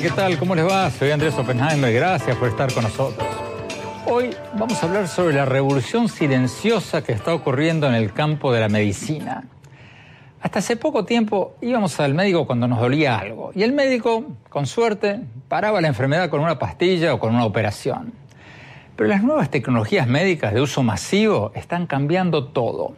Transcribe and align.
¿qué 0.00 0.08
tal? 0.08 0.38
¿Cómo 0.38 0.54
les 0.54 0.66
va? 0.66 0.90
Soy 0.90 1.10
Andrés 1.10 1.34
Oppenheimer, 1.34 1.92
gracias 1.92 2.34
por 2.38 2.48
estar 2.48 2.72
con 2.72 2.84
nosotros. 2.84 3.28
Hoy 4.06 4.30
vamos 4.54 4.82
a 4.82 4.86
hablar 4.86 5.06
sobre 5.08 5.34
la 5.34 5.44
revolución 5.44 6.08
silenciosa 6.08 7.04
que 7.04 7.12
está 7.12 7.34
ocurriendo 7.34 7.86
en 7.86 7.92
el 7.92 8.14
campo 8.14 8.50
de 8.50 8.60
la 8.60 8.70
medicina. 8.70 9.44
Hasta 10.40 10.60
hace 10.60 10.76
poco 10.76 11.04
tiempo 11.04 11.54
íbamos 11.60 12.00
al 12.00 12.14
médico 12.14 12.46
cuando 12.46 12.66
nos 12.66 12.80
dolía 12.80 13.18
algo 13.18 13.50
y 13.54 13.62
el 13.62 13.72
médico, 13.72 14.24
con 14.48 14.66
suerte, 14.66 15.20
paraba 15.48 15.82
la 15.82 15.88
enfermedad 15.88 16.30
con 16.30 16.40
una 16.40 16.58
pastilla 16.58 17.12
o 17.12 17.18
con 17.18 17.34
una 17.34 17.44
operación. 17.44 18.14
Pero 18.96 19.06
las 19.10 19.22
nuevas 19.22 19.50
tecnologías 19.50 20.08
médicas 20.08 20.54
de 20.54 20.62
uso 20.62 20.82
masivo 20.82 21.52
están 21.54 21.86
cambiando 21.86 22.46
todo. 22.46 22.94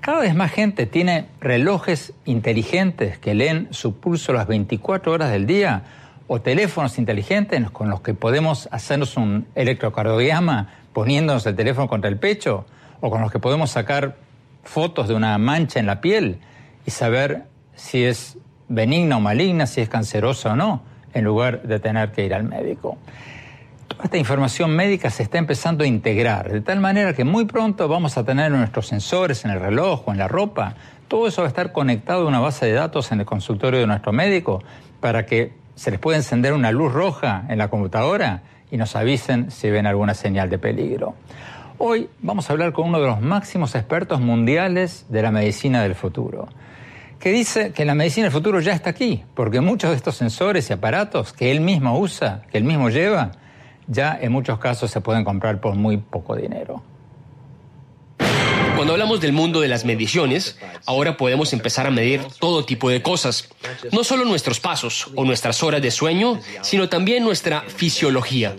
Cada 0.00 0.20
vez 0.20 0.36
más 0.36 0.52
gente 0.52 0.86
tiene 0.86 1.26
relojes 1.40 2.12
inteligentes 2.24 3.18
que 3.18 3.34
leen 3.34 3.66
su 3.72 3.96
pulso 3.96 4.32
las 4.32 4.46
24 4.46 5.10
horas 5.10 5.32
del 5.32 5.46
día 5.46 5.82
o 6.28 6.40
teléfonos 6.40 6.98
inteligentes 6.98 7.70
con 7.70 7.88
los 7.88 8.00
que 8.00 8.14
podemos 8.14 8.68
hacernos 8.72 9.16
un 9.16 9.46
electrocardiograma 9.54 10.68
poniéndonos 10.92 11.46
el 11.46 11.54
teléfono 11.54 11.88
contra 11.88 12.08
el 12.08 12.18
pecho 12.18 12.66
o 13.00 13.10
con 13.10 13.20
los 13.20 13.30
que 13.30 13.38
podemos 13.38 13.70
sacar 13.70 14.16
fotos 14.64 15.08
de 15.08 15.14
una 15.14 15.36
mancha 15.38 15.78
en 15.78 15.86
la 15.86 16.00
piel 16.00 16.40
y 16.84 16.90
saber 16.90 17.44
si 17.74 18.04
es 18.04 18.38
benigna 18.68 19.18
o 19.18 19.20
maligna, 19.20 19.66
si 19.66 19.80
es 19.80 19.88
cancerosa 19.88 20.52
o 20.52 20.56
no, 20.56 20.82
en 21.14 21.24
lugar 21.24 21.62
de 21.62 21.78
tener 21.78 22.12
que 22.12 22.24
ir 22.24 22.34
al 22.34 22.44
médico. 22.44 22.98
Toda 23.88 24.04
esta 24.04 24.18
información 24.18 24.74
médica 24.74 25.10
se 25.10 25.22
está 25.22 25.38
empezando 25.38 25.84
a 25.84 25.86
integrar, 25.86 26.50
de 26.50 26.60
tal 26.60 26.80
manera 26.80 27.14
que 27.14 27.24
muy 27.24 27.44
pronto 27.44 27.86
vamos 27.86 28.18
a 28.18 28.24
tener 28.24 28.50
nuestros 28.50 28.88
sensores 28.88 29.44
en 29.44 29.52
el 29.52 29.60
reloj 29.60 30.08
o 30.08 30.12
en 30.12 30.18
la 30.18 30.26
ropa. 30.26 30.74
Todo 31.06 31.28
eso 31.28 31.42
va 31.42 31.46
a 31.46 31.48
estar 31.48 31.72
conectado 31.72 32.24
a 32.24 32.28
una 32.28 32.40
base 32.40 32.66
de 32.66 32.72
datos 32.72 33.12
en 33.12 33.20
el 33.20 33.26
consultorio 33.26 33.78
de 33.78 33.86
nuestro 33.86 34.12
médico 34.12 34.62
para 35.00 35.24
que 35.24 35.52
se 35.76 35.90
les 35.90 36.00
pueda 36.00 36.16
encender 36.16 36.54
una 36.54 36.72
luz 36.72 36.92
roja 36.92 37.44
en 37.48 37.58
la 37.58 37.68
computadora 37.68 38.42
y 38.70 38.78
nos 38.78 38.96
avisen 38.96 39.50
si 39.50 39.70
ven 39.70 39.86
alguna 39.86 40.14
señal 40.14 40.50
de 40.50 40.58
peligro. 40.58 41.14
Hoy 41.78 42.08
vamos 42.20 42.48
a 42.48 42.54
hablar 42.54 42.72
con 42.72 42.88
uno 42.88 42.98
de 42.98 43.06
los 43.06 43.20
máximos 43.20 43.74
expertos 43.74 44.20
mundiales 44.20 45.04
de 45.10 45.22
la 45.22 45.30
medicina 45.30 45.82
del 45.82 45.94
futuro, 45.94 46.48
que 47.20 47.30
dice 47.30 47.72
que 47.72 47.84
la 47.84 47.94
medicina 47.94 48.24
del 48.24 48.32
futuro 48.32 48.60
ya 48.60 48.72
está 48.72 48.90
aquí, 48.90 49.24
porque 49.34 49.60
muchos 49.60 49.90
de 49.90 49.96
estos 49.96 50.16
sensores 50.16 50.70
y 50.70 50.72
aparatos 50.72 51.34
que 51.34 51.52
él 51.52 51.60
mismo 51.60 51.98
usa, 51.98 52.42
que 52.50 52.56
él 52.56 52.64
mismo 52.64 52.88
lleva, 52.88 53.32
ya 53.86 54.18
en 54.20 54.32
muchos 54.32 54.58
casos 54.58 54.90
se 54.90 55.02
pueden 55.02 55.24
comprar 55.24 55.60
por 55.60 55.74
muy 55.74 55.98
poco 55.98 56.34
dinero. 56.34 56.82
Cuando 58.76 58.92
hablamos 58.92 59.20
del 59.20 59.32
mundo 59.32 59.60
de 59.62 59.68
las 59.68 59.86
mediciones, 59.86 60.58
ahora 60.84 61.16
podemos 61.16 61.54
empezar 61.54 61.86
a 61.86 61.90
medir 61.90 62.20
todo 62.38 62.64
tipo 62.66 62.90
de 62.90 63.00
cosas. 63.00 63.48
No 63.90 64.04
solo 64.04 64.26
nuestros 64.26 64.60
pasos 64.60 65.08
o 65.14 65.24
nuestras 65.24 65.62
horas 65.62 65.80
de 65.80 65.90
sueño, 65.90 66.40
sino 66.60 66.90
también 66.90 67.24
nuestra 67.24 67.62
fisiología. 67.62 68.54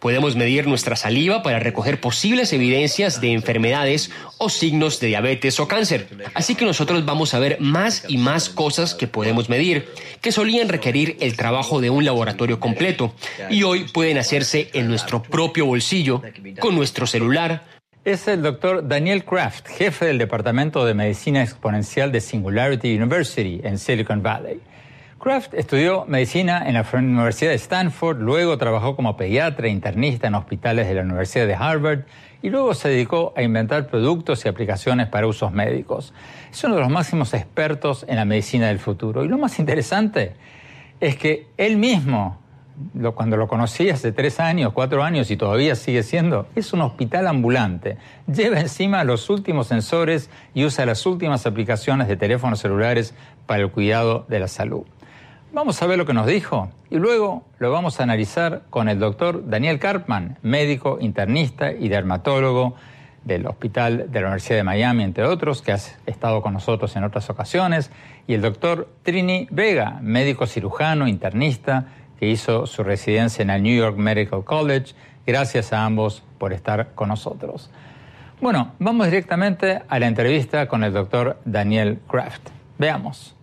Podemos 0.00 0.34
medir 0.34 0.66
nuestra 0.66 0.96
saliva 0.96 1.42
para 1.42 1.60
recoger 1.60 2.00
posibles 2.00 2.52
evidencias 2.52 3.20
de 3.20 3.32
enfermedades 3.32 4.10
o 4.38 4.48
signos 4.48 4.98
de 4.98 5.08
diabetes 5.08 5.60
o 5.60 5.68
cáncer. 5.68 6.08
Así 6.34 6.56
que 6.56 6.64
nosotros 6.64 7.04
vamos 7.04 7.34
a 7.34 7.38
ver 7.38 7.58
más 7.60 8.04
y 8.08 8.18
más 8.18 8.48
cosas 8.48 8.94
que 8.94 9.06
podemos 9.06 9.48
medir, 9.48 9.88
que 10.20 10.32
solían 10.32 10.68
requerir 10.68 11.16
el 11.20 11.36
trabajo 11.36 11.80
de 11.80 11.90
un 11.90 12.04
laboratorio 12.04 12.58
completo 12.58 13.14
y 13.50 13.62
hoy 13.62 13.84
pueden 13.84 14.18
hacerse 14.18 14.70
en 14.72 14.88
nuestro 14.88 15.22
propio 15.22 15.66
bolsillo, 15.66 16.22
con 16.58 16.74
nuestro 16.74 17.06
celular, 17.06 17.79
es 18.10 18.26
el 18.26 18.42
doctor 18.42 18.88
Daniel 18.88 19.24
Kraft, 19.24 19.68
jefe 19.68 20.06
del 20.06 20.18
Departamento 20.18 20.84
de 20.84 20.94
Medicina 20.94 21.42
Exponencial 21.42 22.10
de 22.10 22.20
Singularity 22.20 22.96
University 22.96 23.60
en 23.62 23.78
Silicon 23.78 24.20
Valley. 24.20 24.60
Kraft 25.20 25.54
estudió 25.54 26.06
medicina 26.06 26.66
en 26.66 26.74
la 26.74 26.84
Universidad 26.92 27.50
de 27.50 27.56
Stanford, 27.56 28.18
luego 28.18 28.58
trabajó 28.58 28.96
como 28.96 29.16
pediatra 29.16 29.68
e 29.68 29.70
internista 29.70 30.26
en 30.26 30.34
hospitales 30.34 30.88
de 30.88 30.94
la 30.94 31.02
Universidad 31.02 31.46
de 31.46 31.54
Harvard 31.54 32.00
y 32.42 32.50
luego 32.50 32.74
se 32.74 32.88
dedicó 32.88 33.32
a 33.36 33.42
inventar 33.42 33.86
productos 33.86 34.44
y 34.44 34.48
aplicaciones 34.48 35.06
para 35.06 35.28
usos 35.28 35.52
médicos. 35.52 36.12
Es 36.50 36.64
uno 36.64 36.74
de 36.74 36.80
los 36.80 36.90
máximos 36.90 37.32
expertos 37.32 38.04
en 38.08 38.16
la 38.16 38.24
medicina 38.24 38.66
del 38.66 38.80
futuro. 38.80 39.24
Y 39.24 39.28
lo 39.28 39.38
más 39.38 39.60
interesante 39.60 40.32
es 40.98 41.16
que 41.16 41.46
él 41.56 41.76
mismo 41.76 42.40
cuando 43.14 43.36
lo 43.36 43.48
conocí 43.48 43.90
hace 43.90 44.12
tres 44.12 44.40
años, 44.40 44.72
cuatro 44.72 45.02
años 45.02 45.30
y 45.30 45.36
todavía 45.36 45.74
sigue 45.74 46.02
siendo, 46.02 46.46
es 46.54 46.72
un 46.72 46.82
hospital 46.82 47.26
ambulante. 47.26 47.96
Lleva 48.26 48.60
encima 48.60 49.04
los 49.04 49.30
últimos 49.30 49.66
sensores 49.66 50.30
y 50.54 50.64
usa 50.64 50.86
las 50.86 51.04
últimas 51.06 51.46
aplicaciones 51.46 52.08
de 52.08 52.16
teléfonos 52.16 52.60
celulares 52.60 53.14
para 53.46 53.62
el 53.62 53.70
cuidado 53.70 54.26
de 54.28 54.40
la 54.40 54.48
salud. 54.48 54.84
Vamos 55.52 55.82
a 55.82 55.86
ver 55.86 55.98
lo 55.98 56.06
que 56.06 56.14
nos 56.14 56.26
dijo 56.26 56.70
y 56.90 56.96
luego 56.96 57.44
lo 57.58 57.72
vamos 57.72 57.98
a 57.98 58.04
analizar 58.04 58.62
con 58.70 58.88
el 58.88 59.00
doctor 59.00 59.48
Daniel 59.48 59.80
Karpman, 59.80 60.38
médico, 60.42 60.98
internista 61.00 61.72
y 61.72 61.88
dermatólogo 61.88 62.76
del 63.24 63.46
Hospital 63.46 64.10
de 64.10 64.20
la 64.20 64.28
Universidad 64.28 64.56
de 64.56 64.64
Miami, 64.64 65.04
entre 65.04 65.24
otros, 65.24 65.60
que 65.60 65.72
ha 65.72 65.78
estado 66.06 66.40
con 66.42 66.54
nosotros 66.54 66.94
en 66.96 67.04
otras 67.04 67.28
ocasiones, 67.30 67.90
y 68.26 68.34
el 68.34 68.40
doctor 68.40 68.88
Trini 69.02 69.46
Vega, 69.50 69.98
médico 70.00 70.46
cirujano, 70.46 71.06
internista, 71.06 71.86
que 72.20 72.28
hizo 72.28 72.66
su 72.66 72.84
residencia 72.84 73.42
en 73.42 73.48
el 73.48 73.62
New 73.62 73.74
York 73.74 73.96
Medical 73.96 74.44
College. 74.44 74.94
Gracias 75.26 75.72
a 75.72 75.86
ambos 75.86 76.22
por 76.38 76.52
estar 76.52 76.94
con 76.94 77.08
nosotros. 77.08 77.70
Bueno, 78.42 78.74
vamos 78.78 79.06
directamente 79.06 79.80
a 79.88 79.98
la 79.98 80.06
entrevista 80.06 80.68
con 80.68 80.84
el 80.84 80.92
doctor 80.92 81.38
Daniel 81.46 81.98
Kraft. 82.08 82.50
Veamos. 82.78 83.34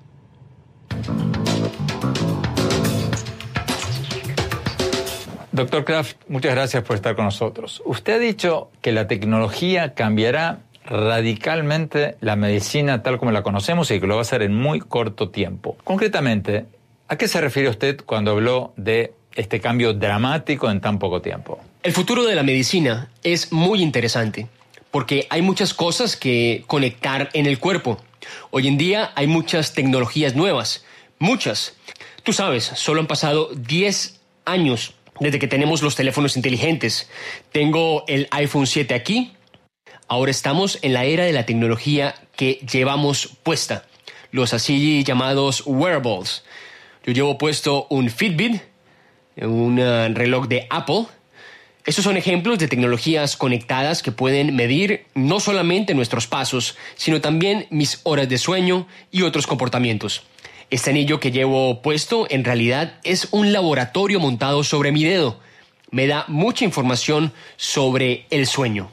Doctor 5.52 5.84
Kraft, 5.84 6.18
muchas 6.28 6.54
gracias 6.54 6.84
por 6.84 6.96
estar 6.98 7.16
con 7.16 7.26
nosotros. 7.26 7.82
Usted 7.84 8.14
ha 8.14 8.20
dicho 8.20 8.70
que 8.82 8.92
la 8.92 9.08
tecnología 9.08 9.96
cambiará 9.96 10.59
radicalmente 10.86 12.16
la 12.22 12.36
medicina 12.36 13.02
tal 13.02 13.18
como 13.18 13.32
la 13.32 13.42
conocemos 13.42 13.90
y 13.90 14.00
que 14.00 14.06
lo 14.06 14.16
va 14.16 14.22
a 14.22 14.24
hacer 14.24 14.44
en 14.44 14.54
muy 14.54 14.80
corto 14.80 15.30
tiempo. 15.30 15.76
Concretamente, 15.84 16.68
¿A 17.09 17.18
qué 17.18 17.29
se 17.29 17.40
refiere 17.40 17.69
usted 17.69 18.01
cuando 18.06 18.31
habló 18.31 18.73
de 18.75 19.13
este 19.34 19.62
cambio 19.62 19.94
dramático 19.94 20.69
en 20.69 20.81
tan 20.81 21.00
poco 21.00 21.22
tiempo? 21.22 21.57
El 21.81 21.94
futuro 21.94 22.25
de 22.25 22.35
la 22.35 22.44
medicina 22.44 23.09
es 23.23 23.53
muy 23.53 23.81
interesante 23.81 24.47
porque 24.91 25.25
hay 25.29 25.41
muchas 25.41 25.73
cosas 25.73 26.17
que 26.17 26.66
conectar 26.67 27.29
en 27.31 27.46
el 27.46 27.59
cuerpo. 27.59 27.97
Hoy 28.51 28.67
en 28.67 28.78
día 28.78 29.13
hay 29.16 29.28
muchas 29.28 29.73
tecnologías 29.73 30.35
nuevas, 30.35 30.84
muchas. 31.17 31.78
Tú 32.23 32.34
sabes, 32.34 32.66
solo 32.75 33.00
han 33.00 33.07
pasado 33.07 33.51
10 33.56 34.19
años 34.44 34.94
desde 35.22 35.40
que 35.40 35.47
tenemos 35.47 35.81
los 35.81 35.96
teléfonos 35.96 36.35
inteligentes. 36.35 37.09
Tengo 37.53 38.03
el 38.07 38.28
iPhone 38.31 38.67
7 38.67 38.94
aquí. 38.94 39.31
Ahora 40.09 40.31
estamos 40.31 40.78
en 40.81 40.91
la 40.91 41.06
era 41.06 41.23
de 41.23 41.31
la 41.31 41.46
tecnología 41.46 42.16
que 42.35 42.59
llevamos 42.69 43.29
puesta, 43.44 43.85
los 44.31 44.53
así 44.53 45.06
llamados 45.06 45.63
wearables. 45.66 46.44
Yo 47.07 47.13
llevo 47.13 47.38
puesto 47.38 47.88
un 47.90 48.09
Fitbit, 48.09 48.62
un 49.38 49.79
eh, 49.79 50.09
reloj 50.09 50.50
de 50.50 50.68
Apple. 50.69 51.06
Estos 51.85 52.03
son 52.03 52.18
ejemplos 52.18 52.59
de 52.59 52.68
tecnologías 52.68 53.38
conectadas 53.38 54.03
que 54.03 54.12
pueden 54.12 54.53
medir 54.57 55.06
no 55.16 55.40
solamente 55.40 55.94
nuestros 55.94 56.28
pasos, 56.28 56.75
sino 56.96 57.22
también 57.22 57.66
mis 57.69 58.01
horas 58.03 58.28
de 58.28 58.38
sueño 58.38 58.88
y 59.09 59.22
otros 59.22 59.47
comportamientos. 59.47 60.23
Este 60.69 60.90
anillo 60.90 61.22
que 61.22 61.31
llevo 61.31 61.81
puesto 61.81 62.28
en 62.29 62.44
realidad 62.44 63.00
es 63.06 63.29
un 63.31 63.53
laboratorio 63.53 64.19
montado 64.19 64.66
sobre 64.66 64.91
mi 64.91 65.06
dedo. 65.06 65.40
Me 65.91 66.07
da 66.07 66.25
mucha 66.28 66.66
información 66.66 67.31
sobre 67.56 68.25
el 68.31 68.47
sueño. 68.47 68.91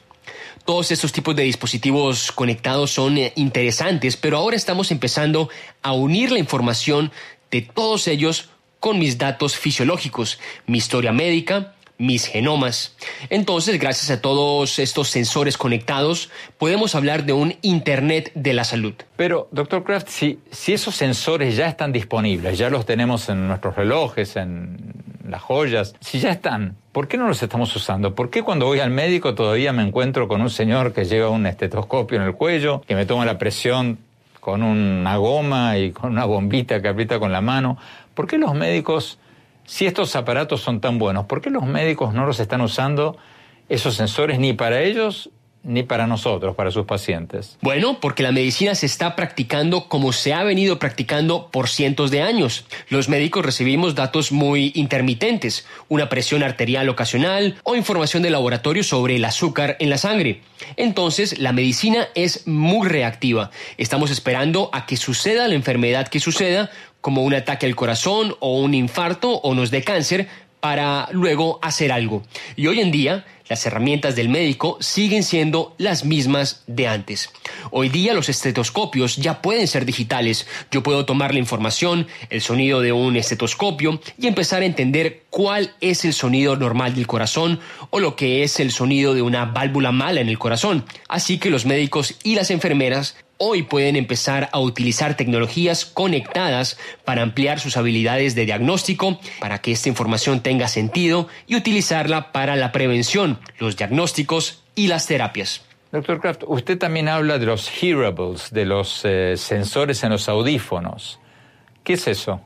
Todos 0.64 0.90
estos 0.92 1.12
tipos 1.12 1.36
de 1.36 1.42
dispositivos 1.42 2.32
conectados 2.32 2.90
son 2.90 3.18
eh, 3.18 3.34
interesantes, 3.36 4.16
pero 4.16 4.38
ahora 4.38 4.56
estamos 4.56 4.90
empezando 4.90 5.50
a 5.82 5.92
unir 5.92 6.32
la 6.32 6.38
información 6.38 7.12
de 7.54 7.62
todos 7.62 8.08
ellos 8.08 8.50
con 8.80 8.98
mis 8.98 9.16
datos 9.16 9.56
fisiológicos, 9.56 10.40
mi 10.66 10.78
historia 10.78 11.12
médica, 11.12 11.74
mis 11.98 12.26
genomas. 12.26 12.96
Entonces, 13.30 13.78
gracias 13.78 14.10
a 14.10 14.20
todos 14.20 14.80
estos 14.80 15.06
sensores 15.06 15.56
conectados, 15.56 16.30
podemos 16.58 16.96
hablar 16.96 17.24
de 17.26 17.32
un 17.32 17.54
Internet 17.62 18.32
de 18.34 18.54
la 18.54 18.64
salud. 18.64 18.94
Pero, 19.14 19.46
doctor 19.52 19.84
Kraft, 19.84 20.08
si, 20.08 20.40
si 20.50 20.72
esos 20.72 20.96
sensores 20.96 21.54
ya 21.54 21.68
están 21.68 21.92
disponibles, 21.92 22.58
ya 22.58 22.70
los 22.70 22.86
tenemos 22.86 23.28
en 23.28 23.46
nuestros 23.46 23.76
relojes, 23.76 24.34
en 24.34 24.92
las 25.28 25.40
joyas, 25.40 25.94
si 26.00 26.18
ya 26.18 26.32
están, 26.32 26.76
¿por 26.90 27.06
qué 27.06 27.16
no 27.18 27.28
los 27.28 27.40
estamos 27.40 27.74
usando? 27.76 28.16
¿Por 28.16 28.30
qué 28.30 28.42
cuando 28.42 28.66
voy 28.66 28.80
al 28.80 28.90
médico 28.90 29.36
todavía 29.36 29.72
me 29.72 29.84
encuentro 29.84 30.26
con 30.26 30.42
un 30.42 30.50
señor 30.50 30.92
que 30.92 31.04
lleva 31.04 31.28
un 31.28 31.46
estetoscopio 31.46 32.18
en 32.18 32.24
el 32.24 32.34
cuello, 32.34 32.82
que 32.84 32.96
me 32.96 33.06
toma 33.06 33.24
la 33.24 33.38
presión 33.38 33.98
con 34.44 34.62
una 34.62 35.16
goma 35.16 35.78
y 35.78 35.92
con 35.92 36.12
una 36.12 36.26
bombita 36.26 36.82
que 36.82 36.88
aprieta 36.88 37.18
con 37.18 37.32
la 37.32 37.40
mano. 37.40 37.78
¿Por 38.12 38.26
qué 38.26 38.36
los 38.36 38.52
médicos, 38.54 39.18
si 39.64 39.86
estos 39.86 40.14
aparatos 40.16 40.60
son 40.60 40.82
tan 40.82 40.98
buenos, 40.98 41.24
por 41.24 41.40
qué 41.40 41.48
los 41.48 41.64
médicos 41.64 42.12
no 42.12 42.26
los 42.26 42.40
están 42.40 42.60
usando 42.60 43.16
esos 43.70 43.94
sensores 43.94 44.38
ni 44.38 44.52
para 44.52 44.82
ellos 44.82 45.30
ni 45.64 45.82
para 45.82 46.06
nosotros, 46.06 46.54
para 46.54 46.70
sus 46.70 46.84
pacientes? 46.84 47.58
Bueno, 47.62 47.98
porque 48.00 48.22
la 48.22 48.32
medicina 48.32 48.74
se 48.74 48.86
está 48.86 49.16
practicando 49.16 49.88
como 49.88 50.12
se 50.12 50.34
ha 50.34 50.44
venido 50.44 50.78
practicando 50.78 51.48
por 51.50 51.68
cientos 51.68 52.10
de 52.10 52.22
años. 52.22 52.66
Los 52.88 53.08
médicos 53.08 53.44
recibimos 53.44 53.94
datos 53.94 54.30
muy 54.30 54.72
intermitentes, 54.74 55.66
una 55.88 56.08
presión 56.08 56.42
arterial 56.42 56.88
ocasional 56.88 57.56
o 57.64 57.74
información 57.74 58.22
de 58.22 58.30
laboratorio 58.30 58.84
sobre 58.84 59.16
el 59.16 59.24
azúcar 59.24 59.76
en 59.80 59.90
la 59.90 59.98
sangre. 59.98 60.42
Entonces, 60.76 61.38
la 61.38 61.52
medicina 61.52 62.08
es 62.14 62.46
muy 62.46 62.88
reactiva. 62.88 63.50
Estamos 63.78 64.10
esperando 64.10 64.70
a 64.72 64.86
que 64.86 64.96
suceda 64.96 65.48
la 65.48 65.54
enfermedad 65.54 66.08
que 66.08 66.20
suceda, 66.20 66.70
como 67.04 67.22
un 67.22 67.34
ataque 67.34 67.66
al 67.66 67.76
corazón 67.76 68.34
o 68.40 68.60
un 68.60 68.72
infarto 68.72 69.32
o 69.32 69.54
nos 69.54 69.70
dé 69.70 69.82
cáncer, 69.82 70.26
para 70.64 71.10
luego 71.12 71.58
hacer 71.60 71.92
algo. 71.92 72.22
Y 72.56 72.68
hoy 72.68 72.80
en 72.80 72.90
día, 72.90 73.26
las 73.50 73.66
herramientas 73.66 74.16
del 74.16 74.30
médico 74.30 74.78
siguen 74.80 75.22
siendo 75.22 75.74
las 75.76 76.06
mismas 76.06 76.62
de 76.66 76.88
antes. 76.88 77.28
Hoy 77.70 77.90
día 77.90 78.14
los 78.14 78.30
estetoscopios 78.30 79.16
ya 79.16 79.42
pueden 79.42 79.68
ser 79.68 79.84
digitales. 79.84 80.46
Yo 80.70 80.82
puedo 80.82 81.04
tomar 81.04 81.34
la 81.34 81.40
información, 81.40 82.06
el 82.30 82.40
sonido 82.40 82.80
de 82.80 82.92
un 82.92 83.16
estetoscopio 83.16 84.00
y 84.18 84.26
empezar 84.26 84.62
a 84.62 84.64
entender 84.64 85.24
cuál 85.28 85.74
es 85.82 86.06
el 86.06 86.14
sonido 86.14 86.56
normal 86.56 86.94
del 86.94 87.06
corazón 87.06 87.60
o 87.90 88.00
lo 88.00 88.16
que 88.16 88.42
es 88.42 88.58
el 88.58 88.70
sonido 88.70 89.12
de 89.12 89.20
una 89.20 89.44
válvula 89.44 89.92
mala 89.92 90.22
en 90.22 90.30
el 90.30 90.38
corazón. 90.38 90.86
Así 91.08 91.36
que 91.36 91.50
los 91.50 91.66
médicos 91.66 92.14
y 92.22 92.36
las 92.36 92.50
enfermeras 92.50 93.16
hoy 93.38 93.62
pueden 93.62 93.96
empezar 93.96 94.48
a 94.52 94.60
utilizar 94.60 95.16
tecnologías 95.16 95.84
conectadas 95.84 96.78
para 97.04 97.22
ampliar 97.22 97.60
sus 97.60 97.76
habilidades 97.76 98.34
de 98.34 98.46
diagnóstico, 98.46 99.18
para 99.40 99.60
que 99.60 99.72
esta 99.72 99.88
información 99.88 100.40
tenga 100.40 100.68
sentido 100.68 101.28
y 101.46 101.56
utilizarla 101.56 102.32
para 102.32 102.56
la 102.56 102.72
prevención, 102.72 103.38
los 103.58 103.76
diagnósticos 103.76 104.62
y 104.74 104.88
las 104.88 105.06
terapias. 105.06 105.62
Doctor 105.92 106.20
Kraft, 106.20 106.42
usted 106.46 106.76
también 106.78 107.08
habla 107.08 107.38
de 107.38 107.46
los 107.46 107.70
hearables, 107.80 108.50
de 108.50 108.64
los 108.64 109.02
eh, 109.04 109.36
sensores 109.36 110.02
en 110.02 110.10
los 110.10 110.28
audífonos. 110.28 111.20
¿Qué 111.84 111.92
es 111.92 112.08
eso? 112.08 112.40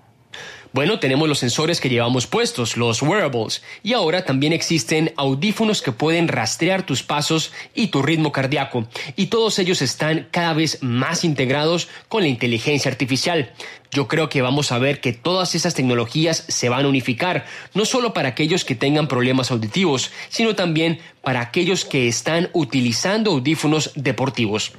Bueno, 0.73 0.99
tenemos 0.99 1.29
los 1.29 1.38
sensores 1.38 1.81
que 1.81 1.88
llevamos 1.88 2.26
puestos, 2.26 2.76
los 2.76 3.00
wearables, 3.00 3.62
y 3.82 3.94
ahora 3.94 4.26
también 4.26 4.53
existen 4.53 5.15
audífonos 5.17 5.81
que 5.81 5.93
pueden 5.93 6.29
rastrear 6.29 6.85
tus 6.85 7.03
pasos 7.03 7.53
y 7.75 7.87
tu 7.87 8.03
ritmo 8.03 8.32
cardíaco, 8.32 8.87
y 9.17 9.26
todos 9.26 9.59
ellos 9.59 9.81
están 9.81 10.29
cada 10.31 10.53
vez 10.53 10.82
más 10.82 11.25
integrados 11.25 11.88
con 12.09 12.23
la 12.23 12.29
inteligencia 12.29 12.91
artificial. 12.91 13.50
Yo 13.91 14.09
creo 14.09 14.29
que 14.29 14.43
vamos 14.43 14.70
a 14.70 14.79
ver 14.79 15.00
que 15.00 15.15
todas 15.15 15.55
esas 15.55 15.73
tecnologías 15.73 16.44
se 16.49 16.69
van 16.69 16.85
a 16.85 16.88
unificar, 16.88 17.47
no 17.73 17.87
solo 17.87 18.12
para 18.12 18.29
aquellos 18.29 18.67
que 18.67 18.75
tengan 18.75 19.09
problemas 19.09 19.50
auditivos, 19.50 20.11
sino 20.29 20.55
también 20.55 21.00
para 21.23 21.41
aquellos 21.41 21.87
que 21.87 22.09
están 22.09 22.50
utilizando 22.53 23.31
audífonos 23.31 23.93
deportivos. 23.94 24.73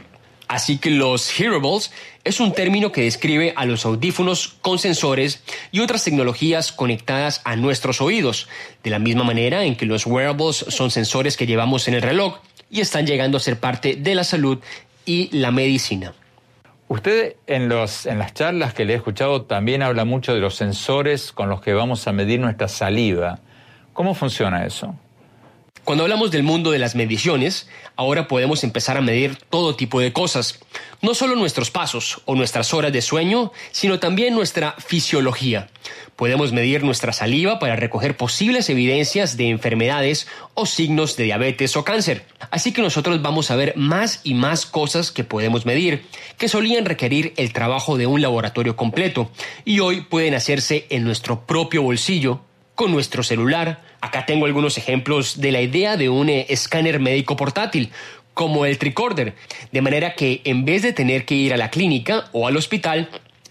Así 0.50 0.80
que 0.80 0.90
los 0.90 1.40
hearables 1.40 1.92
es 2.24 2.40
un 2.40 2.54
término 2.54 2.92
que 2.92 3.04
describe 3.04 3.54
a 3.56 3.66
los 3.66 3.86
audífonos 3.86 4.56
con 4.62 4.80
sensores 4.80 5.44
y 5.72 5.80
otras 5.80 6.04
tecnologías 6.04 6.72
conectadas 6.72 7.42
a 7.46 7.56
nuestros 7.56 8.02
oídos, 8.02 8.48
de 8.84 8.90
la 8.90 8.98
misma 8.98 9.24
manera 9.24 9.64
en 9.64 9.76
que 9.76 9.86
los 9.86 10.08
wearables 10.08 10.66
son 10.70 10.90
sensores 10.90 11.38
que 11.38 11.46
llevamos 11.46 11.88
en 11.88 11.94
el 11.94 12.02
reloj 12.02 12.40
y 12.72 12.82
están 12.82 13.06
llegando 13.06 13.38
a 13.38 13.42
ser 13.42 13.60
parte 13.60 13.96
de 13.96 14.16
la 14.16 14.24
salud 14.24 14.58
y 15.06 15.30
la 15.38 15.52
medicina. 15.52 16.16
Usted 16.88 17.36
en, 17.46 17.70
las 17.70 18.08
charlas 18.34 18.74
que 18.74 18.86
le 18.86 18.94
he 18.94 18.96
escuchado 18.96 19.44
también 19.44 19.84
habla 19.84 20.04
mucho 20.04 20.34
de 20.34 20.40
los 20.40 20.56
sensores 20.56 21.32
con 21.32 21.48
los 21.48 21.62
que 21.62 21.74
vamos 21.76 22.08
a 22.08 22.12
medir 22.12 22.40
nuestra 22.40 22.68
saliva. 22.68 23.38
¿Cómo 23.94 24.16
funciona 24.16 24.66
eso? 24.66 24.96
Cuando 25.90 26.04
hablamos 26.04 26.30
del 26.30 26.44
mundo 26.44 26.70
de 26.70 26.78
las 26.78 26.94
mediciones, 26.94 27.68
ahora 27.96 28.28
podemos 28.28 28.64
empezar 28.64 28.96
a 28.98 29.02
medir 29.02 29.38
todo 29.50 29.76
tipo 29.76 30.00
de 30.00 30.14
cosas, 30.14 30.60
no 31.02 31.16
solo 31.16 31.36
nuestros 31.36 31.72
pasos 31.72 32.22
o 32.26 32.36
nuestras 32.36 32.76
horas 32.76 32.94
de 32.94 33.02
sueño, 33.02 33.52
sino 33.72 34.00
también 34.00 34.36
nuestra 34.36 34.76
fisiología. 34.78 35.68
Podemos 36.16 36.52
medir 36.52 36.84
nuestra 36.84 37.12
saliva 37.12 37.58
para 37.58 37.76
recoger 37.76 38.16
posibles 38.16 38.70
evidencias 38.70 39.36
de 39.36 39.50
enfermedades 39.50 40.28
o 40.54 40.68
signos 40.68 41.18
de 41.18 41.24
diabetes 41.24 41.76
o 41.76 41.84
cáncer. 41.84 42.24
Así 42.52 42.72
que 42.72 42.84
nosotros 42.84 43.24
vamos 43.24 43.50
a 43.50 43.56
ver 43.56 43.74
más 43.76 44.22
y 44.24 44.36
más 44.36 44.68
cosas 44.68 45.12
que 45.12 45.24
podemos 45.24 45.66
medir, 45.66 46.06
que 46.38 46.50
solían 46.50 46.86
requerir 46.86 47.34
el 47.36 47.52
trabajo 47.52 47.98
de 47.98 48.06
un 48.06 48.22
laboratorio 48.22 48.76
completo, 48.76 49.32
y 49.66 49.80
hoy 49.80 50.02
pueden 50.02 50.36
hacerse 50.36 50.86
en 50.92 51.04
nuestro 51.04 51.48
propio 51.48 51.82
bolsillo 51.82 52.42
con 52.76 52.92
nuestro 52.92 53.24
celular. 53.24 53.89
Acá 54.02 54.26
tengo 54.26 54.46
algunos 54.46 54.78
ejemplos 54.78 55.42
de 55.42 55.52
la 55.52 55.62
idea 55.62 55.98
de 55.98 56.10
un 56.10 56.30
eh, 56.30 56.46
escáner 56.50 57.00
médico 57.00 57.36
portátil, 57.36 57.92
como 58.34 58.66
el 58.66 58.78
tricorder, 58.78 59.36
de 59.72 59.82
manera 59.82 60.16
que 60.16 60.42
en 60.46 60.64
vez 60.64 60.82
de 60.82 60.94
tener 60.94 61.26
que 61.26 61.36
ir 61.36 61.54
a 61.54 61.58
la 61.58 61.70
clínica 61.70 62.26
o 62.32 62.48
al 62.48 62.56
hospital, 62.56 63.10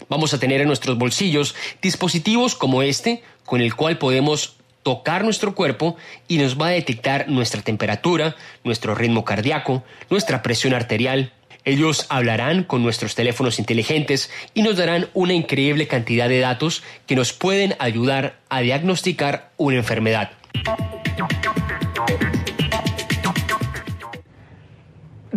vamos 0.09 0.33
a 0.33 0.39
tener 0.39 0.61
en 0.61 0.67
nuestros 0.67 0.97
bolsillos 0.97 1.55
dispositivos 1.81 2.55
como 2.55 2.81
este, 2.81 3.21
con 3.45 3.61
el 3.61 3.75
cual 3.75 3.97
podemos 3.99 4.55
tocar 4.81 5.23
nuestro 5.23 5.53
cuerpo 5.53 5.97
y 6.27 6.37
nos 6.37 6.59
va 6.59 6.67
a 6.67 6.71
detectar 6.71 7.29
nuestra 7.29 7.61
temperatura, 7.61 8.35
nuestro 8.63 8.95
ritmo 8.95 9.25
cardíaco, 9.25 9.83
nuestra 10.09 10.41
presión 10.41 10.73
arterial, 10.73 11.33
ellos 11.65 12.05
hablarán 12.09 12.63
con 12.63 12.81
nuestros 12.81 13.15
teléfonos 13.15 13.59
inteligentes 13.59 14.31
y 14.53 14.61
nos 14.61 14.77
darán 14.77 15.09
una 15.13 15.33
increíble 15.33 15.87
cantidad 15.87 16.29
de 16.29 16.39
datos 16.39 16.83
que 17.05 17.15
nos 17.15 17.33
pueden 17.33 17.75
ayudar 17.79 18.39
a 18.49 18.61
diagnosticar 18.61 19.51
una 19.57 19.77
enfermedad. 19.77 20.31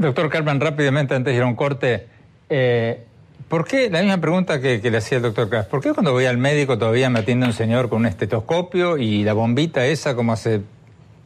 Doctor 0.02 0.30
Carmen, 0.30 0.60
rápidamente 0.60 1.14
antes 1.14 1.32
de 1.32 1.36
ir 1.36 1.42
a 1.42 1.46
un 1.46 1.54
corte, 1.54 2.08
eh, 2.50 3.04
¿por 3.48 3.64
qué, 3.64 3.88
la 3.88 4.00
misma 4.00 4.18
pregunta 4.18 4.60
que, 4.60 4.78
le 4.78 4.96
hacía 4.96 5.18
el 5.18 5.22
doctor 5.22 5.48
Kraft, 5.48 5.70
¿por 5.70 5.80
qué 5.80 5.92
cuando 5.92 6.12
voy 6.12 6.24
al 6.24 6.38
médico 6.38 6.76
todavía 6.76 7.08
me 7.08 7.20
atiende 7.20 7.46
un 7.46 7.52
señor 7.52 7.88
con 7.88 8.00
un 8.00 8.06
estetoscopio 8.06 8.98
y 8.98 9.22
la 9.22 9.32
bombita 9.32 9.86
esa 9.86 10.16
como 10.16 10.32
hace 10.32 10.62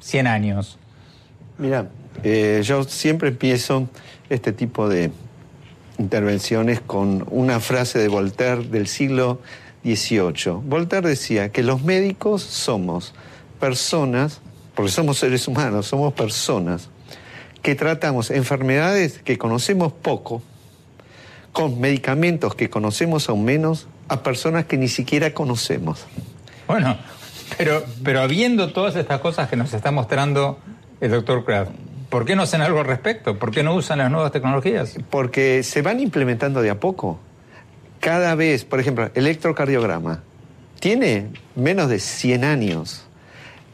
100 0.01 0.27
años? 0.27 0.79
Mira, 1.57 1.89
eh, 2.23 2.61
yo 2.65 2.85
siempre 2.85 3.29
empiezo 3.29 3.89
este 4.29 4.53
tipo 4.53 4.89
de 4.91 5.11
intervenciones 5.99 6.81
con 6.81 7.25
una 7.31 7.61
frase 7.61 7.99
de 7.99 8.09
Voltaire 8.09 8.65
del 8.65 8.89
siglo 8.89 9.41
XVIII. 9.85 10.61
Voltaire 10.65 11.09
decía 11.09 11.51
que 11.51 11.63
los 11.63 11.83
médicos 11.83 12.43
somos 12.43 13.15
personas, 13.57 14.41
porque 14.75 14.93
somos 14.93 15.19
seres 15.19 15.49
humanos, 15.49 15.87
somos 15.87 16.13
personas, 16.13 16.89
que 17.63 17.75
tratamos 17.75 18.31
enfermedades 18.31 19.21
que 19.25 19.39
conocemos 19.39 19.93
poco, 19.93 20.43
con 21.53 21.81
medicamentos 21.81 22.55
que 22.55 22.71
conocemos 22.71 23.29
aún 23.29 23.45
menos, 23.45 23.89
a 24.09 24.23
personas 24.23 24.67
que 24.67 24.77
ni 24.77 24.89
siquiera 24.89 25.33
conocemos. 25.35 26.07
Bueno, 26.69 26.97
pero, 27.59 27.85
pero 28.05 28.21
habiendo 28.21 28.73
todas 28.73 28.95
estas 28.97 29.21
cosas 29.21 29.49
que 29.49 29.57
nos 29.57 29.73
está 29.73 29.91
mostrando 29.91 30.59
el 31.01 31.11
doctor 31.11 31.45
Kraft, 31.45 31.73
¿Por 32.09 32.25
qué 32.25 32.37
no 32.37 32.43
hacen 32.43 32.63
algo 32.63 32.79
al 32.79 32.87
respecto? 32.87 33.39
¿Por 33.39 33.51
qué 33.51 33.63
no 33.63 33.75
usan 33.75 33.99
las 33.99 34.11
nuevas 34.11 34.31
tecnologías? 34.31 34.97
Porque 35.11 35.63
se 35.63 35.83
van 35.83 36.01
implementando 36.01 36.63
de 36.63 36.71
a 36.71 36.79
poco. 36.79 37.19
Cada 38.01 38.35
vez, 38.35 38.65
por 38.65 38.79
ejemplo, 38.79 39.11
electrocardiograma 39.15 40.23
tiene 40.79 41.31
menos 41.57 41.89
de 41.89 41.99
100 41.99 42.45
años. 42.45 43.06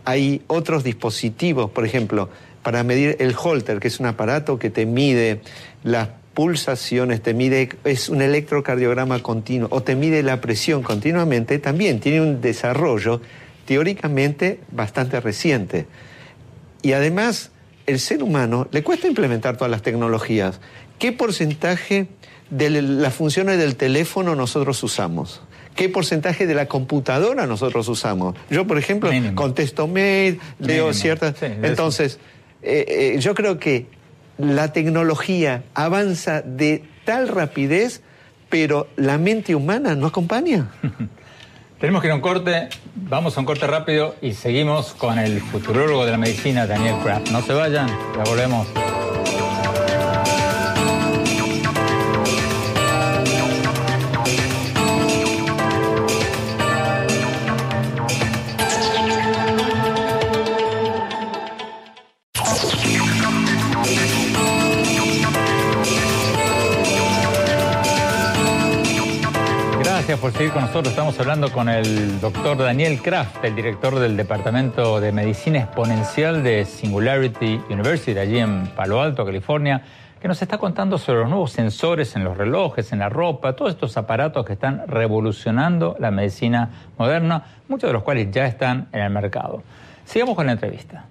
Hay 0.05 0.43
otros 0.47 0.85
dispositivos, 0.85 1.71
por 1.71 1.85
ejemplo, 1.85 2.29
para 2.63 2.83
medir 2.83 3.17
el 3.21 3.35
Holter, 3.41 3.81
que 3.81 3.89
es 3.89 4.01
un 4.01 4.07
aparato 4.07 4.59
que 4.59 4.71
te 4.71 4.87
mide 4.87 5.41
las 5.85 6.09
pulsaciones, 6.35 7.23
te 7.23 7.35
mide, 7.35 7.69
es 7.85 8.09
un 8.09 8.23
electrocardiograma 8.23 9.21
continuo, 9.21 9.69
o 9.71 9.83
te 9.83 9.97
mide 9.97 10.23
la 10.23 10.41
presión 10.41 10.83
continuamente, 10.83 11.59
también 11.59 12.01
tiene 12.01 12.21
un 12.21 12.41
desarrollo 12.41 13.21
teóricamente 13.67 14.61
bastante 14.71 15.21
reciente. 15.21 15.87
Y 16.83 16.93
además 16.93 17.51
el 17.87 18.01
ser 18.01 18.23
humano 18.23 18.69
le 18.71 18.83
cuesta 18.83 19.09
implementar 19.09 19.57
todas 19.57 19.71
las 19.71 19.83
tecnologías. 19.83 20.61
¿Qué 20.99 21.13
porcentaje 21.13 22.07
de 22.51 22.71
las 22.71 23.15
funciones 23.15 23.59
del 23.59 23.77
teléfono 23.77 24.35
nosotros 24.35 24.83
usamos? 24.83 25.43
¿Qué 25.75 25.89
porcentaje 25.89 26.47
de 26.47 26.55
la 26.55 26.67
computadora 26.67 27.47
nosotros 27.47 27.89
usamos? 27.89 28.35
Yo, 28.51 28.67
por 28.67 28.79
ejemplo, 28.79 29.11
contesto 29.35 29.89
mail, 29.89 30.41
leo 30.59 30.93
ciertas... 30.93 31.43
Entonces, 31.43 32.19
eh, 32.63 33.15
eh, 33.17 33.21
yo 33.21 33.35
creo 33.35 33.59
que 33.59 33.87
la 34.39 34.73
tecnología 34.73 35.63
avanza 35.75 36.43
de 36.43 36.85
tal 37.05 37.29
rapidez, 37.29 38.03
pero 38.49 38.89
la 38.97 39.19
mente 39.19 39.55
humana 39.55 39.95
no 39.95 40.07
acompaña. 40.07 40.71
Tenemos 41.81 42.01
que 42.01 42.07
ir 42.07 42.13
a 42.13 42.15
un 42.15 42.21
corte, 42.21 42.69
vamos 42.95 43.37
a 43.37 43.41
un 43.41 43.47
corte 43.47 43.67
rápido 43.67 44.15
y 44.23 44.35
seguimos 44.35 44.95
con 44.95 45.19
el 45.19 45.41
futurólogo 45.41 46.05
de 46.05 46.13
la 46.13 46.19
medicina, 46.19 46.65
Daniel 46.65 46.95
Kraft. 47.03 47.31
No 47.33 47.43
se 47.43 47.55
vayan, 47.55 47.89
ya 47.89 48.23
volvemos. 48.25 48.69
Por 70.17 70.33
seguir 70.33 70.53
con 70.53 70.63
nosotros. 70.63 70.89
Estamos 70.89 71.19
hablando 71.21 71.51
con 71.51 71.69
el 71.69 72.21
doctor 72.21 72.59
Daniel 72.59 73.01
Kraft, 73.01 73.45
el 73.45 73.55
director 73.55 73.99
del 73.99 74.17
Departamento 74.17 75.01
de 75.01 75.11
Medicina 75.13 75.61
Exponencial 75.61 76.43
de 76.43 76.65
Singularity 76.65 77.61
University, 77.71 78.19
allí 78.19 78.39
en 78.39 78.67
Palo 78.69 79.01
Alto, 79.01 79.25
California, 79.25 79.83
que 80.21 80.29
nos 80.29 80.43
está 80.43 80.59
contando 80.59 80.99
sobre 80.99 81.21
los 81.21 81.31
nuevos 81.31 81.53
sensores 81.53 82.15
en 82.17 82.25
los 82.25 82.37
relojes, 82.37 82.93
en 82.93 82.99
la 82.99 83.09
ropa, 83.09 83.55
todos 83.55 83.73
estos 83.73 83.97
aparatos 83.97 84.45
que 84.45 84.53
están 84.53 84.87
revolucionando 84.87 85.97
la 85.99 86.11
medicina 86.11 86.71
moderna, 86.99 87.45
muchos 87.69 87.89
de 87.89 87.95
los 87.95 88.03
cuales 88.03 88.31
ya 88.31 88.47
están 88.47 88.89
en 88.93 89.01
el 89.01 89.11
mercado. 89.11 89.63
Sigamos 90.05 90.35
con 90.35 90.47
la 90.47 90.53
entrevista. 90.53 91.07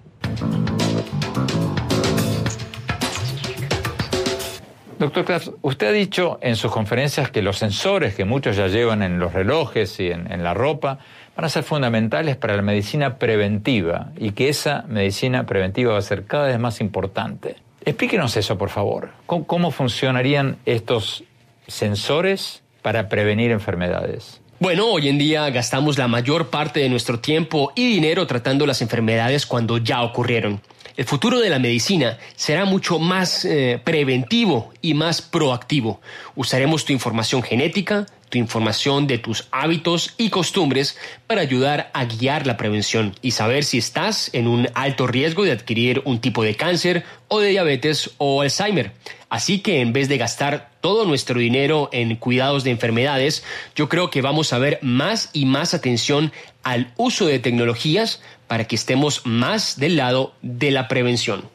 Doctor 5.02 5.24
Kraft, 5.24 5.48
usted 5.62 5.88
ha 5.88 5.90
dicho 5.90 6.38
en 6.42 6.54
sus 6.54 6.70
conferencias 6.70 7.28
que 7.28 7.42
los 7.42 7.58
sensores 7.58 8.14
que 8.14 8.24
muchos 8.24 8.54
ya 8.54 8.68
llevan 8.68 9.02
en 9.02 9.18
los 9.18 9.32
relojes 9.32 9.98
y 9.98 10.12
en, 10.12 10.44
la 10.44 10.54
ropa 10.54 11.00
van 11.34 11.44
a 11.44 11.48
ser 11.48 11.64
fundamentales 11.64 12.36
para 12.36 12.54
la 12.54 12.62
medicina 12.62 13.16
preventiva 13.18 14.12
y 14.16 14.30
que 14.30 14.48
esa 14.48 14.84
medicina 14.86 15.44
preventiva 15.44 15.94
va 15.94 15.98
a 15.98 16.02
ser 16.02 16.24
cada 16.24 16.46
vez 16.46 16.58
más 16.60 16.80
importante. 16.80 17.56
Explíquenos 17.84 18.36
eso, 18.36 18.56
por 18.56 18.70
favor. 18.70 19.10
cómo 19.26 19.72
funcionarían 19.72 20.58
estos 20.66 21.24
sensores 21.66 22.62
para 22.80 23.08
prevenir 23.08 23.50
enfermedades? 23.50 24.40
Bueno, 24.60 24.86
hoy 24.86 25.08
en 25.08 25.18
día 25.18 25.50
gastamos 25.50 25.98
la 25.98 26.06
mayor 26.06 26.48
parte 26.50 26.78
de 26.78 26.88
nuestro 26.88 27.18
tiempo 27.18 27.72
y 27.74 27.92
dinero 27.92 28.28
tratando 28.28 28.66
las 28.66 28.80
enfermedades 28.82 29.46
cuando 29.46 29.78
ya 29.78 30.00
ocurrieron. 30.02 30.60
El 30.96 31.04
futuro 31.06 31.40
de 31.40 31.48
la 31.48 31.58
medicina 31.58 32.18
será 32.36 32.64
mucho 32.64 32.98
más 32.98 33.44
eh, 33.44 33.80
preventivo 33.82 34.72
y 34.82 34.94
más 34.94 35.22
proactivo. 35.22 36.00
Usaremos 36.36 36.84
tu 36.84 36.92
información 36.92 37.42
genética, 37.42 38.06
tu 38.28 38.38
información 38.38 39.06
de 39.06 39.18
tus 39.18 39.46
hábitos 39.52 40.14
y 40.16 40.30
costumbres 40.30 40.96
para 41.26 41.42
ayudar 41.42 41.90
a 41.92 42.06
guiar 42.06 42.46
la 42.46 42.56
prevención 42.56 43.14
y 43.20 43.32
saber 43.32 43.62
si 43.64 43.78
estás 43.78 44.30
en 44.32 44.48
un 44.48 44.68
alto 44.74 45.06
riesgo 45.06 45.44
de 45.44 45.52
adquirir 45.52 46.02
un 46.04 46.18
tipo 46.18 46.42
de 46.42 46.56
cáncer 46.56 47.04
o 47.28 47.40
de 47.40 47.48
diabetes 47.48 48.10
o 48.18 48.40
Alzheimer. 48.40 48.92
Así 49.28 49.60
que 49.60 49.80
en 49.80 49.92
vez 49.92 50.08
de 50.08 50.18
gastar 50.18 50.72
todo 50.82 51.06
nuestro 51.06 51.40
dinero 51.40 51.88
en 51.92 52.16
cuidados 52.16 52.64
de 52.64 52.70
enfermedades, 52.70 53.44
yo 53.74 53.88
creo 53.88 54.10
que 54.10 54.20
vamos 54.20 54.52
a 54.52 54.58
ver 54.58 54.78
más 54.82 55.30
y 55.32 55.46
más 55.46 55.72
atención 55.72 56.32
al 56.62 56.92
uso 56.96 57.26
de 57.26 57.38
tecnologías 57.38 58.20
para 58.52 58.66
que 58.66 58.76
estemos 58.76 59.22
más 59.24 59.78
del 59.78 59.96
lado 59.96 60.34
de 60.42 60.70
la 60.70 60.86
prevención. 60.86 61.48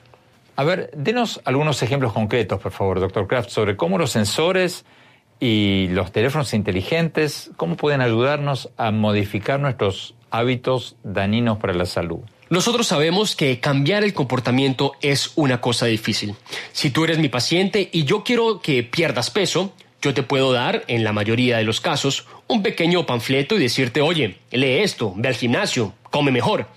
A 0.56 0.64
ver, 0.64 0.90
denos 0.96 1.40
algunos 1.46 1.84
ejemplos 1.84 2.12
concretos, 2.12 2.60
por 2.60 2.72
favor, 2.72 3.00
doctor 3.00 3.28
Kraft, 3.28 3.52
sobre 3.52 3.78
cómo 3.78 4.00
los 4.00 4.10
sensores 4.10 4.84
y 5.40 5.90
los 5.90 6.12
teléfonos 6.12 6.56
inteligentes, 6.56 7.52
cómo 7.56 7.78
pueden 7.78 8.02
ayudarnos 8.02 8.72
a 8.78 8.90
modificar 8.90 9.60
nuestros 9.60 10.16
hábitos 10.32 10.96
dañinos 11.04 11.60
para 11.60 11.76
la 11.76 11.86
salud. 11.86 12.22
Nosotros 12.50 12.88
sabemos 12.88 13.36
que 13.36 13.60
cambiar 13.60 14.04
el 14.04 14.16
comportamiento 14.16 14.94
es 15.00 15.34
una 15.36 15.62
cosa 15.62 15.86
difícil. 15.86 16.34
Si 16.72 16.90
tú 16.90 17.04
eres 17.04 17.20
mi 17.20 17.30
paciente 17.30 17.90
y 17.92 18.06
yo 18.06 18.24
quiero 18.24 18.60
que 18.60 18.82
pierdas 18.82 19.30
peso, 19.30 19.72
yo 20.02 20.16
te 20.16 20.24
puedo 20.24 20.52
dar, 20.52 20.84
en 20.88 21.04
la 21.04 21.14
mayoría 21.14 21.58
de 21.58 21.64
los 21.64 21.80
casos, 21.80 22.26
un 22.48 22.64
pequeño 22.64 23.06
panfleto 23.06 23.56
y 23.56 23.60
decirte, 23.60 24.02
oye, 24.02 24.38
lee 24.52 24.80
esto, 24.80 25.14
ve 25.16 25.28
al 25.28 25.36
gimnasio, 25.36 25.94
come 26.10 26.32
mejor. 26.32 26.68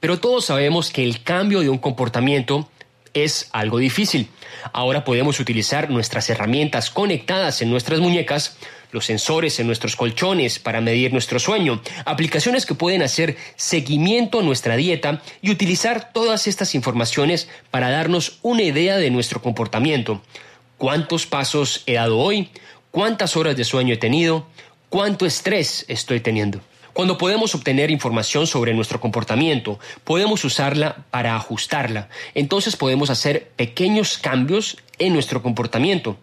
Pero 0.00 0.18
todos 0.18 0.46
sabemos 0.46 0.90
que 0.90 1.04
el 1.04 1.22
cambio 1.22 1.60
de 1.60 1.68
un 1.68 1.78
comportamiento 1.78 2.68
es 3.14 3.48
algo 3.52 3.78
difícil. 3.78 4.28
Ahora 4.72 5.04
podemos 5.04 5.38
utilizar 5.38 5.90
nuestras 5.90 6.28
herramientas 6.30 6.90
conectadas 6.90 7.62
en 7.62 7.70
nuestras 7.70 8.00
muñecas, 8.00 8.56
los 8.90 9.06
sensores 9.06 9.58
en 9.58 9.66
nuestros 9.66 9.96
colchones 9.96 10.58
para 10.58 10.80
medir 10.80 11.12
nuestro 11.12 11.38
sueño, 11.38 11.80
aplicaciones 12.04 12.66
que 12.66 12.74
pueden 12.74 13.02
hacer 13.02 13.36
seguimiento 13.56 14.40
a 14.40 14.42
nuestra 14.42 14.76
dieta 14.76 15.22
y 15.40 15.50
utilizar 15.50 16.12
todas 16.12 16.46
estas 16.46 16.74
informaciones 16.74 17.48
para 17.70 17.90
darnos 17.90 18.38
una 18.42 18.62
idea 18.62 18.96
de 18.96 19.10
nuestro 19.10 19.40
comportamiento. 19.40 20.20
¿Cuántos 20.78 21.26
pasos 21.26 21.84
he 21.86 21.94
dado 21.94 22.18
hoy? 22.18 22.50
¿Cuántas 22.90 23.36
horas 23.36 23.56
de 23.56 23.64
sueño 23.64 23.94
he 23.94 23.98
tenido? 23.98 24.46
¿Cuánto 24.92 25.24
estrés 25.24 25.86
estoy 25.88 26.20
teniendo? 26.20 26.60
Cuando 26.92 27.16
podemos 27.16 27.54
obtener 27.54 27.90
información 27.90 28.46
sobre 28.46 28.74
nuestro 28.74 29.00
comportamiento, 29.00 29.80
podemos 30.04 30.44
usarla 30.44 31.06
para 31.10 31.34
ajustarla. 31.34 32.10
Entonces 32.34 32.76
podemos 32.76 33.08
hacer 33.08 33.48
pequeños 33.56 34.18
cambios 34.18 34.76
en 34.98 35.14
nuestro 35.14 35.42
comportamiento. 35.42 36.18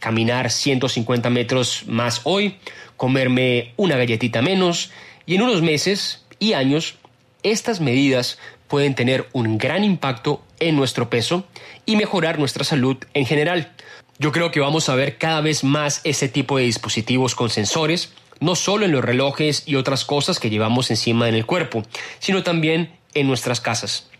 Caminar 0.00 0.50
150 0.50 1.28
metros 1.28 1.84
más 1.86 2.22
hoy, 2.24 2.56
comerme 2.96 3.74
una 3.76 3.98
galletita 3.98 4.40
menos 4.40 4.90
y 5.26 5.34
en 5.34 5.42
unos 5.42 5.60
meses 5.60 6.24
y 6.38 6.54
años 6.54 6.94
estas 7.42 7.82
medidas 7.82 8.38
pueden 8.68 8.94
tener 8.94 9.28
un 9.34 9.58
gran 9.58 9.84
impacto 9.84 10.42
en 10.60 10.76
nuestro 10.76 11.10
peso 11.10 11.44
y 11.84 11.96
mejorar 11.96 12.38
nuestra 12.38 12.64
salud 12.64 12.96
en 13.12 13.26
general. 13.26 13.73
Yo 14.18 14.32
creo 14.32 14.50
que 14.50 14.60
vamos 14.60 14.88
a 14.88 14.94
ver 14.94 15.18
cada 15.18 15.40
vez 15.40 15.64
más 15.64 16.00
ese 16.04 16.28
tipo 16.28 16.58
de 16.58 16.64
dispositivos 16.64 17.34
con 17.34 17.50
sensores 17.50 18.12
no 18.40 18.54
solo 18.54 18.84
en 18.84 18.92
los 18.92 19.04
relojes 19.04 19.62
y 19.66 19.76
otras 19.76 20.04
cosas 20.04 20.38
que 20.38 20.50
llevamos 20.50 20.90
encima 20.90 21.28
en 21.28 21.34
el 21.34 21.46
cuerpo, 21.46 21.82
sino 22.18 22.42
también 22.42 22.92
en 23.14 23.26
nuestras 23.26 23.60
casas. 23.60 24.10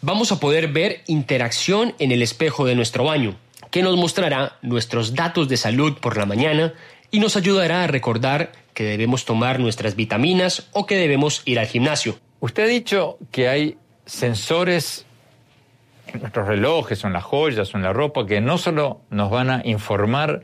Vamos 0.00 0.32
a 0.32 0.40
poder 0.40 0.68
ver 0.68 1.02
interacción 1.06 1.94
en 1.98 2.12
el 2.12 2.22
espejo 2.22 2.66
de 2.66 2.74
nuestro 2.74 3.04
baño, 3.04 3.36
que 3.70 3.82
nos 3.82 3.96
mostrará 3.96 4.58
nuestros 4.62 5.14
datos 5.14 5.48
de 5.48 5.56
salud 5.56 5.98
por 5.98 6.16
la 6.16 6.26
mañana 6.26 6.74
y 7.10 7.20
nos 7.20 7.36
ayudará 7.36 7.84
a 7.84 7.86
recordar 7.86 8.52
que 8.74 8.84
debemos 8.84 9.24
tomar 9.24 9.60
nuestras 9.60 9.96
vitaminas 9.96 10.68
o 10.72 10.86
que 10.86 10.96
debemos 10.96 11.42
ir 11.44 11.58
al 11.58 11.66
gimnasio. 11.66 12.18
Usted 12.40 12.64
ha 12.64 12.66
dicho 12.66 13.18
que 13.30 13.48
hay 13.48 13.76
sensores 14.06 15.06
en 15.06 15.11
nuestros 16.20 16.46
relojes 16.46 17.04
en 17.04 17.12
las 17.12 17.24
joyas 17.24 17.74
en 17.74 17.82
la 17.82 17.92
ropa 17.92 18.26
que 18.26 18.40
no 18.40 18.58
solo 18.58 19.00
nos 19.10 19.30
van 19.30 19.50
a 19.50 19.62
informar 19.64 20.42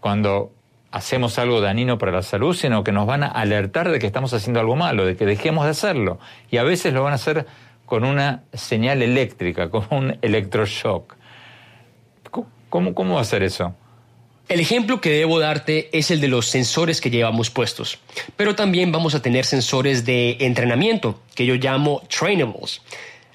cuando 0.00 0.52
hacemos 0.90 1.38
algo 1.38 1.60
dañino 1.60 1.98
para 1.98 2.12
la 2.12 2.22
salud, 2.22 2.54
sino 2.54 2.84
que 2.84 2.92
nos 2.92 3.06
van 3.06 3.22
a 3.22 3.28
alertar 3.28 3.90
de 3.90 3.98
que 3.98 4.06
estamos 4.06 4.32
haciendo 4.34 4.60
algo 4.60 4.76
malo, 4.76 5.06
de 5.06 5.16
que 5.16 5.24
dejemos 5.24 5.64
de 5.64 5.70
hacerlo. 5.70 6.18
Y 6.50 6.58
a 6.58 6.62
veces 6.62 6.92
lo 6.92 7.02
van 7.02 7.12
a 7.12 7.16
hacer 7.16 7.46
con 7.86 8.04
una 8.04 8.42
señal 8.52 9.02
eléctrica, 9.02 9.70
como 9.70 9.86
un 9.90 10.18
electroshock. 10.22 11.16
¿Cómo, 12.68 12.94
cómo 12.94 13.16
va 13.16 13.20
a 13.20 13.24
ser 13.24 13.42
eso? 13.42 13.74
El 14.48 14.60
ejemplo 14.60 15.00
que 15.00 15.10
debo 15.10 15.38
darte 15.38 15.88
es 15.96 16.10
el 16.10 16.20
de 16.20 16.28
los 16.28 16.46
sensores 16.46 17.00
que 17.00 17.10
llevamos 17.10 17.50
puestos, 17.50 17.98
pero 18.36 18.54
también 18.54 18.92
vamos 18.92 19.14
a 19.14 19.22
tener 19.22 19.44
sensores 19.44 20.04
de 20.04 20.36
entrenamiento, 20.40 21.20
que 21.34 21.46
yo 21.46 21.54
llamo 21.54 22.02
trainables. 22.08 22.82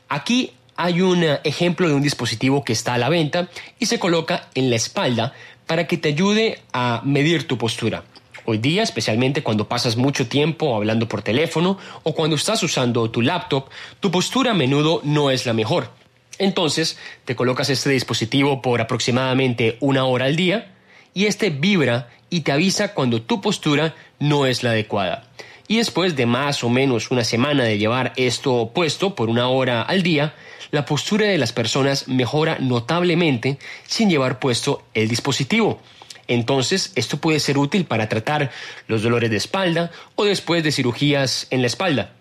Aquí 0.09 0.53
hay 0.77 1.01
un 1.01 1.23
ejemplo 1.43 1.89
de 1.89 1.95
un 1.95 2.03
dispositivo 2.03 2.63
que 2.63 2.71
está 2.71 2.93
a 2.93 2.97
la 2.99 3.09
venta 3.09 3.49
y 3.79 3.87
se 3.87 3.99
coloca 3.99 4.47
en 4.53 4.69
la 4.69 4.75
espalda 4.75 5.33
para 5.65 5.87
que 5.87 5.97
te 5.97 6.09
ayude 6.09 6.61
a 6.71 7.01
medir 7.03 7.47
tu 7.47 7.57
postura. 7.57 8.03
Hoy 8.45 8.59
día, 8.59 8.83
especialmente 8.83 9.43
cuando 9.43 9.67
pasas 9.67 9.97
mucho 9.97 10.27
tiempo 10.27 10.75
hablando 10.75 11.09
por 11.09 11.21
teléfono 11.21 11.77
o 12.03 12.13
cuando 12.13 12.37
estás 12.37 12.63
usando 12.63 13.09
tu 13.11 13.21
laptop, 13.21 13.69
tu 13.99 14.11
postura 14.11 14.51
a 14.51 14.53
menudo 14.53 15.01
no 15.03 15.31
es 15.31 15.45
la 15.45 15.53
mejor. 15.53 15.91
Entonces, 16.37 16.97
te 17.25 17.35
colocas 17.35 17.69
este 17.69 17.89
dispositivo 17.89 18.61
por 18.61 18.79
aproximadamente 18.79 19.77
una 19.81 20.05
hora 20.05 20.25
al 20.25 20.35
día 20.35 20.75
y 21.13 21.25
este 21.25 21.49
vibra 21.49 22.09
y 22.29 22.41
te 22.41 22.51
avisa 22.51 22.93
cuando 22.93 23.21
tu 23.21 23.41
postura 23.41 23.95
no 24.19 24.45
es 24.45 24.63
la 24.63 24.69
adecuada. 24.69 25.27
Y 25.67 25.77
después 25.77 26.15
de 26.15 26.25
más 26.25 26.63
o 26.63 26.69
menos 26.69 27.11
una 27.11 27.23
semana 27.23 27.63
de 27.63 27.77
llevar 27.77 28.13
esto 28.15 28.71
puesto 28.73 29.15
por 29.15 29.29
una 29.29 29.49
hora 29.49 29.81
al 29.81 30.01
día, 30.01 30.33
la 30.71 30.85
postura 30.85 31.27
de 31.27 31.37
las 31.37 31.51
personas 31.51 32.07
mejora 32.07 32.57
notablemente 32.59 33.57
sin 33.85 34.09
llevar 34.09 34.39
puesto 34.39 34.83
el 34.93 35.07
dispositivo. 35.07 35.79
Entonces, 36.27 36.91
esto 36.95 37.17
puede 37.17 37.39
ser 37.39 37.57
útil 37.57 37.85
para 37.85 38.09
tratar 38.09 38.51
los 38.87 39.01
dolores 39.01 39.29
de 39.29 39.37
espalda 39.37 39.91
o 40.15 40.25
después 40.25 40.63
de 40.63 40.71
cirugías 40.71 41.47
en 41.51 41.61
la 41.61 41.67
espalda. 41.67 42.13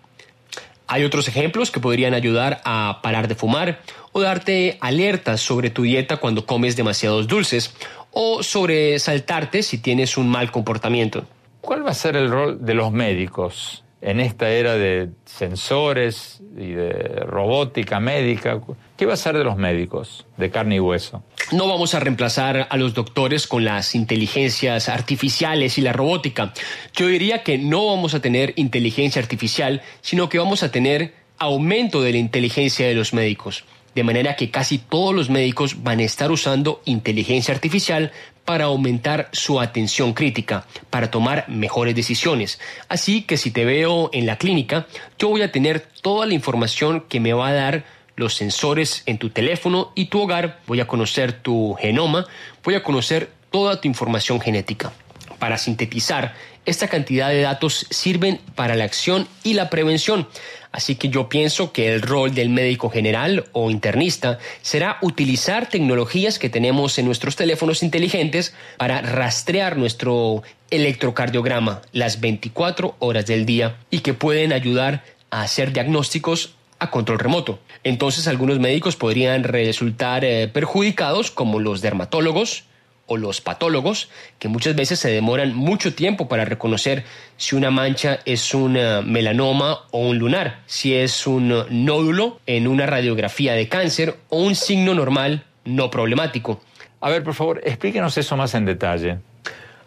Hay 0.87 1.03
otros 1.03 1.27
ejemplos 1.27 1.69
que 1.69 1.81
podrían 1.81 2.13
ayudar 2.13 2.61
a 2.63 2.99
parar 3.03 3.27
de 3.27 3.35
fumar 3.35 3.81
o 4.13 4.21
darte 4.21 4.77
alertas 4.79 5.41
sobre 5.41 5.69
tu 5.69 5.83
dieta 5.83 6.17
cuando 6.17 6.45
comes 6.45 6.77
demasiados 6.77 7.27
dulces 7.27 7.73
o 8.11 8.41
sobre 8.41 8.97
saltarte 8.99 9.63
si 9.63 9.77
tienes 9.77 10.17
un 10.17 10.29
mal 10.29 10.49
comportamiento. 10.49 11.25
¿Cuál 11.67 11.85
va 11.85 11.91
a 11.91 11.95
ser 11.95 12.15
el 12.15 12.31
rol 12.31 12.65
de 12.65 12.73
los 12.73 12.93
médicos 12.93 13.83
en 13.99 14.21
esta 14.21 14.49
era 14.49 14.75
de 14.75 15.09
sensores 15.25 16.41
y 16.55 16.67
de 16.67 17.25
robótica 17.25 17.99
médica, 17.99 18.61
¿qué 18.95 19.05
va 19.05 19.15
a 19.15 19.17
ser 19.17 19.37
de 19.37 19.43
los 19.43 19.57
médicos 19.57 20.25
de 20.37 20.49
carne 20.49 20.77
y 20.77 20.79
hueso? 20.79 21.25
No 21.51 21.67
vamos 21.67 21.93
a 21.93 21.99
reemplazar 21.99 22.67
a 22.69 22.77
los 22.77 22.93
doctores 22.93 23.47
con 23.47 23.65
las 23.65 23.95
inteligencias 23.95 24.87
artificiales 24.87 25.77
y 25.77 25.81
la 25.81 25.91
robótica. 25.91 26.53
Yo 26.93 27.07
diría 27.07 27.43
que 27.43 27.57
no 27.57 27.87
vamos 27.87 28.13
a 28.13 28.21
tener 28.21 28.53
inteligencia 28.55 29.21
artificial, 29.21 29.81
sino 29.99 30.29
que 30.29 30.39
vamos 30.39 30.63
a 30.63 30.71
tener 30.71 31.15
aumento 31.37 32.01
de 32.01 32.13
la 32.13 32.17
inteligencia 32.17 32.87
de 32.87 32.95
los 32.95 33.13
médicos. 33.13 33.65
de 33.93 34.03
manera 34.03 34.35
que 34.35 34.51
casi 34.51 34.77
todos 34.77 35.15
los 35.15 35.31
médicos 35.31 35.81
van 35.81 35.97
a 35.97 36.03
estar 36.03 36.29
usando 36.31 36.83
inteligencia 36.85 37.51
artificial 37.51 38.11
para 38.47 38.63
aumentar 38.63 39.27
su 39.33 39.59
atención 39.59 40.13
crítica, 40.13 40.65
para 40.89 41.11
tomar 41.11 41.49
mejores 41.49 41.93
decisiones. 41.93 42.61
Así 42.87 43.23
que 43.23 43.35
si 43.35 43.51
te 43.51 43.65
veo 43.65 44.09
en 44.13 44.25
la 44.25 44.37
clínica, 44.37 44.87
yo 45.19 45.27
voy 45.27 45.41
a 45.41 45.51
tener 45.51 45.81
toda 46.01 46.25
la 46.25 46.33
información 46.33 47.01
que 47.09 47.19
me 47.19 47.33
va 47.33 47.49
a 47.49 47.53
dar 47.53 47.83
los 48.15 48.35
sensores 48.35 49.03
en 49.05 49.17
tu 49.17 49.31
teléfono 49.31 49.91
y 49.95 50.05
tu 50.05 50.21
hogar, 50.21 50.61
voy 50.65 50.79
a 50.79 50.87
conocer 50.87 51.33
tu 51.33 51.75
genoma, 51.75 52.25
voy 52.63 52.75
a 52.75 52.83
conocer 52.83 53.29
toda 53.51 53.81
tu 53.81 53.89
información 53.89 54.39
genética. 54.39 54.93
Para 55.39 55.57
sintetizar, 55.57 56.33
esta 56.65 56.87
cantidad 56.87 57.29
de 57.29 57.41
datos 57.41 57.87
sirven 57.89 58.39
para 58.55 58.75
la 58.75 58.83
acción 58.83 59.27
y 59.43 59.53
la 59.53 59.69
prevención. 59.69 60.27
Así 60.71 60.95
que 60.95 61.09
yo 61.09 61.29
pienso 61.29 61.71
que 61.71 61.93
el 61.93 62.01
rol 62.01 62.35
del 62.35 62.49
médico 62.49 62.89
general 62.89 63.45
o 63.53 63.71
internista 63.71 64.37
será 64.61 64.97
utilizar 65.01 65.69
tecnologías 65.69 66.39
que 66.39 66.49
tenemos 66.49 66.99
en 66.99 67.05
nuestros 67.05 67.35
teléfonos 67.35 67.83
inteligentes 67.83 68.53
para 68.77 69.01
rastrear 69.01 69.77
nuestro 69.77 70.43
electrocardiograma 70.69 71.81
las 71.93 72.19
24 72.19 72.95
horas 72.99 73.25
del 73.25 73.45
día 73.45 73.77
y 73.89 73.99
que 73.99 74.13
pueden 74.13 74.51
ayudar 74.51 75.03
a 75.29 75.41
hacer 75.41 75.71
diagnósticos 75.71 76.55
a 76.79 76.91
control 76.91 77.19
remoto. 77.19 77.59
Entonces 77.83 78.27
algunos 78.27 78.59
médicos 78.59 78.95
podrían 78.95 79.43
resultar 79.43 80.25
eh, 80.25 80.47
perjudicados 80.47 81.31
como 81.31 81.59
los 81.59 81.81
dermatólogos, 81.81 82.65
o 83.07 83.17
los 83.17 83.41
patólogos, 83.41 84.09
que 84.37 84.47
muchas 84.47 84.75
veces 84.75 84.99
se 84.99 85.09
demoran 85.09 85.55
mucho 85.55 85.95
tiempo 85.95 86.27
para 86.27 86.45
reconocer 86.45 87.03
si 87.37 87.55
una 87.55 87.71
mancha 87.71 88.19
es 88.25 88.53
un 88.53 88.77
eh, 88.77 89.01
melanoma 89.03 89.79
o 89.91 90.07
un 90.07 90.19
lunar, 90.19 90.61
si 90.67 90.93
es 90.93 91.25
un 91.25 91.65
nódulo 91.69 92.39
en 92.45 92.67
una 92.67 92.85
radiografía 92.85 93.53
de 93.53 93.67
cáncer 93.67 94.17
o 94.29 94.39
un 94.39 94.55
signo 94.55 94.93
normal 94.93 95.45
no 95.65 95.89
problemático. 95.89 96.61
A 97.01 97.09
ver, 97.09 97.23
por 97.23 97.33
favor, 97.33 97.61
explíquenos 97.63 98.17
eso 98.17 98.37
más 98.37 98.53
en 98.53 98.65
detalle. 98.65 99.17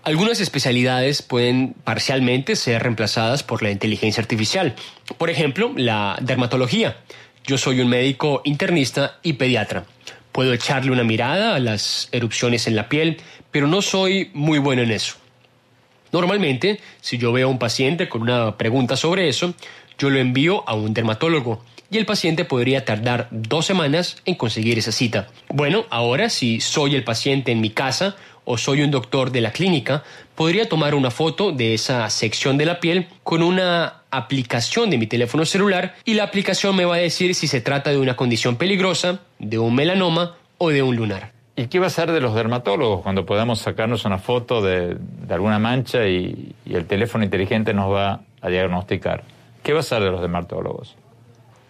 Algunas 0.02 0.40
especialidades 0.40 1.20
pueden 1.20 1.74
parcialmente 1.84 2.56
ser 2.56 2.82
reemplazadas 2.82 3.42
por 3.42 3.62
la 3.62 3.70
inteligencia 3.70 4.22
artificial. 4.22 4.74
Por 5.18 5.28
ejemplo, 5.28 5.72
la 5.76 6.16
dermatología. 6.22 6.96
Yo 7.44 7.58
soy 7.58 7.80
un 7.80 7.88
médico 7.88 8.40
internista 8.44 9.18
y 9.22 9.34
pediatra. 9.34 9.84
Puedo 10.40 10.54
echarle 10.54 10.90
una 10.90 11.04
mirada 11.04 11.54
a 11.54 11.58
las 11.58 12.08
erupciones 12.12 12.66
en 12.66 12.74
la 12.74 12.88
piel, 12.88 13.18
pero 13.50 13.66
no 13.66 13.82
soy 13.82 14.30
muy 14.32 14.58
bueno 14.58 14.80
en 14.80 14.90
eso. 14.90 15.16
Normalmente, 16.12 16.80
si 17.02 17.18
yo 17.18 17.30
veo 17.30 17.48
a 17.48 17.50
un 17.50 17.58
paciente 17.58 18.08
con 18.08 18.22
una 18.22 18.56
pregunta 18.56 18.96
sobre 18.96 19.28
eso, 19.28 19.52
yo 19.98 20.08
lo 20.08 20.18
envío 20.18 20.66
a 20.66 20.72
un 20.72 20.94
dermatólogo 20.94 21.62
y 21.90 21.98
el 21.98 22.06
paciente 22.06 22.46
podría 22.46 22.86
tardar 22.86 23.28
dos 23.30 23.66
semanas 23.66 24.16
en 24.24 24.34
conseguir 24.36 24.78
esa 24.78 24.92
cita. 24.92 25.28
Bueno, 25.50 25.84
ahora 25.90 26.30
si 26.30 26.62
soy 26.62 26.94
el 26.94 27.04
paciente 27.04 27.52
en 27.52 27.60
mi 27.60 27.68
casa 27.68 28.16
o 28.50 28.58
soy 28.58 28.82
un 28.82 28.90
doctor 28.90 29.30
de 29.30 29.40
la 29.40 29.52
clínica, 29.52 30.02
podría 30.34 30.68
tomar 30.68 30.96
una 30.96 31.12
foto 31.12 31.52
de 31.52 31.72
esa 31.72 32.10
sección 32.10 32.58
de 32.58 32.66
la 32.66 32.80
piel 32.80 33.06
con 33.22 33.44
una 33.44 34.02
aplicación 34.10 34.90
de 34.90 34.98
mi 34.98 35.06
teléfono 35.06 35.44
celular 35.44 35.94
y 36.04 36.14
la 36.14 36.24
aplicación 36.24 36.74
me 36.74 36.84
va 36.84 36.96
a 36.96 36.98
decir 36.98 37.36
si 37.36 37.46
se 37.46 37.60
trata 37.60 37.90
de 37.90 37.98
una 37.98 38.16
condición 38.16 38.56
peligrosa, 38.56 39.20
de 39.38 39.60
un 39.60 39.76
melanoma 39.76 40.34
o 40.58 40.70
de 40.70 40.82
un 40.82 40.96
lunar. 40.96 41.30
¿Y 41.54 41.68
qué 41.68 41.78
va 41.78 41.86
a 41.86 41.90
ser 41.90 42.10
de 42.10 42.20
los 42.20 42.34
dermatólogos 42.34 43.02
cuando 43.02 43.24
podamos 43.24 43.60
sacarnos 43.60 44.04
una 44.04 44.18
foto 44.18 44.62
de, 44.62 44.96
alguna 45.28 45.60
mancha 45.60 46.08
y, 46.08 46.52
y 46.66 46.74
el 46.74 46.86
teléfono 46.86 47.22
inteligente 47.22 47.72
nos 47.72 47.92
va 47.92 48.22
a 48.40 48.48
diagnosticar? 48.48 49.22
¿Qué 49.62 49.72
va 49.72 49.80
a 49.80 49.84
ser 49.84 50.02
de 50.02 50.10
los 50.10 50.20
dermatólogos? 50.20 50.96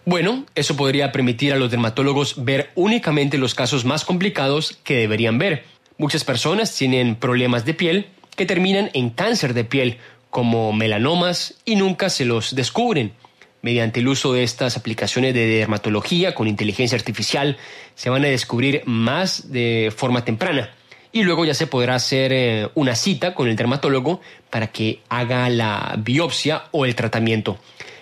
Bueno, 0.05 0.45
eso 0.55 0.75
podría 0.75 1.11
permitir 1.11 1.53
a 1.53 1.57
los 1.57 1.69
dermatólogos 1.69 2.43
ver 2.43 2.71
únicamente 2.73 3.37
los 3.37 3.53
casos 3.53 3.85
más 3.85 4.03
complicados 4.03 4.79
que 4.83 4.95
deberían 4.95 5.37
ver. 5.37 5.63
Muchas 6.01 6.23
personas 6.23 6.75
tienen 6.75 7.15
problemas 7.15 7.63
de 7.63 7.75
piel 7.75 8.07
que 8.35 8.47
terminan 8.47 8.89
en 8.95 9.11
cáncer 9.11 9.53
de 9.53 9.65
piel, 9.65 9.99
como 10.31 10.73
melanomas, 10.73 11.61
y 11.63 11.75
nunca 11.75 12.09
se 12.09 12.25
los 12.25 12.55
descubren. 12.55 13.13
Mediante 13.61 13.99
el 13.99 14.07
uso 14.07 14.33
de 14.33 14.41
estas 14.41 14.77
aplicaciones 14.77 15.35
de 15.35 15.45
dermatología 15.45 16.33
con 16.33 16.47
inteligencia 16.47 16.97
artificial, 16.97 17.55
se 17.93 18.09
van 18.09 18.25
a 18.25 18.29
descubrir 18.29 18.81
más 18.87 19.51
de 19.51 19.93
forma 19.95 20.25
temprana. 20.25 20.71
Y 21.11 21.21
luego 21.21 21.45
ya 21.45 21.53
se 21.53 21.67
podrá 21.67 21.93
hacer 21.93 22.33
eh, 22.33 22.67
una 22.73 22.95
cita 22.95 23.35
con 23.35 23.47
el 23.47 23.55
dermatólogo 23.55 24.21
para 24.49 24.71
que 24.71 25.01
haga 25.07 25.47
la 25.49 25.93
biopsia 25.99 26.63
o 26.71 26.85
el 26.85 26.95
tratamiento. 26.95 27.59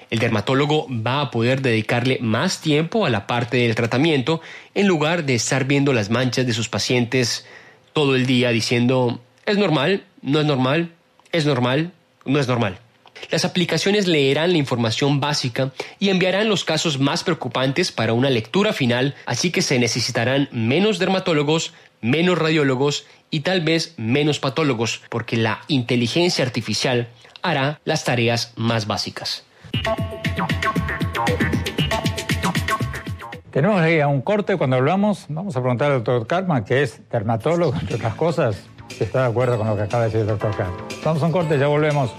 El 0.10 0.20
dermatólogo 0.20 0.88
va 0.90 1.20
a 1.20 1.32
poder 1.32 1.62
dedicarle 1.62 2.18
más 2.22 2.62
tiempo 2.62 3.06
a 3.06 3.10
la 3.10 3.28
parte 3.28 3.58
del 3.58 3.76
tratamiento 3.76 4.40
en 4.74 4.88
lugar 4.88 5.26
de 5.26 5.36
estar 5.36 5.66
viendo 5.66 5.92
las 5.92 6.10
manchas 6.10 6.48
de 6.48 6.54
sus 6.54 6.70
pacientes 6.70 7.46
todo 8.00 8.16
el 8.16 8.26
día 8.26 8.52
diciendo 8.52 9.20
es 9.46 9.58
normal, 9.58 10.06
no 10.22 10.40
es 10.40 10.46
normal, 10.46 10.94
es 11.34 11.46
normal, 11.46 11.92
no 12.24 12.40
es 12.40 12.48
normal. 12.48 12.80
Las 13.30 13.44
aplicaciones 13.44 14.08
leerán 14.08 14.54
la 14.54 14.58
información 14.58 15.20
básica 15.20 15.74
y 16.00 16.08
enviarán 16.08 16.48
los 16.48 16.64
casos 16.64 16.98
más 16.98 17.26
preocupantes 17.26 17.92
para 17.92 18.14
una 18.14 18.30
lectura 18.30 18.72
final, 18.72 19.16
así 19.26 19.52
que 19.52 19.62
se 19.62 19.80
necesitarán 19.80 20.48
menos 20.54 20.98
dermatólogos, 20.98 21.74
menos 22.00 22.38
radiólogos 22.38 23.06
y 23.32 23.42
tal 23.42 23.60
vez 23.60 23.96
menos 23.98 24.40
patólogos, 24.40 25.02
porque 25.10 25.36
la 25.36 25.60
inteligencia 25.68 26.46
artificial 26.46 27.10
hará 27.42 27.82
las 27.84 28.06
tareas 28.06 28.54
más 28.56 28.88
básicas. 28.88 29.44
Tenemos 33.52 33.82
ahí 33.82 34.00
a 34.00 34.08
un 34.08 34.22
corte 34.22 34.58
cuando 34.58 34.76
hablamos. 34.76 35.26
Vamos 35.28 35.56
a 35.56 35.62
preguntar 35.62 35.92
al 35.92 36.04
doctor 36.04 36.28
Karma, 36.28 36.64
que 36.66 36.84
es 36.84 37.02
dermatólogo, 37.10 37.74
entre 37.80 37.96
otras 37.96 38.14
cosas, 38.14 38.64
si 38.90 39.04
está 39.04 39.24
de 39.24 39.30
acuerdo 39.30 39.58
con 39.58 39.68
lo 39.68 39.76
que 39.76 39.84
acaba 39.84 40.04
de 40.04 40.10
decir 40.10 40.22
el 40.22 40.28
doctor 40.28 40.56
Karma. 40.56 40.78
Vamos 41.04 41.24
a 41.24 41.26
un 41.26 41.32
corte, 41.32 41.58
ya 41.58 41.68
volvemos. 41.68 42.14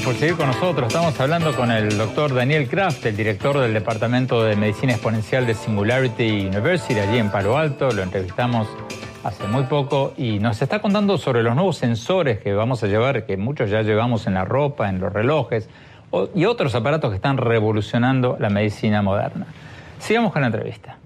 Por 0.00 0.14
seguir 0.14 0.36
con 0.36 0.46
nosotros. 0.46 0.88
Estamos 0.88 1.20
hablando 1.20 1.54
con 1.54 1.70
el 1.70 1.98
doctor 1.98 2.34
Daniel 2.34 2.66
Kraft, 2.66 3.04
el 3.04 3.14
director 3.14 3.58
del 3.58 3.74
Departamento 3.74 4.42
de 4.42 4.56
Medicina 4.56 4.92
Exponencial 4.92 5.46
de 5.46 5.52
Singularity 5.54 6.46
University, 6.46 6.98
allí 6.98 7.18
en 7.18 7.30
Palo 7.30 7.58
Alto. 7.58 7.90
Lo 7.90 8.02
entrevistamos 8.02 8.68
hace 9.22 9.46
muy 9.48 9.64
poco 9.64 10.14
y 10.16 10.38
nos 10.38 10.62
está 10.62 10.80
contando 10.80 11.18
sobre 11.18 11.42
los 11.42 11.54
nuevos 11.54 11.76
sensores 11.76 12.38
que 12.38 12.54
vamos 12.54 12.82
a 12.82 12.86
llevar, 12.86 13.26
que 13.26 13.36
muchos 13.36 13.68
ya 13.68 13.82
llevamos 13.82 14.26
en 14.26 14.32
la 14.32 14.46
ropa, 14.46 14.88
en 14.88 14.98
los 14.98 15.12
relojes 15.12 15.68
y 16.34 16.46
otros 16.46 16.74
aparatos 16.74 17.10
que 17.10 17.16
están 17.16 17.36
revolucionando 17.36 18.38
la 18.40 18.48
medicina 18.48 19.02
moderna. 19.02 19.46
Sigamos 19.98 20.32
con 20.32 20.40
la 20.40 20.46
entrevista. 20.46 20.96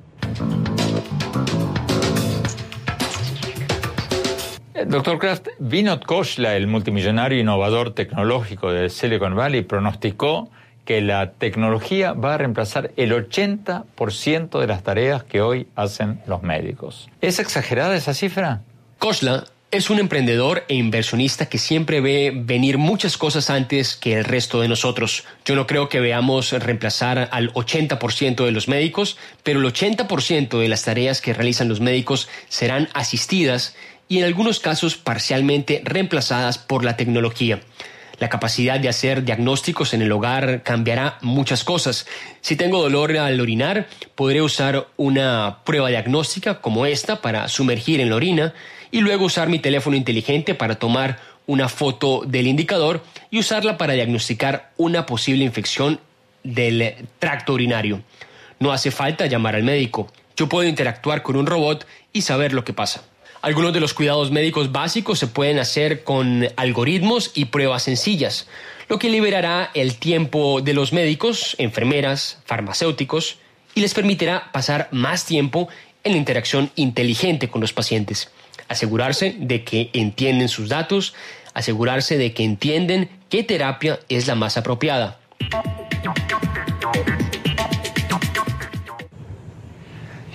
Doctor 4.85 5.19
Kraft, 5.19 5.49
Vinod 5.59 6.03
Koshla, 6.03 6.55
el 6.55 6.67
multimillonario 6.67 7.41
innovador 7.41 7.95
tecnológico 7.95 8.71
de 8.71 8.91
Silicon 8.91 9.35
Valley, 9.35 9.63
pronosticó 9.63 10.51
que 10.85 11.01
la 11.01 11.33
tecnología 11.33 12.13
va 12.13 12.35
a 12.35 12.39
reemplazar 12.39 12.91
el 12.97 13.13
80% 13.13 14.61
de 14.61 14.67
las 14.67 14.83
tareas 14.83 15.25
que 15.25 15.41
hoy 15.41 15.67
hacen 15.77 16.21
los 16.27 16.43
médicos. 16.43 17.09
¿Es 17.23 17.39
exagerada 17.39 17.97
esa 17.97 18.13
cifra? 18.13 18.61
Koshla 18.99 19.45
es 19.73 19.91
un 19.91 19.99
emprendedor 19.99 20.65
e 20.69 20.75
inversionista 20.75 21.47
que 21.47 21.59
siempre 21.59 22.01
ve 22.01 22.33
venir 22.35 22.79
muchas 22.79 23.17
cosas 23.17 23.51
antes 23.51 23.97
que 23.97 24.15
el 24.15 24.25
resto 24.25 24.61
de 24.61 24.69
nosotros. 24.69 25.25
Yo 25.45 25.57
no 25.57 25.67
creo 25.67 25.89
que 25.89 26.01
veamos 26.01 26.53
reemplazar 26.53 27.29
al 27.33 27.53
80% 27.53 28.45
de 28.45 28.53
los 28.53 28.69
médicos, 28.69 29.19
pero 29.43 29.59
el 29.59 29.67
80% 29.67 30.61
de 30.61 30.69
las 30.69 30.85
tareas 30.85 31.21
que 31.21 31.35
realizan 31.35 31.69
los 31.69 31.81
médicos 31.81 32.29
serán 32.49 32.89
asistidas 32.95 33.75
y 34.09 34.19
en 34.19 34.25
algunos 34.25 34.61
casos 34.61 34.97
parcialmente 34.97 35.83
reemplazadas 35.85 36.59
por 36.59 36.85
la 36.85 36.97
tecnología. 36.97 37.61
La 38.19 38.31
capacidad 38.31 38.81
de 38.81 38.89
hacer 38.89 39.25
diagnósticos 39.25 39.93
en 39.93 40.01
el 40.01 40.11
hogar 40.11 40.63
cambiará 40.63 41.19
muchas 41.21 41.65
cosas. 41.65 42.07
Si 42.41 42.57
tengo 42.57 42.81
dolor 42.81 43.17
al 43.19 43.41
orinar, 43.41 43.89
podré 44.15 44.41
usar 44.41 44.89
una 44.97 45.59
prueba 45.65 45.91
diagnóstica 45.91 46.63
como 46.63 46.87
esta 46.87 47.21
para 47.21 47.49
sumergir 47.49 48.01
en 48.01 48.09
la 48.09 48.17
orina 48.17 48.55
y 48.91 49.01
luego 49.01 49.27
usar 49.27 49.51
mi 49.51 49.59
teléfono 49.59 49.97
inteligente 49.97 50.55
para 50.55 50.77
tomar 50.77 51.19
una 51.47 51.69
foto 51.69 52.23
del 52.27 52.47
indicador 52.47 53.05
y 53.31 53.39
usarla 53.39 53.77
para 53.77 53.93
diagnosticar 53.93 54.73
una 54.79 55.05
posible 55.05 55.45
infección 55.45 56.01
del 56.43 56.95
tracto 57.19 57.53
urinario. 57.53 58.03
No 58.59 58.73
hace 58.73 58.91
falta 58.91 59.27
llamar 59.27 59.57
al 59.57 59.63
médico. 59.63 60.11
Yo 60.37 60.49
puedo 60.49 60.67
interactuar 60.67 61.23
con 61.23 61.37
un 61.37 61.47
robot 61.47 61.87
y 62.15 62.23
saber 62.23 62.55
lo 62.55 62.65
que 62.65 62.73
pasa. 62.73 63.05
Algunos 63.47 63.73
de 63.73 63.79
los 63.79 63.95
cuidados 63.95 64.33
médicos 64.33 64.73
básicos 64.73 65.21
se 65.21 65.29
pueden 65.29 65.61
hacer 65.61 66.03
con 66.03 66.49
algoritmos 66.57 67.31
y 67.33 67.45
pruebas 67.45 67.85
sencillas, 67.85 68.49
lo 68.89 68.99
que 68.99 69.09
liberará 69.09 69.71
el 69.73 69.99
tiempo 69.99 70.61
de 70.63 70.75
los 70.75 70.93
médicos, 70.93 71.55
enfermeras, 71.61 72.41
farmacéuticos 72.45 73.39
y 73.73 73.83
les 73.83 73.95
permitirá 73.95 74.51
pasar 74.51 74.89
más 74.91 75.27
tiempo 75.27 75.69
en 76.03 76.11
la 76.11 76.19
interacción 76.19 76.73
inteligente 76.75 77.49
con 77.49 77.61
los 77.61 77.73
pacientes. 77.73 78.33
Asegurarse 78.67 79.37
de 79.39 79.63
que 79.63 79.91
entienden 79.93 80.49
sus 80.49 80.69
datos, 80.69 81.15
asegurarse 81.55 82.19
de 82.19 82.35
que 82.35 82.43
entienden 82.43 83.09
qué 83.29 83.45
terapia 83.45 84.01
es 84.09 84.27
la 84.27 84.35
más 84.35 84.57
apropiada. 84.57 85.21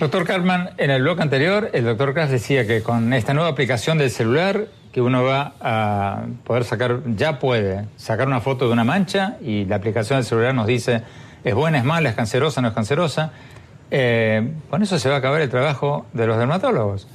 Doctor 0.02 0.24
Carman, 0.24 0.70
en 0.78 0.90
el 0.90 1.02
blog 1.02 1.20
anterior, 1.20 1.70
el 1.74 1.84
doctor 1.84 2.12
Kraft 2.12 2.32
decía 2.32 2.66
que 2.66 2.82
con 2.82 3.12
esta 3.12 3.34
nueva 3.34 3.48
aplicación 3.48 3.98
del 3.98 4.10
celular, 4.10 4.66
que 4.90 5.00
uno 5.00 5.22
va 5.22 5.54
a 5.60 6.24
poder 6.42 6.64
sacar, 6.64 7.02
ya 7.14 7.38
puede 7.38 7.84
sacar 7.98 8.26
una 8.26 8.40
foto 8.40 8.66
de 8.66 8.72
una 8.72 8.82
mancha 8.82 9.36
y 9.40 9.64
la 9.64 9.76
aplicación 9.76 10.18
del 10.18 10.26
celular 10.26 10.56
nos 10.56 10.66
dice 10.66 11.02
es 11.44 11.54
buena, 11.54 11.78
es 11.78 11.84
mala, 11.84 12.08
es 12.08 12.16
cancerosa, 12.16 12.60
no 12.60 12.66
es 12.66 12.74
cancerosa. 12.74 13.30
Eh, 13.92 14.50
con 14.70 14.82
eso 14.82 14.98
se 14.98 15.08
va 15.08 15.14
a 15.14 15.18
acabar 15.18 15.40
el 15.40 15.50
trabajo 15.50 16.04
de 16.12 16.26
los 16.26 16.36
dermatólogos. 16.36 17.06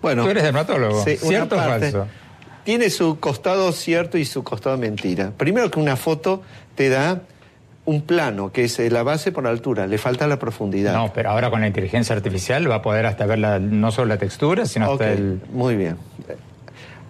Bueno, 0.00 0.22
tú 0.22 0.30
eres 0.30 0.44
dermatólogo, 0.44 1.02
¿cierto 1.02 1.56
o 1.56 1.58
falso? 1.58 2.06
Tiene 2.62 2.90
su 2.90 3.18
costado 3.18 3.72
cierto 3.72 4.18
y 4.18 4.24
su 4.24 4.44
costado 4.44 4.78
mentira. 4.78 5.32
Primero 5.36 5.68
que 5.68 5.80
una 5.80 5.96
foto 5.96 6.44
te 6.76 6.90
da 6.90 7.22
un 7.88 8.02
plano, 8.02 8.52
que 8.52 8.64
es 8.64 8.78
la 8.92 9.02
base 9.02 9.32
por 9.32 9.44
la 9.44 9.50
altura, 9.50 9.86
le 9.86 9.96
falta 9.96 10.26
la 10.26 10.38
profundidad. 10.38 10.92
No, 10.92 11.10
pero 11.14 11.30
ahora 11.30 11.48
con 11.48 11.62
la 11.62 11.68
inteligencia 11.68 12.14
artificial 12.14 12.70
va 12.70 12.76
a 12.76 12.82
poder 12.82 13.06
hasta 13.06 13.24
ver 13.24 13.38
no 13.38 13.90
solo 13.92 14.08
la 14.08 14.18
textura, 14.18 14.66
sino 14.66 14.92
hasta 14.92 15.10
el... 15.10 15.40
Muy 15.50 15.74
bien. 15.74 15.96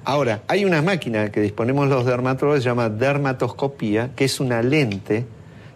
Ahora, 0.05 0.43
hay 0.47 0.65
una 0.65 0.81
máquina 0.81 1.33
que 1.33 1.41
disponemos 1.41 1.89
los 1.89 2.07
dermatólogos, 2.07 2.63
se 2.63 2.69
llama 2.69 2.91
dermatoscopía, 2.91 4.11
que 4.15 4.25
es 4.25 4.39
una 4.39 4.63
lente 4.63 5.27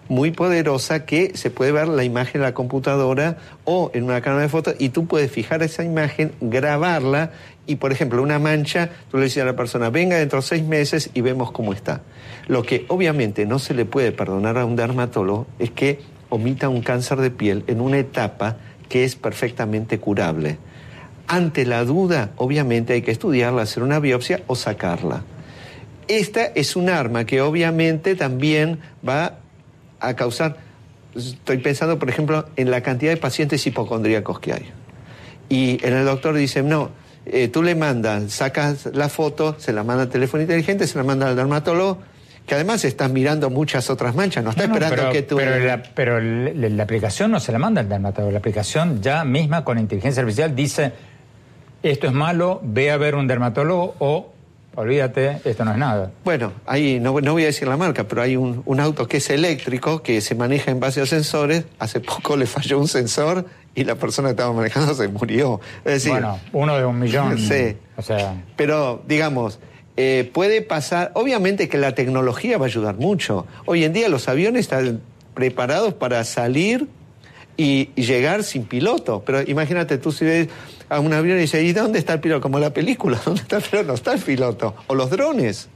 muy 0.09 0.31
poderosa 0.31 1.05
que 1.07 1.33
se 1.37 1.51
puede 1.51 1.73
ver 1.73 1.89
la 1.89 2.05
imagen 2.05 2.37
en 2.37 2.43
la 2.43 2.55
computadora 2.55 3.39
o 3.65 3.91
en 3.95 4.05
una 4.05 4.21
cámara 4.21 4.43
de 4.43 4.49
fotos 4.49 4.75
y 4.79 4.91
tú 4.91 5.07
puedes 5.07 5.31
fijar 5.31 5.63
esa 5.63 5.85
imagen, 5.85 6.33
grabarla 6.41 7.31
y, 7.67 7.77
por 7.77 7.93
ejemplo, 7.93 8.23
una 8.23 8.39
mancha, 8.39 8.91
tú 9.11 9.19
le 9.19 9.25
dices 9.25 9.43
a 9.43 9.47
la 9.47 9.57
persona, 9.57 9.91
venga 9.91 10.17
dentro 10.17 10.41
de 10.41 10.47
seis 10.47 10.65
meses 10.65 11.11
y 11.15 11.21
vemos 11.21 11.53
cómo 11.53 11.73
está. 11.73 12.03
Lo 12.49 12.63
que 12.63 12.85
obviamente 12.89 13.47
no 13.47 13.59
se 13.59 13.75
le 13.75 13.85
puede 13.85 14.13
perdonar 14.13 14.59
a 14.59 14.65
un 14.65 14.77
dermatólogo 14.77 15.47
es 15.59 15.71
que 15.71 16.01
omita 16.29 16.69
un 16.69 16.83
cáncer 16.83 17.19
de 17.19 17.31
piel 17.31 17.65
en 17.67 17.81
una 17.81 17.99
etapa 17.99 18.57
que 18.89 19.05
es 19.05 19.17
perfectamente 19.17 19.99
curable. 19.99 20.59
Ante 21.29 21.65
la 21.65 21.85
duda, 21.85 22.33
obviamente 22.37 22.95
hay 22.95 23.03
que 23.03 23.13
estudiarla, 23.13 23.63
hacer 23.63 23.83
una 23.83 24.01
biopsia 24.01 24.43
o 24.49 24.57
sacarla. 24.57 25.23
Esta 26.09 26.45
es 26.45 26.75
un 26.75 26.91
arma 26.91 27.25
que 27.25 27.41
obviamente 27.41 28.17
también 28.17 28.81
va 29.07 29.39
a 30.03 30.15
causar, 30.15 30.57
estoy 31.17 31.59
pensando 31.59 31.99
por 31.99 32.09
ejemplo 32.09 32.47
en 32.57 32.71
la 32.71 32.83
cantidad 32.83 33.13
de 33.13 33.17
pacientes 33.17 33.67
hipocondríacos 33.67 34.41
que 34.41 34.53
hay. 34.53 34.71
Y 35.49 35.85
el 35.85 36.05
doctor 36.05 36.35
dice, 36.35 36.63
no, 36.63 36.91
eh, 37.27 37.49
tú 37.49 37.63
le 37.63 37.75
mandas, 37.75 38.33
sacas 38.33 38.87
la 38.93 39.09
foto, 39.09 39.57
se 39.59 39.73
la 39.73 39.85
manda 39.85 40.05
al 40.05 40.09
teléfono 40.09 40.43
inteligente, 40.43 40.87
se 40.87 40.99
la 40.99 41.05
manda 41.05 41.29
al 41.29 41.37
dermatólogo, 41.37 41.99
que 42.47 42.55
además 42.55 42.85
está 42.85 43.09
mirando 43.09 43.51
muchas 43.51 43.89
otras 43.91 44.15
manchas, 44.17 44.43
no 44.43 44.51
está 44.51 44.65
esperando 44.65 45.11
que 45.11 45.23
tú... 45.23 45.37
Pero, 45.37 45.65
la, 45.65 45.83
pero 45.95 46.21
la, 46.21 46.83
aplicación 46.83 47.31
no 47.31 47.39
se 47.39 47.53
la 47.53 47.59
manda 47.59 47.81
al 47.81 47.89
dermatólogo, 47.89 48.33
la 48.33 48.39
aplicación 48.39 49.01
ya 49.01 49.25
misma 49.25 49.63
con 49.63 49.79
inteligencia 49.79 50.23
artificial 50.23 50.57
dice, 50.57 50.93
esto 51.83 52.09
es 52.09 52.13
malo, 52.13 52.61
ve 52.65 52.91
a 52.91 52.97
ver 52.97 53.15
un 53.15 53.29
dermatólogo 53.29 53.95
o 54.01 54.32
olvídate, 54.75 55.41
esto 55.45 55.65
no 55.65 55.73
es 55.73 55.79
nada. 55.79 56.11
Bueno, 56.25 56.53
ahí 56.67 57.01
no, 57.01 57.13
voy 57.13 57.43
a 57.43 57.47
decir 57.47 57.69
la 57.69 57.77
marca, 57.77 58.05
pero 58.05 58.23
hay 58.23 58.37
un, 58.37 58.81
auto 58.81 59.07
que 59.07 59.19
es 59.19 59.31
eléctrico, 59.31 60.03
que 60.03 60.21
se 60.21 60.35
maneja 60.35 60.71
en 60.71 60.81
base 60.81 61.01
a 61.01 61.07
sensores. 61.07 61.65
Hace 61.79 62.01
poco 62.01 62.37
le 62.37 62.47
falló 62.47 62.79
un 62.79 62.89
sensor 62.89 63.47
y 63.75 63.85
la 63.85 63.95
persona 63.95 64.29
que 64.29 64.33
estaba 64.33 64.53
manejando 64.53 64.95
se 64.95 65.09
murió. 65.09 65.61
Es 65.85 65.93
decir, 65.95 66.13
bueno, 66.13 66.39
uno 66.53 66.77
de 66.77 66.85
un 66.85 66.99
millón. 66.99 67.39
Sí. 67.43 67.77
O 67.97 68.03
sea. 68.03 68.43
Pero, 68.57 69.03
digamos, 69.07 69.59
eh, 69.97 70.31
puede 70.33 70.63
pasar. 70.63 71.13
Obviamente 71.15 71.69
que 71.69 71.79
la 71.79 71.95
tecnología 71.95 72.59
va 72.59 72.67
a 72.67 72.69
ayudar 72.69 72.97
mucho. 72.97 73.47
Hoy 73.67 73.85
en 73.85 73.93
día 73.93 74.09
los 74.09 74.29
aviones 74.29 74.61
están 74.61 75.01
preparados 75.35 75.95
para 75.95 76.25
salir 76.25 76.89
y, 77.63 77.93
llegar 77.95 78.43
sin 78.43 78.65
piloto. 78.65 79.23
Pero 79.25 79.43
imagínate 79.43 79.99
tú 79.99 80.13
si 80.13 80.25
ves 80.25 80.49
a 80.89 81.01
un 81.01 81.13
avión 81.13 81.39
y 81.39 81.43
dices, 81.43 81.63
¿y 81.63 81.73
dónde 81.73 81.99
está 81.99 82.15
el 82.15 82.21
piloto? 82.21 82.41
Como 82.41 82.59
la 82.59 82.71
película, 82.71 83.21
¿dónde 83.25 83.43
está 83.43 83.57
el 83.57 83.63
piloto? 83.63 83.89
No 83.89 83.95
está 83.95 84.13
el 84.13 84.21
piloto. 84.21 84.75
O 84.89 84.95
los 84.95 85.11
drones. 85.11 85.69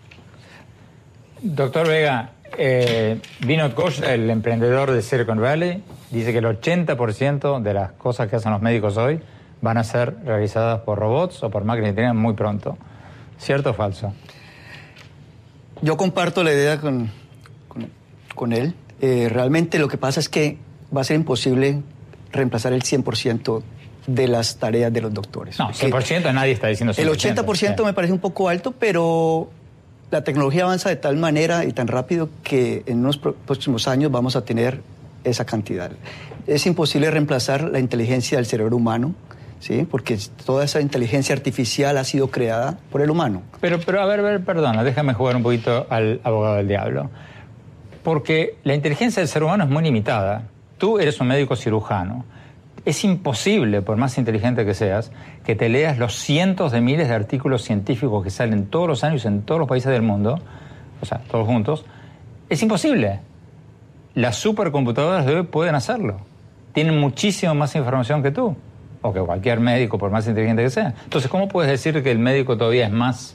Doctor 1.41 1.87
Vega, 1.87 2.33
eh, 2.59 3.21
Vinod 3.41 3.75
Ghosh, 3.75 4.03
el 4.03 4.29
emprendedor 4.31 4.91
de 4.91 5.03
Silicon 5.03 5.41
Valley, 5.41 5.83
dice 6.11 6.33
que 6.33 6.39
el 6.39 6.47
80% 6.47 7.63
de 7.63 7.75
las 7.75 7.93
cosas 7.93 8.29
que 8.29 8.37
hacen 8.37 8.53
los 8.53 8.63
médicos 8.63 8.97
hoy 8.97 9.21
van 9.61 9.79
a 9.79 9.85
ser 9.85 10.17
realizadas 10.25 10.81
por 10.81 10.99
robots 10.99 11.43
o 11.43 11.51
por 11.51 11.65
máquinas 11.65 11.95
de 11.95 12.13
muy 12.13 12.35
pronto. 12.35 12.77
¿Cierto 13.39 13.71
o 13.71 13.75
falso? 13.75 14.13
Yo 15.83 15.97
comparto 15.97 16.43
la 16.43 16.53
idea 16.53 16.81
con, 16.81 17.11
con, 18.35 18.53
él. 18.55 18.75
Eh, 19.03 19.29
realmente 19.31 19.79
lo 19.79 19.89
que 19.89 19.99
pasa 19.99 20.21
es 20.21 20.31
que 20.31 20.59
va 20.95 21.01
a 21.01 21.05
ser 21.05 21.17
imposible 21.17 21.83
reemplazar 22.33 22.73
el 22.73 22.83
100% 22.83 23.63
de 24.07 24.29
las 24.29 24.57
tareas 24.57 24.93
de 24.93 25.01
los 25.01 25.13
doctores. 25.13 25.59
No, 25.59 25.71
100% 25.71 26.33
nadie 26.33 26.53
está 26.53 26.69
diciendo 26.69 26.93
100%. 26.93 26.99
El 26.99 27.09
80% 27.09 27.85
me 27.85 27.93
parece 27.93 28.13
un 28.13 28.21
poco 28.21 28.49
alto, 28.49 28.73
pero 28.73 29.51
la 30.11 30.23
tecnología 30.23 30.65
avanza 30.65 30.89
de 30.89 30.97
tal 30.97 31.17
manera 31.17 31.65
y 31.65 31.73
tan 31.73 31.89
rápido 31.89 32.29
que 32.43 32.83
en 32.87 32.99
unos 32.99 33.19
próximos 33.19 33.89
años 33.89 34.11
vamos 34.11 34.37
a 34.37 34.45
tener 34.45 34.81
esa 35.25 35.45
cantidad. 35.45 35.91
Es 36.47 36.67
imposible 36.67 37.11
reemplazar 37.11 37.65
la 37.65 37.81
inteligencia 37.81 38.39
del 38.39 38.47
cerebro 38.47 38.77
humano, 38.77 39.15
¿sí? 39.59 39.87
porque 39.91 40.19
toda 40.45 40.65
esa 40.65 40.81
inteligencia 40.81 41.35
artificial 41.35 41.99
ha 41.99 42.05
sido 42.05 42.31
creada 42.31 42.79
por 42.91 43.01
el 43.01 43.11
humano. 43.11 43.43
Pero, 43.61 43.81
pero 43.81 44.01
a 44.01 44.07
ver, 44.07 44.21
a 44.21 44.23
ver, 44.23 44.45
perdona, 44.45 44.85
déjame 44.85 45.15
jugar 45.15 45.35
un 45.35 45.43
poquito 45.43 45.87
al 45.91 46.21
abogado 46.23 46.57
del 46.57 46.69
diablo. 46.69 47.11
Porque 48.05 48.55
la 48.63 48.77
inteligencia 48.77 49.21
del 49.21 49.29
ser 49.29 49.43
humano 49.43 49.65
es 49.65 49.71
muy 49.71 49.83
limitada. 49.83 50.45
Tú 50.79 50.99
eres 50.99 51.21
un 51.21 51.29
médico 51.29 51.57
cirujano. 51.57 52.25
Es 52.85 53.03
imposible, 53.03 53.83
por 53.83 53.97
más 53.97 54.19
inteligente 54.19 54.65
que 54.65 54.75
seas, 54.75 55.11
que 55.45 55.57
te 55.57 55.69
leas 55.69 55.99
los 55.99 56.15
cientos 56.15 56.71
de 56.73 56.81
miles 56.81 57.09
de 57.09 57.15
artículos 57.15 57.63
científicos 57.63 58.23
que 58.23 58.31
salen 58.31 58.67
todos 58.67 58.87
los 58.87 59.03
años 59.03 59.25
en 59.25 59.43
todos 59.43 59.59
los 59.59 59.69
países 59.69 59.91
del 59.91 60.03
mundo, 60.03 60.39
o 61.01 61.07
sea, 61.07 61.19
todos 61.31 61.47
juntos. 61.47 61.85
Es 62.49 62.63
imposible. 62.63 63.21
Las 64.15 64.37
supercomputadoras 64.37 65.27
de 65.27 65.35
hoy 65.35 65.43
pueden 65.43 65.75
hacerlo. 65.75 66.21
Tienen 66.73 66.99
muchísimo 66.99 67.55
más 67.55 67.75
información 67.75 68.23
que 68.23 68.31
tú, 68.31 68.55
o 69.03 69.13
que 69.13 69.21
cualquier 69.21 69.61
médico, 69.61 69.99
por 69.99 70.11
más 70.11 70.29
inteligente 70.29 70.63
que 70.63 70.71
sea. 70.71 70.95
Entonces, 71.05 71.31
¿cómo 71.31 71.49
puedes 71.49 71.71
decir 71.71 72.03
que 72.03 72.11
el 72.11 72.19
médico 72.19 72.57
todavía 72.57 72.87
es 72.87 72.93
más 72.93 73.35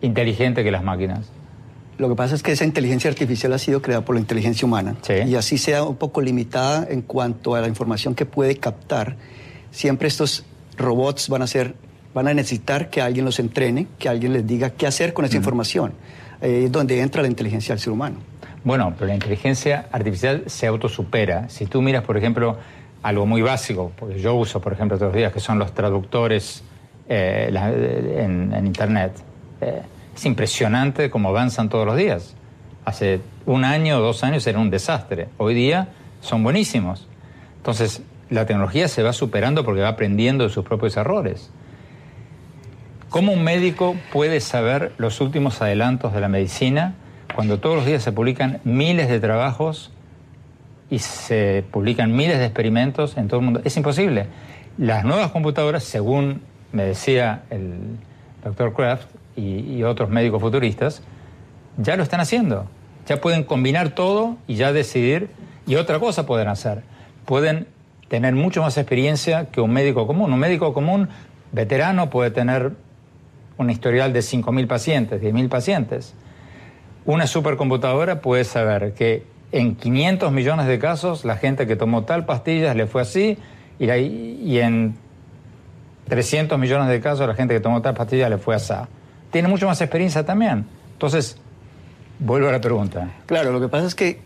inteligente 0.00 0.64
que 0.64 0.70
las 0.70 0.82
máquinas? 0.82 1.30
Lo 1.98 2.08
que 2.08 2.14
pasa 2.14 2.36
es 2.36 2.44
que 2.44 2.52
esa 2.52 2.64
inteligencia 2.64 3.10
artificial 3.10 3.52
ha 3.52 3.58
sido 3.58 3.82
creada 3.82 4.04
por 4.04 4.14
la 4.14 4.20
inteligencia 4.20 4.64
humana 4.64 4.94
y 5.26 5.34
así 5.34 5.58
sea 5.58 5.82
un 5.82 5.96
poco 5.96 6.20
limitada 6.20 6.86
en 6.88 7.02
cuanto 7.02 7.56
a 7.56 7.60
la 7.60 7.66
información 7.66 8.14
que 8.14 8.24
puede 8.24 8.56
captar. 8.56 9.16
Siempre 9.72 10.06
estos 10.06 10.44
robots 10.76 11.28
van 11.28 11.42
a 11.42 11.48
ser, 11.48 11.74
van 12.14 12.28
a 12.28 12.34
necesitar 12.34 12.88
que 12.88 13.02
alguien 13.02 13.24
los 13.24 13.40
entrene, 13.40 13.88
que 13.98 14.08
alguien 14.08 14.32
les 14.32 14.46
diga 14.46 14.70
qué 14.70 14.86
hacer 14.86 15.12
con 15.12 15.24
esa 15.24 15.36
información. 15.36 15.92
es 16.40 16.70
donde 16.70 17.00
entra 17.00 17.20
la 17.20 17.28
inteligencia 17.28 17.74
del 17.74 17.80
ser 17.80 17.92
humano. 17.92 18.18
Bueno, 18.62 18.94
pero 18.96 19.08
la 19.08 19.14
inteligencia 19.14 19.88
artificial 19.90 20.44
se 20.46 20.68
autosupera. 20.68 21.48
Si 21.48 21.66
tú 21.66 21.82
miras, 21.82 22.04
por 22.04 22.16
ejemplo, 22.16 22.58
algo 23.02 23.26
muy 23.26 23.42
básico, 23.42 23.92
porque 23.98 24.20
yo 24.20 24.34
uso, 24.34 24.60
por 24.60 24.72
ejemplo, 24.72 24.98
todos 24.98 25.12
los 25.12 25.16
días, 25.16 25.32
que 25.32 25.40
son 25.40 25.58
los 25.58 25.72
traductores 25.72 26.62
eh, 27.08 27.50
en, 28.18 28.66
Internet. 28.66 29.12
Eh, 29.60 29.82
es 30.18 30.26
impresionante 30.26 31.10
cómo 31.10 31.28
avanzan 31.28 31.68
todos 31.68 31.86
los 31.86 31.96
días. 31.96 32.34
Hace 32.84 33.20
un 33.46 33.64
año 33.64 33.98
o 33.98 34.00
dos 34.00 34.24
años 34.24 34.44
era 34.48 34.58
un 34.58 34.68
desastre. 34.68 35.28
Hoy 35.36 35.54
día 35.54 35.90
son 36.20 36.42
buenísimos. 36.42 37.06
Entonces, 37.58 38.02
la 38.28 38.44
tecnología 38.44 38.88
se 38.88 39.04
va 39.04 39.12
superando 39.12 39.64
porque 39.64 39.80
va 39.80 39.90
aprendiendo 39.90 40.42
de 40.42 40.50
sus 40.50 40.64
propios 40.64 40.96
errores. 40.96 41.50
¿Cómo 43.10 43.30
un 43.30 43.44
médico 43.44 43.94
puede 44.12 44.40
saber 44.40 44.92
los 44.98 45.20
últimos 45.20 45.62
adelantos 45.62 46.12
de 46.12 46.20
la 46.20 46.28
medicina 46.28 46.94
cuando 47.36 47.60
todos 47.60 47.76
los 47.76 47.86
días 47.86 48.02
se 48.02 48.10
publican 48.10 48.60
miles 48.64 49.08
de 49.08 49.20
trabajos 49.20 49.92
y 50.90 50.98
se 50.98 51.64
publican 51.70 52.16
miles 52.16 52.38
de 52.38 52.46
experimentos 52.46 53.16
en 53.16 53.28
todo 53.28 53.38
el 53.38 53.44
mundo? 53.44 53.60
Es 53.64 53.76
imposible. 53.76 54.26
Las 54.78 55.04
nuevas 55.04 55.30
computadoras, 55.30 55.84
según 55.84 56.42
me 56.72 56.82
decía 56.82 57.44
el 57.50 57.98
doctor 58.42 58.74
Kraft, 58.74 59.17
y, 59.38 59.82
otros 59.84 60.10
médicos 60.10 60.40
futuristas, 60.40 61.02
ya 61.76 61.96
lo 61.96 62.02
están 62.02 62.20
haciendo. 62.20 62.66
Ya 63.06 63.20
pueden 63.20 63.44
combinar 63.44 63.90
todo 63.90 64.36
y 64.46 64.56
ya 64.56 64.72
decidir. 64.72 65.30
Y 65.66 65.76
otra 65.76 65.98
cosa 65.98 66.26
pueden 66.26 66.48
hacer. 66.48 66.82
Pueden 67.24 67.66
tener 68.08 68.34
mucho 68.34 68.62
más 68.62 68.76
experiencia 68.76 69.46
que 69.46 69.60
un 69.60 69.72
médico 69.72 70.06
común. 70.06 70.32
Un 70.32 70.38
médico 70.38 70.72
común 70.72 71.08
veterano 71.52 72.10
puede 72.10 72.30
tener 72.30 72.72
un 73.56 73.70
historial 73.70 74.12
de 74.12 74.20
5.000 74.20 74.66
pacientes, 74.66 75.20
10.000 75.20 75.48
pacientes. 75.48 76.14
Una 77.04 77.26
supercomputadora 77.26 78.20
puede 78.20 78.44
saber 78.44 78.92
que 78.94 79.24
en 79.52 79.76
500 79.76 80.30
millones 80.32 80.66
de 80.66 80.78
casos 80.78 81.24
la 81.24 81.36
gente 81.36 81.66
que 81.66 81.76
tomó 81.76 82.04
tal 82.04 82.26
pastilla 82.26 82.74
le 82.74 82.86
fue 82.86 83.02
así 83.02 83.38
y, 83.78 83.90
y 83.90 84.58
en 84.60 84.94
300 86.08 86.58
millones 86.58 86.88
de 86.88 87.00
casos 87.00 87.26
la 87.26 87.34
gente 87.34 87.54
que 87.54 87.60
tomó 87.60 87.80
tal 87.80 87.94
pastilla 87.94 88.28
le 88.28 88.38
fue 88.38 88.54
así. 88.54 88.74
Tiene 89.30 89.48
mucho 89.48 89.66
más 89.66 89.80
experiencia 89.80 90.24
también. 90.24 90.66
Entonces, 90.92 91.36
vuelvo 92.18 92.48
a 92.48 92.52
la 92.52 92.60
pregunta. 92.60 93.10
Claro, 93.26 93.52
lo 93.52 93.60
que 93.60 93.68
pasa 93.68 93.86
es 93.86 93.94
que 93.94 94.20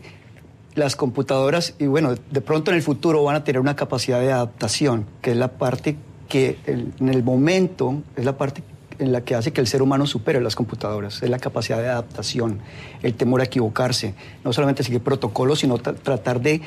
las 0.74 0.96
computadoras, 0.96 1.74
y 1.78 1.86
bueno, 1.86 2.14
de 2.30 2.40
pronto 2.40 2.70
en 2.70 2.76
el 2.76 2.82
futuro 2.82 3.22
van 3.24 3.36
a 3.36 3.44
tener 3.44 3.60
una 3.60 3.76
capacidad 3.76 4.20
de 4.20 4.32
adaptación, 4.32 5.06
que 5.20 5.32
es 5.32 5.36
la 5.36 5.48
parte 5.48 5.96
que 6.28 6.58
en 6.66 7.08
el 7.08 7.22
momento 7.22 8.02
es 8.16 8.24
la 8.24 8.38
parte 8.38 8.62
en 8.98 9.12
la 9.12 9.22
que 9.22 9.34
hace 9.34 9.52
que 9.52 9.60
el 9.60 9.66
ser 9.66 9.82
humano 9.82 10.06
supere 10.06 10.40
las 10.40 10.54
computadoras, 10.54 11.22
es 11.22 11.28
la 11.28 11.38
capacidad 11.38 11.78
de 11.78 11.88
adaptación, 11.88 12.60
el 13.02 13.14
temor 13.14 13.40
a 13.40 13.44
equivocarse, 13.44 14.14
no 14.44 14.52
solamente 14.52 14.82
seguir 14.82 15.02
protocolos, 15.02 15.58
sino 15.60 15.78
tratar 15.78 16.40
de 16.40 16.62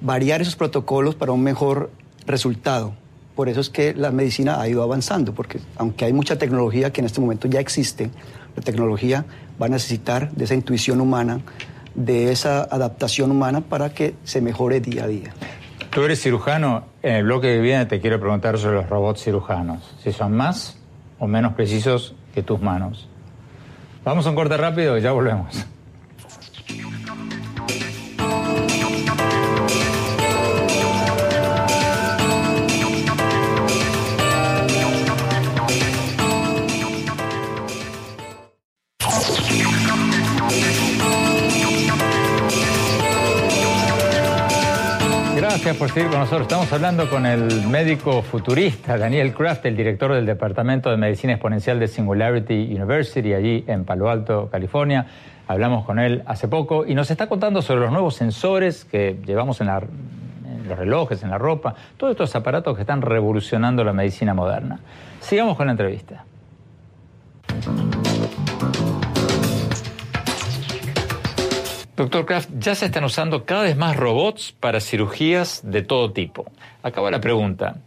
variar 0.00 0.40
esos 0.40 0.54
protocolos 0.54 1.14
para 1.14 1.32
un 1.32 1.42
mejor 1.42 1.90
resultado. 2.26 2.94
Por 3.38 3.48
eso 3.48 3.60
es 3.60 3.70
que 3.70 3.94
la 3.94 4.10
medicina 4.10 4.60
ha 4.60 4.68
ido 4.68 4.82
avanzando, 4.82 5.32
porque 5.32 5.60
aunque 5.76 6.04
hay 6.04 6.12
mucha 6.12 6.38
tecnología 6.38 6.92
que 6.92 7.02
en 7.02 7.04
este 7.04 7.20
momento 7.20 7.46
ya 7.46 7.60
existe, 7.60 8.10
la 8.56 8.62
tecnología 8.64 9.26
va 9.62 9.66
a 9.66 9.68
necesitar 9.68 10.32
de 10.32 10.44
esa 10.44 10.54
intuición 10.54 11.00
humana, 11.00 11.38
de 11.94 12.32
esa 12.32 12.62
adaptación 12.64 13.30
humana 13.30 13.60
para 13.60 13.90
que 13.94 14.16
se 14.24 14.40
mejore 14.40 14.80
día 14.80 15.04
a 15.04 15.06
día. 15.06 15.32
Tú 15.90 16.02
eres 16.02 16.20
cirujano, 16.20 16.86
en 17.00 17.14
el 17.14 17.22
bloque 17.26 17.46
que 17.46 17.60
viene 17.60 17.86
te 17.86 18.00
quiero 18.00 18.18
preguntar 18.18 18.58
sobre 18.58 18.74
los 18.74 18.88
robots 18.88 19.22
cirujanos, 19.22 19.94
si 20.02 20.10
son 20.10 20.32
más 20.32 20.76
o 21.20 21.28
menos 21.28 21.52
precisos 21.52 22.16
que 22.34 22.42
tus 22.42 22.60
manos. 22.60 23.08
Vamos 24.04 24.26
a 24.26 24.30
un 24.30 24.34
corte 24.34 24.56
rápido 24.56 24.98
y 24.98 25.00
ya 25.00 25.12
volvemos. 25.12 25.64
Gracias 45.68 45.86
por 45.86 45.94
seguir 45.94 46.08
con 46.08 46.20
nosotros. 46.20 46.42
Estamos 46.44 46.72
hablando 46.72 47.10
con 47.10 47.26
el 47.26 47.66
médico 47.66 48.22
futurista 48.22 48.96
Daniel 48.96 49.34
Kraft, 49.34 49.66
el 49.66 49.76
director 49.76 50.14
del 50.14 50.24
Departamento 50.24 50.88
de 50.88 50.96
Medicina 50.96 51.34
Exponencial 51.34 51.78
de 51.78 51.88
Singularity 51.88 52.74
University, 52.74 53.34
allí 53.34 53.64
en 53.66 53.84
Palo 53.84 54.08
Alto, 54.08 54.48
California. 54.50 55.04
Hablamos 55.46 55.84
con 55.84 55.98
él 55.98 56.22
hace 56.24 56.48
poco 56.48 56.86
y 56.86 56.94
nos 56.94 57.10
está 57.10 57.26
contando 57.26 57.60
sobre 57.60 57.80
los 57.80 57.92
nuevos 57.92 58.14
sensores 58.14 58.86
que 58.86 59.18
llevamos 59.26 59.60
en, 59.60 59.68
en 59.68 60.66
los 60.66 60.78
relojes, 60.78 61.22
en 61.22 61.28
la 61.28 61.36
ropa, 61.36 61.74
todos 61.98 62.12
estos 62.12 62.34
aparatos 62.34 62.74
que 62.74 62.80
están 62.80 63.02
revolucionando 63.02 63.84
la 63.84 63.92
medicina 63.92 64.32
moderna. 64.32 64.80
Sigamos 65.20 65.54
con 65.58 65.66
la 65.66 65.72
entrevista. 65.72 66.24
Doctor 71.98 72.26
Kraft, 72.26 72.50
ya 72.60 72.76
se 72.76 72.86
están 72.86 73.02
usando 73.02 73.44
cada 73.44 73.64
vez 73.64 73.76
más 73.76 73.96
robots 73.96 74.54
para 74.60 74.78
cirugías 74.78 75.62
de 75.64 75.82
todo 75.82 76.12
tipo. 76.12 76.46
Acaba 76.84 77.10
la 77.10 77.20
pregunta. 77.20 77.78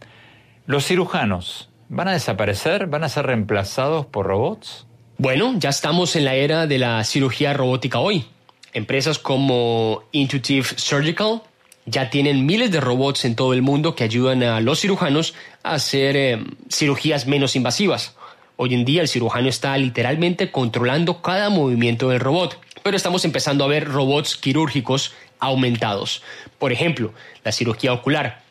¿Los 0.66 0.86
cirujanos 0.86 1.70
van 1.88 2.10
a 2.10 2.12
desaparecer? 2.12 2.88
¿Van 2.88 3.06
a 3.06 3.10
ser 3.10 3.28
reemplazados 3.28 4.06
por 4.06 4.26
robots? 4.26 4.86
Bueno, 5.18 5.54
ya 5.58 5.70
estamos 5.70 6.18
en 6.18 6.26
la 6.26 6.36
era 6.36 6.68
de 6.68 6.78
la 6.78 7.02
cirugía 7.06 7.54
robótica 7.54 8.00
hoy. 8.00 8.26
Empresas 8.74 9.18
como 9.18 10.04
Intuitive 10.12 10.68
Surgical 10.76 11.44
ya 11.86 12.10
tienen 12.10 12.46
miles 12.46 12.70
de 12.70 12.82
robots 12.82 13.24
en 13.24 13.38
todo 13.38 13.54
el 13.54 13.62
mundo 13.62 13.96
que 13.96 14.04
ayudan 14.04 14.44
a 14.44 14.60
los 14.60 14.82
cirujanos 14.82 15.36
a 15.64 15.76
hacer 15.76 16.18
eh, 16.18 16.44
cirugías 16.70 17.28
menos 17.28 17.56
invasivas. 17.56 18.14
Hoy 18.58 18.74
en 18.74 18.84
día 18.84 19.04
el 19.04 19.08
cirujano 19.08 19.48
está 19.48 19.78
literalmente 19.78 20.52
controlando 20.52 21.22
cada 21.22 21.50
movimiento 21.50 22.10
del 22.10 22.20
robot 22.20 22.60
pero 22.84 22.98
estamos 22.98 23.26
empezando 23.26 23.64
a 23.64 23.68
ver 23.68 23.88
robots 23.88 24.36
quirúrgicos 24.36 25.14
aumentados. 25.40 26.22
Por 26.60 26.72
ejemplo, 26.72 27.14
la 27.44 27.52
cirugía 27.52 27.94
ocular 27.94 28.42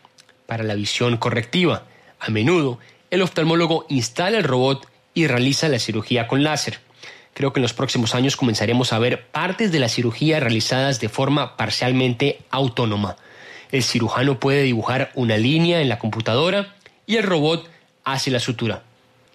para 0.46 0.64
la 0.64 0.74
visión 0.74 1.16
correctiva. 1.16 1.84
A 2.18 2.30
menudo, 2.30 2.78
el 3.10 3.22
oftalmólogo 3.22 3.86
instala 3.88 4.38
el 4.38 4.44
robot 4.44 4.86
y 5.14 5.26
realiza 5.26 5.68
la 5.68 5.78
cirugía 5.78 6.28
con 6.28 6.42
láser. 6.42 6.80
Creo 7.34 7.52
que 7.52 7.60
en 7.60 7.62
los 7.62 7.72
próximos 7.72 8.14
años 8.14 8.36
comenzaremos 8.36 8.92
a 8.92 8.98
ver 8.98 9.26
partes 9.26 9.72
de 9.72 9.78
la 9.78 9.88
cirugía 9.88 10.40
realizadas 10.40 11.00
de 11.00 11.08
forma 11.08 11.56
parcialmente 11.56 12.40
autónoma. 12.50 13.16
El 13.70 13.82
cirujano 13.82 14.40
puede 14.40 14.62
dibujar 14.62 15.12
una 15.14 15.36
línea 15.36 15.80
en 15.80 15.88
la 15.88 15.98
computadora 15.98 16.74
y 17.06 17.16
el 17.16 17.22
robot 17.22 17.68
hace 18.04 18.30
la 18.30 18.40
sutura. 18.40 18.82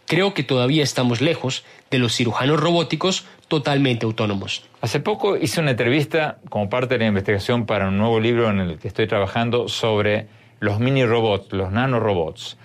Creo 0.07 0.33
que 0.33 0.43
todavía 0.43 0.83
estamos 0.83 1.19
lejos 1.21 1.63
de 1.89 1.97
los 1.97 2.15
cirujanos 2.15 2.59
robóticos 2.59 3.25
totalmente 3.47 4.05
autónomos. 4.05 4.63
Hace 4.81 4.99
poco 4.99 5.35
hice 5.35 5.61
una 5.61 5.71
entrevista 5.71 6.37
como 6.49 6.69
parte 6.69 6.95
de 6.95 6.99
la 6.99 7.07
investigación 7.07 7.65
para 7.65 7.87
un 7.87 7.97
nuevo 7.97 8.19
libro 8.19 8.49
en 8.49 8.59
el 8.59 8.77
que 8.77 8.87
estoy 8.87 9.07
trabajando 9.07 9.67
sobre 9.67 10.27
los 10.59 10.79
mini 10.79 11.05
robots, 11.05 11.51
los 11.53 11.71
nanorobots. 11.71 12.57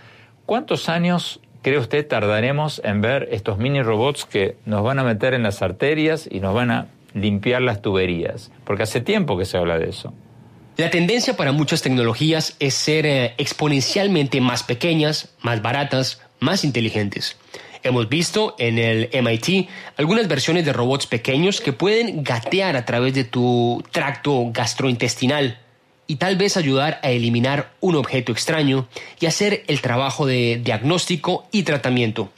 ¿Cuántos 0.44 0.88
años 0.88 1.40
cree 1.62 1.78
usted 1.78 2.06
tardaremos 2.06 2.80
en 2.84 3.00
ver 3.00 3.28
estos 3.32 3.56
mini 3.56 3.82
robots 3.82 4.26
que 4.26 4.56
nos 4.66 4.82
van 4.82 4.98
a 4.98 5.04
meter 5.04 5.32
en 5.32 5.42
las 5.42 5.62
arterias 5.62 6.28
y 6.30 6.40
nos 6.40 6.54
van 6.54 6.70
a 6.70 6.88
limpiar 7.14 7.62
las 7.62 7.80
tuberías? 7.80 8.50
Porque 8.64 8.82
hace 8.82 9.00
tiempo 9.00 9.38
que 9.38 9.46
se 9.46 9.56
habla 9.56 9.78
de 9.78 9.88
eso. 9.88 10.12
La 10.76 10.90
tendencia 10.90 11.36
para 11.36 11.52
muchas 11.52 11.82
tecnologías 11.82 12.56
es 12.58 12.74
ser 12.74 13.04
eh, 13.04 13.34
exponencialmente 13.38 14.40
más 14.40 14.62
pequeñas, 14.62 15.34
más 15.42 15.60
baratas, 15.60 16.22
más 16.40 16.64
inteligentes. 16.64 17.36
Hemos 17.82 18.08
visto 18.08 18.56
en 18.58 18.78
el 18.78 19.08
MIT 19.12 19.68
algunas 19.96 20.28
versiones 20.28 20.66
de 20.66 20.72
robots 20.72 21.06
pequeños 21.06 21.60
que 21.60 21.72
pueden 21.72 22.22
gatear 22.22 22.76
a 22.76 22.84
través 22.84 23.14
de 23.14 23.24
tu 23.24 23.82
tracto 23.90 24.50
gastrointestinal 24.52 25.58
y 26.06 26.16
tal 26.16 26.36
vez 26.36 26.56
ayudar 26.56 27.00
a 27.02 27.10
eliminar 27.10 27.72
un 27.80 27.94
objeto 27.94 28.32
extraño 28.32 28.88
y 29.18 29.26
hacer 29.26 29.64
el 29.68 29.80
trabajo 29.80 30.26
de 30.26 30.60
diagnóstico 30.62 31.46
y 31.52 31.62
tratamiento. 31.62 32.30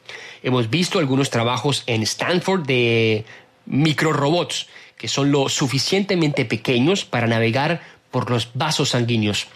Hemos 0.43 0.71
visto 0.71 0.99
algunos 0.99 1.31
trabajos 1.31 1.83
en 1.87 2.03
Stanford 2.03 2.67
de 2.67 3.25
microrobots 3.67 4.69
que 4.97 5.09
son 5.09 5.33
lo 5.33 5.49
suficientemente 5.49 6.45
pequeños 6.45 7.05
para 7.05 7.27
navegar 7.27 7.81
por 8.12 8.31
los 8.31 8.51
vasos 8.55 8.91
sanguíneos. 8.91 9.49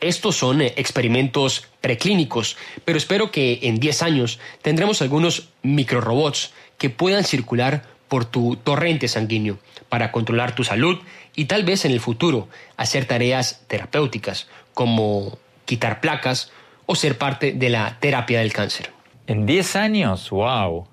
Estos 0.00 0.36
son 0.36 0.60
eh, 0.60 0.74
experimentos 0.76 1.66
preclínicos, 1.80 2.56
pero 2.84 2.98
espero 2.98 3.30
que 3.30 3.60
en 3.62 3.80
10 3.80 4.02
años 4.02 4.38
tendremos 4.62 5.02
algunos 5.02 5.48
microrobots 5.62 6.52
que 6.78 6.90
puedan 6.90 7.24
circular 7.24 7.84
por 8.08 8.24
tu 8.24 8.56
torrente 8.56 9.08
sanguíneo 9.08 9.58
para 9.88 10.12
controlar 10.12 10.54
tu 10.54 10.64
salud 10.64 10.98
y 11.34 11.46
tal 11.46 11.64
vez 11.64 11.84
en 11.84 11.92
el 11.92 12.00
futuro 12.00 12.48
hacer 12.76 13.06
tareas 13.06 13.62
terapéuticas 13.66 14.46
como 14.74 15.38
quitar 15.64 16.00
placas 16.00 16.52
o 16.86 16.94
ser 16.94 17.18
parte 17.18 17.52
de 17.52 17.70
la 17.70 17.98
terapia 17.98 18.40
del 18.40 18.52
cáncer. 18.52 18.90
¿En 19.26 19.46
10 19.46 19.76
años? 19.76 20.30
¡Wow! 20.30 20.86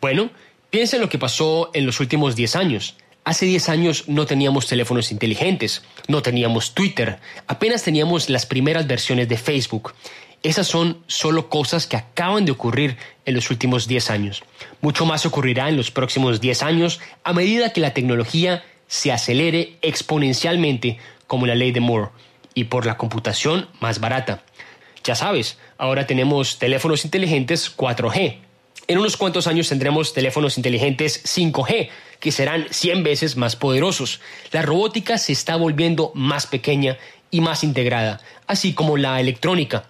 Bueno, 0.00 0.30
piensa 0.70 0.96
en 0.96 1.02
lo 1.02 1.08
que 1.08 1.18
pasó 1.18 1.70
en 1.74 1.86
los 1.86 2.00
últimos 2.00 2.34
10 2.34 2.56
años. 2.56 2.96
Hace 3.28 3.44
10 3.44 3.68
años 3.68 4.04
no 4.06 4.24
teníamos 4.24 4.68
teléfonos 4.68 5.12
inteligentes, 5.12 5.82
no 6.06 6.22
teníamos 6.22 6.72
Twitter, 6.72 7.18
apenas 7.46 7.82
teníamos 7.82 8.30
las 8.30 8.46
primeras 8.46 8.86
versiones 8.86 9.28
de 9.28 9.36
Facebook. 9.36 9.92
Esas 10.42 10.66
son 10.66 11.02
solo 11.08 11.50
cosas 11.50 11.86
que 11.86 11.98
acaban 11.98 12.46
de 12.46 12.52
ocurrir 12.52 12.96
en 13.26 13.34
los 13.34 13.50
últimos 13.50 13.86
10 13.86 14.10
años. 14.12 14.44
Mucho 14.80 15.04
más 15.04 15.26
ocurrirá 15.26 15.68
en 15.68 15.76
los 15.76 15.90
próximos 15.90 16.40
10 16.40 16.62
años 16.62 17.00
a 17.22 17.34
medida 17.34 17.74
que 17.74 17.82
la 17.82 17.92
tecnología 17.92 18.64
se 18.86 19.12
acelere 19.12 19.76
exponencialmente 19.82 20.96
como 21.26 21.46
la 21.46 21.54
ley 21.54 21.70
de 21.70 21.80
Moore 21.80 22.08
y 22.54 22.64
por 22.64 22.86
la 22.86 22.96
computación 22.96 23.68
más 23.78 24.00
barata. 24.00 24.42
Ya 25.04 25.14
sabes, 25.14 25.58
ahora 25.76 26.06
tenemos 26.06 26.58
teléfonos 26.58 27.04
inteligentes 27.04 27.76
4G. 27.76 28.38
En 28.86 28.96
unos 28.96 29.18
cuantos 29.18 29.46
años 29.46 29.68
tendremos 29.68 30.14
teléfonos 30.14 30.56
inteligentes 30.56 31.22
5G 31.26 31.90
que 32.20 32.32
serán 32.32 32.66
100 32.70 33.02
veces 33.04 33.36
más 33.36 33.56
poderosos. 33.56 34.20
La 34.52 34.62
robótica 34.62 35.18
se 35.18 35.32
está 35.32 35.56
volviendo 35.56 36.12
más 36.14 36.46
pequeña 36.46 36.96
y 37.30 37.40
más 37.40 37.64
integrada, 37.64 38.20
así 38.46 38.74
como 38.74 38.96
la 38.96 39.20
electrónica. 39.20 39.84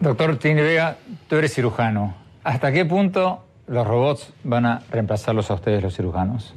Doctor 0.00 0.36
Tini 0.36 0.60
Vega, 0.60 0.98
tú 1.28 1.36
eres 1.36 1.54
cirujano. 1.54 2.14
¿Hasta 2.42 2.72
qué 2.72 2.84
punto 2.84 3.42
los 3.66 3.86
robots 3.86 4.32
van 4.42 4.66
a 4.66 4.82
reemplazarlos 4.90 5.50
a 5.50 5.54
ustedes 5.54 5.82
los 5.82 5.96
cirujanos? 5.96 6.54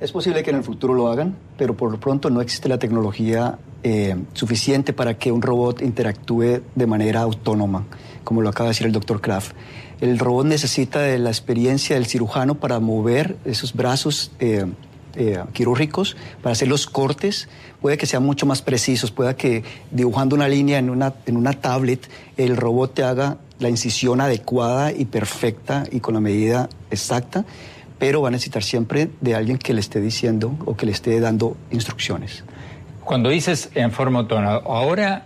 Es 0.00 0.12
posible 0.12 0.42
que 0.42 0.50
en 0.50 0.56
el 0.56 0.64
futuro 0.64 0.92
lo 0.92 1.08
hagan, 1.08 1.34
pero 1.56 1.74
por 1.74 1.90
lo 1.90 1.98
pronto 1.98 2.28
no 2.28 2.42
existe 2.42 2.68
la 2.68 2.78
tecnología 2.78 3.58
eh, 3.82 4.16
suficiente 4.34 4.92
para 4.92 5.14
que 5.14 5.32
un 5.32 5.40
robot 5.40 5.80
interactúe 5.80 6.60
de 6.74 6.86
manera 6.86 7.22
autónoma, 7.22 7.84
como 8.22 8.42
lo 8.42 8.50
acaba 8.50 8.66
de 8.66 8.72
decir 8.72 8.86
el 8.86 8.92
doctor 8.92 9.22
Kraft. 9.22 9.54
El 10.04 10.18
robot 10.18 10.44
necesita 10.44 11.00
de 11.00 11.18
la 11.18 11.30
experiencia 11.30 11.96
del 11.96 12.04
cirujano 12.04 12.56
para 12.56 12.78
mover 12.78 13.38
esos 13.46 13.72
brazos 13.72 14.32
eh, 14.38 14.66
eh, 15.16 15.42
quirúrgicos, 15.54 16.14
para 16.42 16.52
hacer 16.52 16.68
los 16.68 16.86
cortes. 16.86 17.48
Puede 17.80 17.96
que 17.96 18.04
sean 18.04 18.22
mucho 18.22 18.44
más 18.44 18.60
precisos, 18.60 19.10
pueda 19.10 19.34
que 19.34 19.64
dibujando 19.90 20.36
una 20.36 20.46
línea 20.46 20.78
en 20.78 20.90
una, 20.90 21.14
en 21.24 21.38
una 21.38 21.54
tablet, 21.54 22.06
el 22.36 22.58
robot 22.58 22.92
te 22.92 23.02
haga 23.02 23.38
la 23.58 23.70
incisión 23.70 24.20
adecuada 24.20 24.92
y 24.92 25.06
perfecta 25.06 25.84
y 25.90 26.00
con 26.00 26.12
la 26.12 26.20
medida 26.20 26.68
exacta, 26.90 27.46
pero 27.98 28.20
va 28.20 28.28
a 28.28 28.30
necesitar 28.30 28.62
siempre 28.62 29.08
de 29.22 29.34
alguien 29.34 29.56
que 29.56 29.72
le 29.72 29.80
esté 29.80 30.02
diciendo 30.02 30.54
o 30.66 30.76
que 30.76 30.84
le 30.84 30.92
esté 30.92 31.18
dando 31.18 31.56
instrucciones. 31.70 32.44
Cuando 33.04 33.30
dices 33.30 33.70
en 33.74 33.90
forma 33.90 34.18
autónoma, 34.18 34.56
ahora 34.66 35.24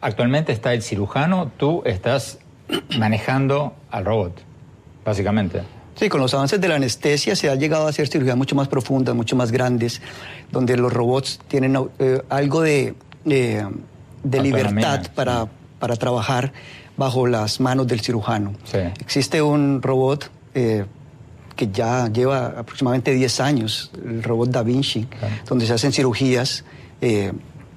actualmente 0.00 0.52
está 0.52 0.74
el 0.74 0.82
cirujano, 0.82 1.50
tú 1.56 1.82
estás 1.84 2.38
manejando 2.98 3.74
al 3.90 4.04
robot, 4.04 4.40
básicamente. 5.04 5.62
Sí, 5.94 6.08
con 6.08 6.20
los 6.20 6.32
avances 6.34 6.60
de 6.60 6.68
la 6.68 6.76
anestesia 6.76 7.36
se 7.36 7.50
ha 7.50 7.54
llegado 7.54 7.86
a 7.86 7.90
hacer 7.90 8.08
cirugías 8.08 8.36
mucho 8.36 8.54
más 8.56 8.68
profundas, 8.68 9.14
mucho 9.14 9.36
más 9.36 9.52
grandes, 9.52 10.00
donde 10.50 10.76
los 10.76 10.92
robots 10.92 11.38
tienen 11.48 11.76
eh, 11.98 12.22
algo 12.30 12.62
de, 12.62 12.94
de 13.24 14.40
libertad 14.42 15.02
para, 15.14 15.46
para, 15.78 15.96
trabajar 15.96 16.52
bajo 16.96 17.26
las 17.26 17.60
manos 17.60 17.86
del 17.86 18.00
cirujano. 18.00 18.54
Existe 19.00 19.42
un 19.42 19.82
robot 19.82 20.30
eh, 20.54 20.86
que 21.56 21.68
ya 21.70 22.08
lleva 22.08 22.46
aproximadamente 22.58 23.12
10 23.12 23.40
años, 23.40 23.90
el 24.04 24.22
robot 24.22 24.50
Da 24.50 24.62
Vinci, 24.62 25.06
donde 25.46 25.66
se 25.66 25.74
hacen 25.74 25.92
cirugías. 25.92 26.64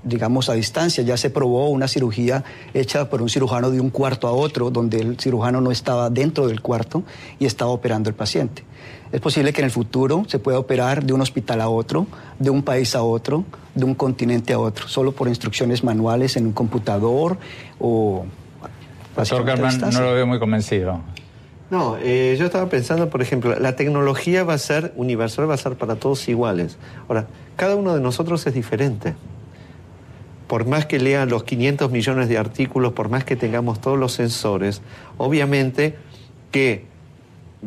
Digamos, 0.06 0.48
a 0.50 0.54
distancia. 0.54 1.04
Ya 1.04 1.18
se 1.18 1.30
probó 1.30 1.68
una 1.70 1.90
cirugía 1.90 2.46
hecha 2.74 3.10
por 3.10 3.22
un 3.22 3.28
cirujano 3.28 3.72
de 3.72 3.82
un 3.82 3.90
cuarto 3.90 4.28
a 4.28 4.32
otro, 4.32 4.70
donde 4.70 5.00
el 5.00 5.20
cirujano 5.20 5.60
no 5.60 5.72
estaba 5.72 6.10
dentro 6.10 6.48
del 6.48 6.62
cuarto 6.62 7.04
y 7.40 7.46
estaba 7.46 7.72
operando 7.72 8.10
el 8.10 8.16
paciente. 8.16 8.64
Es 9.12 9.22
posible 9.22 9.54
que 9.54 9.62
en 9.62 9.66
el 9.66 9.72
futuro 9.72 10.26
se 10.28 10.40
pueda 10.40 10.60
operar 10.60 11.04
de 11.04 11.14
un 11.14 11.22
hospital 11.22 11.62
a 11.62 11.70
otro, 11.70 12.08
de 12.40 12.50
un 12.50 12.64
país 12.64 12.96
a 12.96 13.04
otro, 13.04 13.46
de 13.74 13.86
un 13.86 13.96
continente 13.96 14.54
a 14.54 14.60
otro, 14.60 14.88
solo 14.88 15.12
por 15.12 15.28
instrucciones 15.28 15.84
manuales 15.84 16.38
en 16.38 16.48
un 16.48 16.54
computador 16.54 17.38
o... 17.80 18.26
Doctor 19.16 19.46
Carman, 19.46 19.80
no 19.80 20.02
lo 20.02 20.14
veo 20.14 20.28
muy 20.28 20.40
convencido. 20.40 21.02
No, 21.72 21.98
eh, 22.02 22.36
yo 22.38 22.46
estaba 22.46 22.70
pensando, 22.70 23.10
por 23.10 23.22
ejemplo, 23.22 23.58
la 23.58 23.76
tecnología 23.76 24.44
va 24.44 24.54
a 24.54 24.58
ser 24.58 24.94
universal, 24.98 25.50
va 25.50 25.54
a 25.56 25.58
ser 25.58 25.76
para 25.76 25.96
todos 25.96 26.28
iguales. 26.28 26.78
Ahora, 27.08 27.28
cada 27.56 27.76
uno 27.76 27.96
de 27.96 28.02
nosotros 28.02 28.46
es 28.46 28.54
diferente 28.54 29.16
por 30.48 30.66
más 30.66 30.86
que 30.86 31.00
lean 31.00 31.30
los 31.30 31.44
500 31.44 31.92
millones 31.92 32.30
de 32.30 32.38
artículos, 32.38 32.94
por 32.94 33.10
más 33.10 33.24
que 33.24 33.36
tengamos 33.36 33.82
todos 33.82 33.98
los 33.98 34.14
sensores, 34.14 34.82
obviamente 35.18 35.96
que 36.52 36.86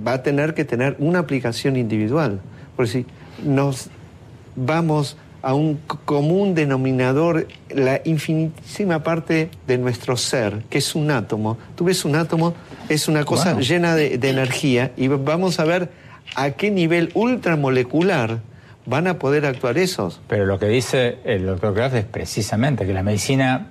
va 0.06 0.14
a 0.14 0.22
tener 0.22 0.54
que 0.54 0.64
tener 0.64 0.96
una 0.98 1.20
aplicación 1.20 1.76
individual. 1.76 2.40
Porque 2.76 2.92
si 2.92 3.06
nos 3.44 3.90
vamos 4.54 5.16
a 5.42 5.54
un 5.54 5.76
común 6.04 6.54
denominador, 6.54 7.46
la 7.70 8.00
infinitísima 8.04 9.02
parte 9.02 9.50
de 9.66 9.78
nuestro 9.78 10.16
ser, 10.16 10.62
que 10.68 10.78
es 10.78 10.94
un 10.94 11.10
átomo. 11.10 11.58
Tú 11.76 11.84
ves 11.84 12.04
un 12.04 12.16
átomo, 12.16 12.54
es 12.88 13.08
una 13.08 13.24
cosa 13.24 13.58
llena 13.58 13.94
de, 13.94 14.18
de 14.18 14.30
energía 14.30 14.92
y 14.96 15.08
vamos 15.08 15.60
a 15.60 15.64
ver 15.64 15.90
a 16.34 16.50
qué 16.50 16.70
nivel 16.70 17.10
ultramolecular 17.14 18.40
van 18.88 19.06
a 19.06 19.18
poder 19.18 19.44
actuar 19.44 19.76
esos. 19.76 20.20
Pero 20.28 20.46
lo 20.46 20.58
que 20.58 20.66
dice 20.66 21.18
el 21.24 21.46
doctor 21.46 21.74
Graf 21.74 21.94
es 21.94 22.04
precisamente 22.06 22.86
que 22.86 22.94
la 22.94 23.02
medicina, 23.02 23.68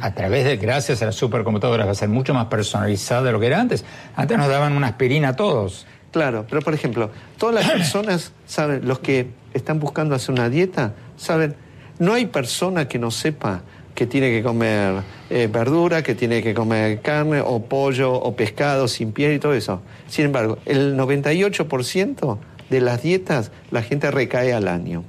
a 0.00 0.14
través 0.14 0.44
de, 0.44 0.58
gracias 0.58 1.00
a 1.02 1.06
las 1.06 1.14
supercomputadoras, 1.14 1.86
va 1.86 1.92
a 1.92 1.94
ser 1.94 2.10
mucho 2.10 2.34
más 2.34 2.46
personalizada 2.46 3.22
de 3.22 3.32
lo 3.32 3.40
que 3.40 3.46
era 3.46 3.60
antes. 3.60 3.84
Antes 4.14 4.36
nos 4.36 4.48
daban 4.48 4.74
una 4.74 4.88
aspirina 4.88 5.28
a 5.30 5.36
todos. 5.36 5.86
Claro, 6.10 6.44
pero 6.48 6.60
por 6.60 6.74
ejemplo, 6.74 7.10
todas 7.38 7.54
las 7.54 7.72
personas 7.72 8.32
saben, 8.44 8.86
los 8.86 8.98
que 8.98 9.30
están 9.54 9.80
buscando 9.80 10.14
hacer 10.14 10.34
una 10.34 10.50
dieta, 10.50 10.92
saben, 11.16 11.56
no 11.98 12.12
hay 12.12 12.26
persona 12.26 12.88
que 12.88 12.98
no 12.98 13.10
sepa 13.10 13.62
que 13.94 14.06
tiene 14.06 14.30
que 14.30 14.42
comer 14.42 15.02
eh, 15.30 15.48
verdura, 15.50 16.02
que 16.02 16.14
tiene 16.14 16.42
que 16.42 16.54
comer 16.54 17.00
carne 17.00 17.42
o 17.44 17.62
pollo 17.62 18.12
o 18.12 18.34
pescado 18.34 18.88
sin 18.88 19.12
piel 19.12 19.34
y 19.34 19.38
todo 19.38 19.54
eso. 19.54 19.82
Sin 20.08 20.26
embargo, 20.26 20.58
el 20.66 20.96
98% 20.96 22.38
de 22.72 22.80
las 22.80 23.02
dietas, 23.02 23.52
la 23.70 23.82
gente 23.82 24.10
recae 24.10 24.52
al 24.52 24.66
año. 24.66 25.04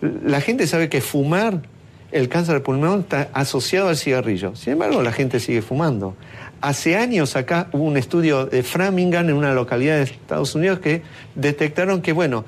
La 0.00 0.40
gente 0.40 0.68
sabe 0.68 0.88
que 0.88 1.00
fumar, 1.00 1.62
el 2.12 2.28
cáncer 2.28 2.54
de 2.54 2.60
pulmón 2.60 3.00
está 3.00 3.28
asociado 3.32 3.88
al 3.88 3.96
cigarrillo. 3.96 4.54
Sin 4.54 4.74
embargo, 4.74 5.02
la 5.02 5.10
gente 5.10 5.40
sigue 5.40 5.62
fumando. 5.62 6.14
Hace 6.60 6.96
años 6.96 7.34
acá 7.34 7.68
hubo 7.72 7.84
un 7.84 7.96
estudio 7.96 8.46
de 8.46 8.62
Framingham 8.62 9.28
en 9.28 9.34
una 9.34 9.52
localidad 9.54 9.96
de 9.96 10.02
Estados 10.04 10.54
Unidos 10.54 10.78
que 10.78 11.02
detectaron 11.34 12.02
que, 12.02 12.12
bueno, 12.12 12.44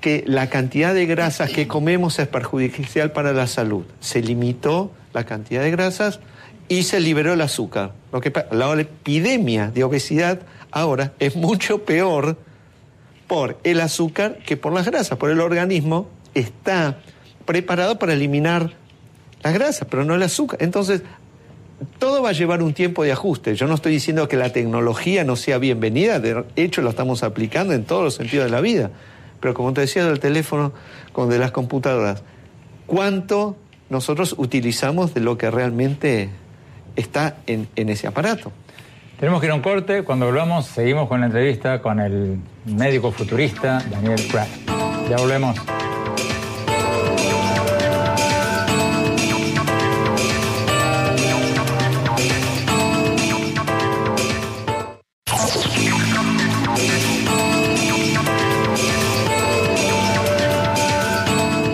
que 0.00 0.24
la 0.26 0.48
cantidad 0.48 0.94
de 0.94 1.06
grasas 1.06 1.50
que 1.50 1.66
comemos 1.66 2.18
es 2.18 2.28
perjudicial 2.28 3.12
para 3.12 3.32
la 3.32 3.46
salud. 3.46 3.84
Se 4.00 4.22
limitó 4.22 4.92
la 5.12 5.24
cantidad 5.24 5.62
de 5.62 5.70
grasas 5.70 6.20
y 6.68 6.82
se 6.84 7.00
liberó 7.00 7.32
el 7.32 7.40
azúcar. 7.40 7.92
Lo 8.12 8.20
que, 8.20 8.32
la 8.50 8.80
epidemia 8.80 9.70
de 9.70 9.84
obesidad 9.84 10.40
ahora 10.70 11.12
es 11.18 11.36
mucho 11.36 11.84
peor 11.84 12.36
por 13.26 13.58
el 13.64 13.80
azúcar 13.80 14.38
que 14.38 14.56
por 14.56 14.72
las 14.72 14.86
grasas, 14.86 15.18
por 15.18 15.30
el 15.30 15.40
organismo 15.40 16.08
está 16.34 16.98
preparado 17.44 17.98
para 17.98 18.12
eliminar 18.12 18.72
las 19.42 19.54
grasas, 19.54 19.86
pero 19.90 20.04
no 20.04 20.14
el 20.14 20.22
azúcar. 20.22 20.62
Entonces, 20.62 21.02
todo 21.98 22.22
va 22.22 22.30
a 22.30 22.32
llevar 22.32 22.62
un 22.62 22.72
tiempo 22.72 23.04
de 23.04 23.12
ajuste. 23.12 23.54
Yo 23.54 23.66
no 23.66 23.74
estoy 23.74 23.92
diciendo 23.92 24.28
que 24.28 24.36
la 24.36 24.52
tecnología 24.52 25.24
no 25.24 25.36
sea 25.36 25.58
bienvenida, 25.58 26.20
de 26.20 26.44
hecho 26.56 26.82
la 26.82 26.90
estamos 26.90 27.22
aplicando 27.22 27.74
en 27.74 27.84
todos 27.84 28.04
los 28.04 28.14
sentidos 28.14 28.46
de 28.46 28.50
la 28.50 28.60
vida. 28.60 28.90
Pero 29.40 29.54
como 29.54 29.72
te 29.72 29.82
decía 29.82 30.04
del 30.04 30.18
teléfono, 30.18 30.72
con 31.12 31.28
de 31.28 31.38
las 31.38 31.52
computadoras, 31.52 32.22
¿cuánto 32.86 33.56
nosotros 33.90 34.34
utilizamos 34.38 35.14
de 35.14 35.20
lo 35.20 35.36
que 35.36 35.50
realmente 35.50 36.30
está 36.96 37.36
en, 37.46 37.68
en 37.76 37.90
ese 37.90 38.06
aparato? 38.06 38.52
Tenemos 39.18 39.40
que 39.40 39.46
ir 39.46 39.52
a 39.52 39.54
un 39.54 39.62
corte. 39.62 40.02
Cuando 40.02 40.26
volvamos, 40.26 40.66
seguimos 40.66 41.08
con 41.08 41.20
la 41.20 41.26
entrevista 41.26 41.80
con 41.80 42.00
el 42.00 42.38
médico 42.66 43.10
futurista 43.12 43.82
Daniel 43.90 44.20
Kraft. 44.28 44.68
Ya 45.08 45.16
volvemos. 45.16 45.56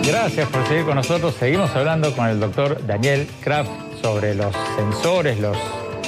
Gracias 0.07 0.47
por 0.47 0.65
seguir 0.67 0.85
con 0.85 0.95
nosotros. 0.95 1.35
Seguimos 1.35 1.75
hablando 1.75 2.15
con 2.15 2.27
el 2.27 2.39
doctor 2.39 2.87
Daniel 2.87 3.27
Kraft 3.41 3.69
sobre 4.01 4.33
los 4.33 4.55
sensores, 4.77 5.37
los 5.39 5.57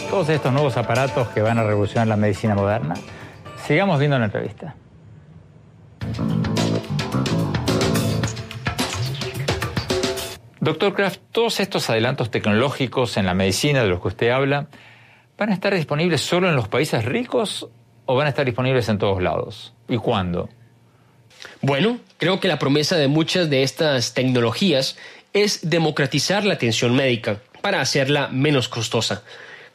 todos 0.10 0.30
estos 0.30 0.52
nuevos 0.52 0.78
aparatos 0.78 1.28
que 1.30 1.42
van 1.42 1.58
a 1.58 1.64
revolucionar 1.64 2.08
la 2.08 2.18
medicina 2.18 2.56
moderna. 2.56 2.96
Sigamos 3.66 4.00
viendo 4.00 4.18
la 4.20 4.26
entrevista. 4.26 4.76
Doctor 10.60 10.94
Kraft, 10.96 11.20
todos 11.32 11.60
estos 11.60 11.90
adelantos 11.90 12.32
tecnológicos 12.32 13.18
en 13.18 13.26
la 13.26 13.34
medicina 13.34 13.84
de 13.84 13.88
los 13.88 14.02
que 14.02 14.08
usted 14.08 14.30
habla, 14.30 14.68
¿van 15.38 15.50
a 15.50 15.54
estar 15.54 15.74
disponibles 15.74 16.22
solo 16.22 16.50
en 16.50 16.56
los 16.56 16.68
países 16.68 17.06
ricos 17.06 17.68
o 18.06 18.16
van 18.16 18.28
a 18.28 18.30
estar 18.30 18.46
disponibles 18.46 18.90
en 18.90 18.98
todos 18.98 19.22
lados? 19.22 19.74
¿Y 19.88 19.98
cuándo? 19.98 20.50
Bueno, 21.62 22.00
creo 22.18 22.40
que 22.40 22.48
la 22.48 22.58
promesa 22.58 22.96
de 22.96 23.08
muchas 23.08 23.50
de 23.50 23.64
estas 23.64 24.14
tecnologías 24.14 24.98
es 25.34 25.70
democratizar 25.70 26.46
la 26.46 26.56
atención 26.56 26.96
médica 26.96 27.42
para 27.62 27.82
hacerla 27.82 28.30
menos 28.30 28.68
costosa. 28.68 29.24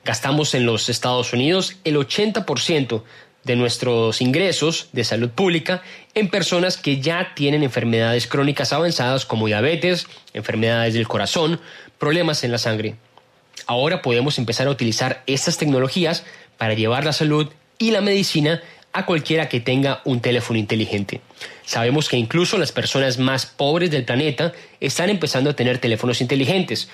Gastamos 0.05 0.55
en 0.55 0.67
los 0.67 0.89
Estados 0.89 1.33
Unidos 1.33 1.77
el 1.85 1.97
80% 1.97 3.03
de 3.45 3.57
nuestros 3.57 4.21
ingresos 4.21 4.89
de 4.93 5.05
salud 5.05 5.31
pública 5.31 5.83
en 6.15 6.29
personas 6.29 6.77
que 6.77 7.01
ya 7.01 7.33
tienen 7.35 7.63
enfermedades 7.63 8.27
crónicas 8.27 8.73
avanzadas 8.73 9.25
como 9.25 9.47
diabetes, 9.47 10.07
enfermedades 10.35 10.95
del 10.95 11.09
corazón, 11.09 11.61
problemas 11.99 12.45
en 12.45 12.53
la 12.53 12.59
sangre. 12.59 12.97
Ahora 13.67 14.03
podemos 14.03 14.39
empezar 14.39 14.67
a 14.67 14.71
utilizar 14.71 15.23
estas 15.27 15.59
tecnologías 15.59 16.25
para 16.59 16.75
llevar 16.75 17.05
la 17.05 17.13
salud 17.13 17.49
y 17.79 17.91
la 17.91 18.01
medicina 18.01 18.63
a 18.93 19.07
cualquiera 19.07 19.49
que 19.49 19.61
tenga 19.61 20.01
un 20.05 20.21
teléfono 20.21 20.59
inteligente. 20.59 21.21
Sabemos 21.65 22.09
que 22.09 22.17
incluso 22.17 22.59
las 22.59 22.73
personas 22.73 23.19
más 23.19 23.47
pobres 23.47 23.91
del 23.91 24.05
planeta 24.05 24.53
están 24.81 25.11
empezando 25.11 25.51
a 25.51 25.57
tener 25.57 25.79
teléfonos 25.79 26.21
inteligentes, 26.21 26.89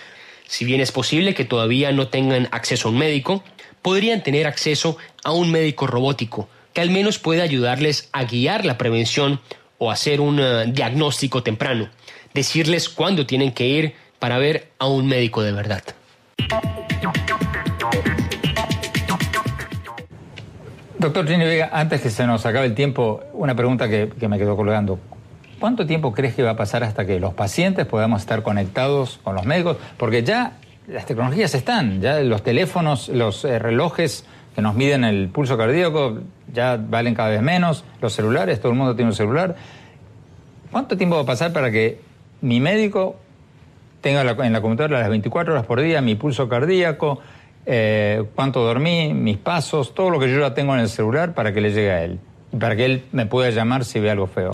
si 0.47 0.65
bien 0.65 0.81
es 0.81 0.93
posible 0.93 1.35
que 1.35 1.45
todavía 1.45 1.93
no 1.93 2.09
tengan 2.09 2.49
acceso 2.53 2.89
a 2.89 2.91
un 2.93 2.99
médico, 2.99 3.43
podrían 3.83 4.23
tener 4.23 4.47
acceso 4.47 4.97
a 5.25 5.33
un 5.33 5.51
médico 5.51 5.87
robótico 5.87 6.49
que 6.73 6.81
al 6.81 6.91
menos 6.91 7.19
pueda 7.19 7.43
ayudarles 7.43 8.11
a 8.13 8.25
guiar 8.25 8.65
la 8.67 8.77
prevención 8.77 9.41
o 9.79 9.91
hacer 9.91 10.21
un 10.21 10.39
eh, 10.41 10.65
diagnóstico 10.69 11.43
temprano, 11.43 11.89
decirles 12.35 12.89
cuándo 12.89 13.25
tienen 13.25 13.53
que 13.53 13.67
ir 13.67 13.95
para 14.19 14.39
ver 14.39 14.73
a 14.79 14.87
un 14.87 15.07
médico 15.07 15.43
de 15.43 15.53
verdad. 15.53 15.83
Doctor 20.99 21.25
Trini 21.25 21.45
Vega, 21.45 21.71
antes 21.73 22.01
que 22.01 22.11
se 22.11 22.27
nos 22.27 22.45
acabe 22.45 22.67
el 22.67 22.75
tiempo, 22.75 23.23
una 23.33 23.55
pregunta 23.55 23.89
que, 23.89 24.11
que 24.19 24.29
me 24.29 24.39
quedó 24.39 24.57
colgando. 24.57 24.99
¿Cuánto 25.59 25.87
tiempo 25.87 26.13
crees 26.13 26.35
que 26.35 26.43
va 26.43 26.51
a 26.51 26.57
pasar 26.57 26.85
hasta 26.85 27.07
que 27.07 27.19
los 27.19 27.33
pacientes 27.33 27.87
podamos 27.87 28.21
estar 28.21 28.43
conectados 28.43 29.21
con 29.25 29.35
los 29.35 29.47
médicos? 29.47 29.79
Porque 29.97 30.23
ya 30.23 30.59
las 30.87 31.07
tecnologías 31.07 31.55
están, 31.55 32.03
ya 32.03 32.21
los 32.21 32.43
teléfonos, 32.43 33.09
los 33.09 33.45
eh, 33.45 33.59
relojes 33.59 34.27
que 34.55 34.61
nos 34.61 34.75
miden 34.75 35.05
el 35.05 35.29
pulso 35.29 35.57
cardíaco 35.57 36.21
ya 36.53 36.77
valen 36.77 37.15
cada 37.15 37.31
vez 37.31 37.43
menos, 37.43 37.85
los 38.01 38.13
celulares, 38.13 38.61
todo 38.61 38.73
el 38.73 38.79
mundo 38.79 38.95
tiene 38.95 39.11
un 39.11 39.17
celular. 39.17 39.57
¿Cuánto 40.71 40.97
tiempo 40.97 41.17
va 41.17 41.23
a 41.23 41.27
pasar 41.27 41.53
para 41.53 41.71
que 41.71 42.01
mi 42.43 42.61
médico 42.61 43.17
tenga 44.03 44.21
en 44.21 44.53
la 44.53 44.61
computadora 44.61 45.01
las 45.01 45.09
24 45.09 45.55
horas 45.55 45.67
por 45.67 45.81
día 45.81 46.01
mi 46.03 46.15
pulso 46.17 46.49
cardíaco, 46.49 47.21
eh, 47.65 48.25
cuánto 48.35 48.63
dormí, 48.63 49.15
mis 49.15 49.39
pasos, 49.39 49.95
todo 49.95 50.11
lo 50.11 50.21
que 50.21 50.31
yo 50.31 50.39
ya 50.41 50.55
tengo 50.55 50.75
en 50.75 50.81
el 50.81 50.89
celular 50.89 51.35
para 51.35 51.53
que 51.53 51.61
le 51.61 51.71
llegue 51.71 51.91
a 51.91 52.05
él? 52.05 52.21
Y 52.53 52.57
para 52.57 52.77
que 52.77 52.85
él 52.85 53.05
me 53.13 53.27
pueda 53.27 53.51
llamar 53.51 53.85
si 53.85 54.01
ve 54.01 54.11
algo 54.11 54.27
feo. 54.27 54.53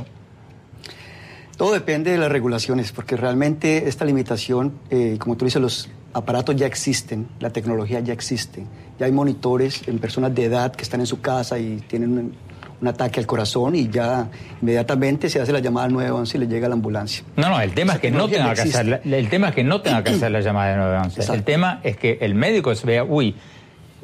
Todo 1.62 1.74
depende 1.74 2.10
de 2.10 2.18
las 2.18 2.32
regulaciones, 2.32 2.90
porque 2.90 3.16
realmente 3.16 3.86
esta 3.86 4.04
limitación, 4.04 4.72
eh, 4.90 5.14
como 5.20 5.36
tú 5.36 5.44
dices, 5.44 5.62
los 5.62 5.88
aparatos 6.12 6.56
ya 6.56 6.66
existen, 6.66 7.28
la 7.38 7.50
tecnología 7.50 8.00
ya 8.00 8.12
existe. 8.12 8.64
Ya 8.98 9.06
hay 9.06 9.12
monitores 9.12 9.86
en 9.86 10.00
personas 10.00 10.34
de 10.34 10.46
edad 10.46 10.74
que 10.74 10.82
están 10.82 10.98
en 10.98 11.06
su 11.06 11.20
casa 11.20 11.60
y 11.60 11.76
tienen 11.86 12.34
un, 12.80 12.88
ataque 12.88 13.20
al 13.20 13.26
corazón 13.26 13.76
y 13.76 13.88
ya 13.88 14.28
inmediatamente 14.60 15.30
se 15.30 15.40
hace 15.40 15.52
la 15.52 15.60
llamada 15.60 15.86
al 15.86 15.92
911 15.92 16.36
y 16.36 16.40
le 16.40 16.46
llega 16.48 16.66
la 16.66 16.74
ambulancia. 16.74 17.22
No, 17.36 17.48
no, 17.48 17.60
el 17.60 17.72
tema, 17.74 17.92
es 17.92 18.00
que 18.00 18.10
no 18.10 18.28
tenga 18.28 18.54
que 18.54 18.62
hacer, 18.62 19.00
el 19.04 19.28
tema 19.28 19.50
es 19.50 19.54
que 19.54 19.62
no 19.62 19.82
tenga 19.82 20.02
que 20.02 20.10
hacer 20.10 20.32
la 20.32 20.40
llamada 20.40 20.70
del 20.70 20.78
911. 20.78 21.32
El 21.32 21.44
tema 21.44 21.78
es 21.84 21.96
que 21.96 22.18
el 22.22 22.34
médico 22.34 22.74
se 22.74 22.84
vea, 22.88 23.04
uy, 23.04 23.36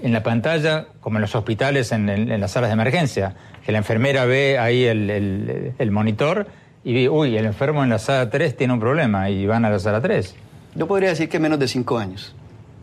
en 0.00 0.12
la 0.12 0.22
pantalla, 0.22 0.86
como 1.00 1.16
en 1.16 1.22
los 1.22 1.34
hospitales, 1.34 1.90
en, 1.90 2.40
las 2.40 2.52
salas 2.52 2.70
de 2.70 2.74
emergencia, 2.74 3.34
que 3.66 3.72
la 3.72 3.78
enfermera 3.78 4.26
ve 4.26 4.60
ahí 4.60 4.84
el, 4.84 5.74
el 5.76 5.90
monitor 5.90 6.46
y, 6.84 7.08
uy, 7.08 7.36
el 7.36 7.46
enfermo 7.46 7.82
en 7.82 7.90
la 7.90 7.98
sala 7.98 8.30
3 8.30 8.56
tiene 8.56 8.72
un 8.72 8.80
problema 8.80 9.30
y 9.30 9.46
van 9.46 9.64
a 9.64 9.70
la 9.70 9.78
sala 9.78 10.00
3. 10.00 10.34
Yo 10.74 10.86
podría 10.86 11.10
decir 11.10 11.28
que 11.28 11.38
menos 11.38 11.58
de 11.58 11.68
cinco 11.68 11.98
años. 11.98 12.34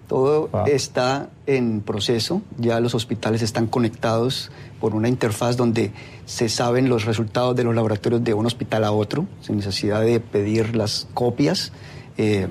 Todo 0.07 0.49
está 0.67 1.29
en 1.47 1.81
proceso, 1.81 2.43
ya 2.59 2.79
los 2.79 2.93
hospitales 2.93 3.41
están 3.41 3.65
conectados 3.65 4.51
por 4.79 4.93
una 4.93 5.07
interfaz 5.07 5.57
donde 5.57 5.91
se 6.25 6.47
saben 6.47 6.89
los 6.89 7.05
resultados 7.05 7.55
de 7.55 7.63
los 7.63 7.73
laboratorios 7.73 8.23
de 8.23 8.35
un 8.35 8.45
hospital 8.45 8.83
a 8.83 8.91
otro, 8.91 9.25
sin 9.41 9.55
necesidad 9.55 10.01
de 10.01 10.19
pedir 10.19 10.75
las 10.75 11.07
copias. 11.15 11.71
Eh, 12.17 12.47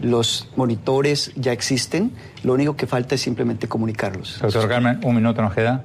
los 0.00 0.48
monitores 0.56 1.32
ya 1.34 1.52
existen, 1.52 2.12
lo 2.42 2.52
único 2.52 2.76
que 2.76 2.86
falta 2.86 3.14
es 3.14 3.22
simplemente 3.22 3.68
comunicarlos. 3.68 4.38
Doctor 4.40 4.68
Carmen, 4.68 5.00
un 5.02 5.14
minuto 5.14 5.40
nos 5.40 5.54
queda. 5.54 5.84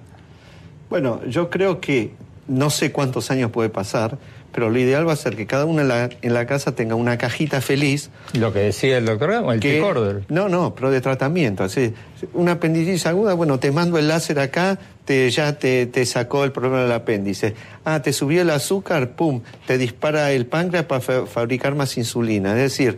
Bueno, 0.90 1.26
yo 1.26 1.50
creo 1.50 1.80
que 1.80 2.14
no 2.48 2.70
sé 2.70 2.92
cuántos 2.92 3.32
años 3.32 3.50
puede 3.52 3.70
pasar, 3.70 4.18
pero 4.54 4.70
lo 4.70 4.80
ideal 4.80 5.08
va 5.08 5.14
a 5.14 5.18
ser 5.18 5.36
que 5.36 5.48
cada 5.48 5.66
uno 5.66 5.82
en 5.82 5.88
la, 5.88 6.10
en 6.22 6.34
la 6.34 6.46
casa 6.46 6.74
tenga 6.76 6.96
una 6.96 7.18
cajita 7.18 7.60
feliz. 7.60 8.12
Lo 8.34 8.54
que 8.54 8.60
decía 8.60 8.98
el 9.00 9.06
doctor 9.06 9.32
el 9.52 9.60
que, 9.60 9.82
No, 10.30 10.48
no, 10.48 10.76
pero 10.76 10.92
de 10.92 11.02
tratamiento. 11.02 11.64
Así, 11.64 11.94
una 12.34 12.54
apendicitis 12.54 13.08
aguda, 13.08 13.34
bueno, 13.34 13.60
te 13.60 13.72
mando 13.72 13.98
el 13.98 14.08
láser 14.08 14.40
acá, 14.40 14.78
te, 15.06 15.30
ya 15.32 15.58
te, 15.58 15.88
te, 15.88 16.06
sacó 16.06 16.44
el 16.44 16.52
problema 16.52 16.84
del 16.84 16.92
apéndice. 16.92 17.56
Ah, 17.84 18.02
te 18.02 18.14
subió 18.14 18.44
el 18.44 18.52
azúcar, 18.52 19.12
pum, 19.16 19.42
te 19.66 19.78
dispara 19.78 20.32
el 20.32 20.46
páncreas 20.46 20.86
para 20.86 21.02
fabricar 21.02 21.74
más 21.74 21.98
insulina. 21.98 22.52
Es 22.52 22.78
decir, 22.78 22.98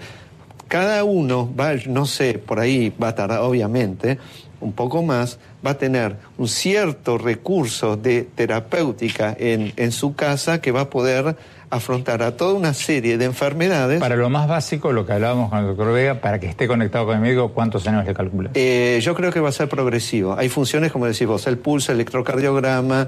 cada 0.68 1.04
uno 1.04 1.54
va, 1.58 1.74
no 1.88 2.06
sé, 2.06 2.38
por 2.38 2.60
ahí 2.60 2.94
va 3.02 3.10
a 3.10 3.16
tardar, 3.16 3.42
obviamente, 3.42 4.18
un 4.66 4.74
poco 4.74 5.04
más, 5.04 5.40
va 5.66 5.72
a 5.72 5.78
tener 5.78 6.18
un 6.38 6.48
cierto 6.48 7.18
recurso 7.18 7.96
de 7.96 8.24
terapéutica 8.24 9.36
en, 9.40 9.74
en 9.78 9.92
su 9.92 10.16
casa 10.16 10.60
que 10.60 10.72
va 10.72 10.82
a 10.82 10.90
poder 10.90 11.36
afrontar 11.70 12.22
a 12.24 12.38
toda 12.38 12.54
una 12.54 12.74
serie 12.74 13.18
de 13.18 13.26
enfermedades. 13.26 14.00
Para 14.00 14.16
lo 14.16 14.30
más 14.30 14.48
básico, 14.48 14.92
lo 14.92 15.06
que 15.06 15.14
hablábamos 15.14 15.50
con 15.50 15.60
el 15.60 15.68
doctor 15.68 15.94
Vega, 15.94 16.22
para 16.22 16.40
que 16.40 16.48
esté 16.48 16.68
conectado 16.68 17.06
con 17.06 17.16
el 17.16 17.22
médico, 17.22 17.52
¿cuántos 17.54 17.88
años 17.88 18.06
le 18.06 18.14
calcula? 18.14 18.52
Eh, 18.54 19.00
yo 19.02 19.14
creo 19.16 19.32
que 19.32 19.40
va 19.40 19.50
a 19.50 19.52
ser 19.52 19.70
progresivo. 19.70 20.36
Hay 20.38 20.50
funciones, 20.50 20.92
como 20.92 21.06
decís 21.06 21.28
vos, 21.28 21.46
el 21.48 21.58
pulso, 21.58 21.92
el 21.92 21.98
electrocardiograma, 22.00 23.08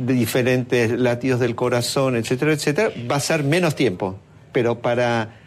diferentes 0.00 0.92
latidos 0.92 1.40
del 1.40 1.54
corazón, 1.54 2.16
etcétera, 2.16 2.52
etcétera. 2.52 2.90
Va 3.10 3.16
a 3.16 3.20
ser 3.20 3.44
menos 3.44 3.74
tiempo, 3.74 4.16
pero 4.52 4.78
para 4.78 5.39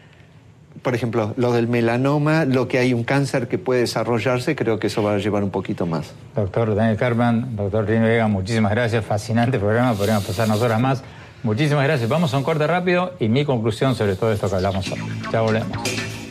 por 0.84 0.94
ejemplo, 0.94 1.34
lo 1.38 1.54
del 1.54 1.68
melanoma, 1.68 2.46
lo 2.46 2.68
que 2.68 2.78
hay 2.78 2.94
un 2.94 3.04
cáncer 3.04 3.48
que 3.48 3.58
puede 3.58 3.82
desarrollarse, 3.82 4.56
creo 4.56 4.80
que 4.80 4.88
eso 4.88 5.02
va 5.02 5.14
a 5.14 5.18
llevar 5.18 5.44
un 5.44 5.50
poquito 5.50 5.86
más. 5.86 6.14
Doctor 6.36 6.76
Daniel 6.76 6.98
Carman, 6.98 7.56
doctor 7.56 7.88
Rino 7.88 8.06
Vega, 8.06 8.28
muchísimas 8.28 8.72
gracias. 8.72 9.04
Fascinante 9.06 9.58
programa, 9.58 9.94
podríamos 9.94 10.26
pasarnos 10.26 10.62
horas 10.62 10.80
más. 10.80 11.04
Muchísimas 11.42 11.86
gracias. 11.86 12.10
Vamos 12.10 12.34
a 12.34 12.38
un 12.38 12.44
corte 12.44 12.68
rápido 12.68 13.14
y 13.20 13.30
mi 13.30 13.46
conclusión 13.46 13.96
sobre 13.96 14.16
todo 14.16 14.32
esto 14.32 14.50
que 14.50 14.56
hablamos 14.56 14.92
hoy. 14.92 15.00
Ya 15.32 15.42
volvemos. 15.42 16.23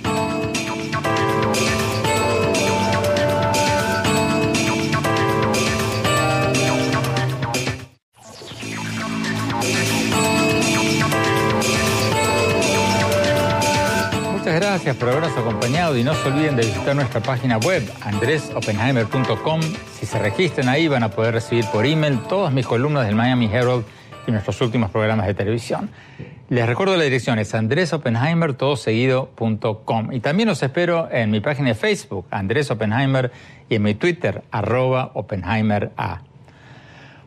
Gracias 14.84 14.96
por 14.96 15.10
habernos 15.10 15.38
acompañado 15.38 15.96
y 15.96 16.02
no 16.02 16.12
se 16.12 16.26
olviden 16.26 16.56
de 16.56 16.66
visitar 16.66 16.96
nuestra 16.96 17.20
página 17.20 17.56
web 17.58 17.88
andresopenheimer.com. 18.00 19.60
Si 19.92 20.06
se 20.06 20.18
registran 20.18 20.68
ahí 20.68 20.88
van 20.88 21.04
a 21.04 21.08
poder 21.08 21.34
recibir 21.34 21.64
por 21.66 21.86
email 21.86 22.18
todas 22.28 22.52
mis 22.52 22.66
columnas 22.66 23.06
del 23.06 23.14
Miami 23.14 23.46
Herald 23.46 23.84
y 24.26 24.32
nuestros 24.32 24.60
últimos 24.60 24.90
programas 24.90 25.28
de 25.28 25.34
televisión. 25.34 25.88
Les 26.48 26.66
recuerdo 26.66 26.96
la 26.96 27.04
dirección 27.04 27.38
es 27.38 27.54
andresopenheimer.com 27.54 30.12
y 30.12 30.18
también 30.18 30.48
los 30.48 30.60
espero 30.64 31.08
en 31.12 31.30
mi 31.30 31.38
página 31.38 31.68
de 31.68 31.76
Facebook, 31.76 32.26
Andrés 32.32 32.68
Oppenheimer, 32.72 33.30
y 33.68 33.76
en 33.76 33.84
mi 33.84 33.94
Twitter, 33.94 34.42
arroba 34.50 35.12
OppenheimerA. 35.14 36.22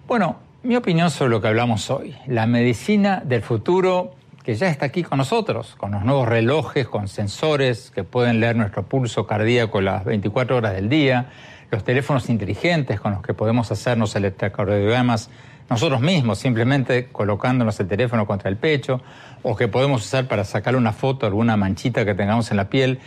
Bueno, 0.07 0.39
mi 0.63 0.75
opinión 0.75 1.09
sobre 1.09 1.31
lo 1.31 1.41
que 1.41 1.47
hablamos 1.47 1.89
hoy. 1.89 2.17
La 2.27 2.47
medicina 2.47 3.21
del 3.23 3.43
futuro 3.43 4.14
que 4.45 4.53
ya 4.53 4.69
está 4.69 4.85
aquí 4.85 5.01
con 5.01 5.17
nosotros, 5.17 5.75
con 5.75 5.91
los 5.91 6.03
nuevos 6.03 6.29
relojes, 6.29 6.87
con 6.87 7.07
sensores 7.07 7.89
que 7.89 8.03
pueden 8.03 8.39
leer 8.39 8.55
nuestro 8.55 8.83
pulso 8.83 9.25
cardíaco 9.25 9.81
las 9.81 10.05
24 10.05 10.57
horas 10.57 10.75
del 10.75 10.87
día, 10.87 11.31
los 11.71 11.83
teléfonos 11.83 12.29
inteligentes 12.29 12.99
con 12.99 13.13
los 13.13 13.23
que 13.23 13.33
podemos 13.33 13.71
hacernos 13.71 14.15
electrocardiogramas 14.15 15.31
nosotros 15.67 15.99
mismos, 15.99 16.37
simplemente 16.37 17.07
colocándonos 17.07 17.79
el 17.79 17.87
teléfono 17.87 18.27
contra 18.27 18.51
el 18.51 18.57
pecho, 18.57 19.01
o 19.41 19.55
que 19.55 19.67
podemos 19.67 20.05
usar 20.05 20.27
para 20.27 20.43
sacar 20.43 20.75
una 20.75 20.93
foto, 20.93 21.25
alguna 21.25 21.57
manchita 21.57 22.05
que 22.05 22.13
tengamos 22.13 22.51
en 22.51 22.57
la 22.57 22.69
piel, 22.69 22.99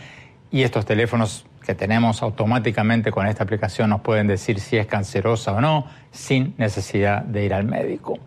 y 0.51 0.63
estos 0.63 0.87
teléfonos 0.87 1.47
que 1.65 1.77
tenemos 1.77 2.21
automáticamente 2.21 3.13
con 3.13 3.29
esta 3.29 3.45
aplicación 3.45 3.91
nos 3.91 4.01
pueden 4.01 4.27
decir 4.27 4.59
si 4.59 4.77
es 4.77 4.87
cancerosa 4.89 5.53
o 5.53 5.61
no, 5.61 5.87
sin 6.11 6.55
necesidad 6.59 7.23
de 7.23 7.45
ir 7.45 7.55
al 7.55 7.65
médico. 7.65 8.19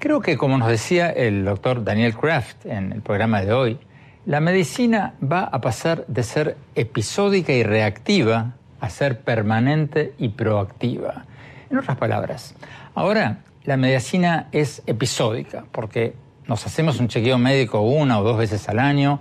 Creo 0.00 0.22
que, 0.22 0.38
como 0.38 0.56
nos 0.56 0.68
decía 0.68 1.10
el 1.10 1.44
doctor 1.44 1.84
Daniel 1.84 2.16
Kraft 2.16 2.64
en 2.64 2.90
el 2.90 3.02
programa 3.02 3.42
de 3.42 3.52
hoy, 3.52 3.78
la 4.24 4.40
medicina 4.40 5.12
va 5.22 5.42
a 5.42 5.60
pasar 5.60 6.06
de 6.06 6.22
ser 6.22 6.56
episódica 6.74 7.52
y 7.52 7.62
reactiva 7.62 8.54
a 8.80 8.88
ser 8.88 9.20
permanente 9.20 10.14
y 10.16 10.30
proactiva. 10.30 11.26
En 11.68 11.76
otras 11.76 11.98
palabras, 11.98 12.54
ahora 12.94 13.40
la 13.64 13.76
medicina 13.76 14.48
es 14.52 14.82
episódica 14.86 15.64
porque 15.70 16.14
nos 16.46 16.64
hacemos 16.64 16.98
un 16.98 17.08
chequeo 17.08 17.36
médico 17.36 17.82
una 17.82 18.20
o 18.20 18.22
dos 18.22 18.38
veces 18.38 18.70
al 18.70 18.78
año 18.78 19.20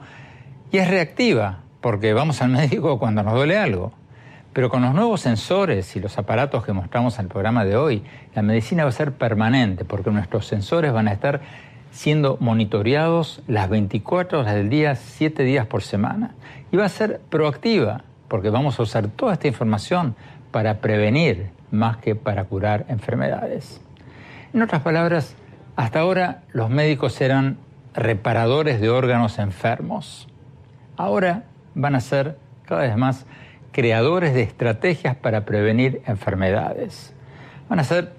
y 0.72 0.78
es 0.78 0.90
reactiva 0.90 1.60
porque 1.82 2.14
vamos 2.14 2.42
al 2.42 2.52
médico 2.52 3.00
cuando 3.00 3.22
nos 3.22 3.34
duele 3.34 3.58
algo. 3.58 3.92
Pero 4.54 4.70
con 4.70 4.82
los 4.82 4.94
nuevos 4.94 5.22
sensores 5.22 5.96
y 5.96 6.00
los 6.00 6.18
aparatos 6.18 6.66
que 6.66 6.74
mostramos 6.74 7.20
en 7.20 7.26
el 7.26 7.30
programa 7.30 7.66
de 7.66 7.78
hoy, 7.78 8.04
la 8.34 8.42
medicina 8.42 8.84
va 8.84 8.90
a 8.90 8.94
ser 8.94 9.12
permanente 9.14 9.86
porque 9.86 10.10
nuestros 10.10 10.48
sensores 10.48 10.92
van 10.92 11.08
a 11.08 11.14
estar 11.14 11.42
siendo 11.92 12.38
monitoreados 12.40 13.42
las 13.48 13.70
24 13.70 14.40
horas 14.40 14.56
del 14.56 14.70
día, 14.70 14.96
7 14.96 15.44
días 15.44 15.66
por 15.66 15.84
semana. 15.84 16.36
Y 16.72 16.78
va 16.78 16.86
a 16.86 16.90
ser 16.90 17.22
proactiva 17.30 18.04
porque 18.28 18.50
vamos 18.50 18.80
a 18.80 18.84
usar 18.84 19.08
toda 19.08 19.34
esta 19.34 19.48
información 19.48 20.16
para 20.52 20.82
prevenir 20.82 21.50
más 21.72 21.98
que 21.98 22.16
para 22.16 22.46
curar 22.46 22.86
enfermedades. 22.90 23.82
En 24.54 24.62
otras 24.62 24.82
palabras, 24.82 25.36
hasta 25.76 26.00
ahora 26.00 26.42
los 26.52 26.70
médicos 26.70 27.22
eran 27.22 27.58
reparadores 27.94 28.82
de 28.82 28.90
órganos 28.90 29.40
enfermos. 29.40 30.28
Ahora 30.98 31.44
van 31.76 31.96
a 31.96 32.00
ser 32.00 32.38
cada 32.66 32.82
vez 32.82 32.98
más 32.98 33.26
creadores 33.72 34.34
de 34.34 34.42
estrategias 34.42 35.16
para 35.16 35.46
prevenir 35.46 36.02
enfermedades. 36.06 37.14
Van 37.70 37.80
a 37.80 37.84
ser 37.84 38.14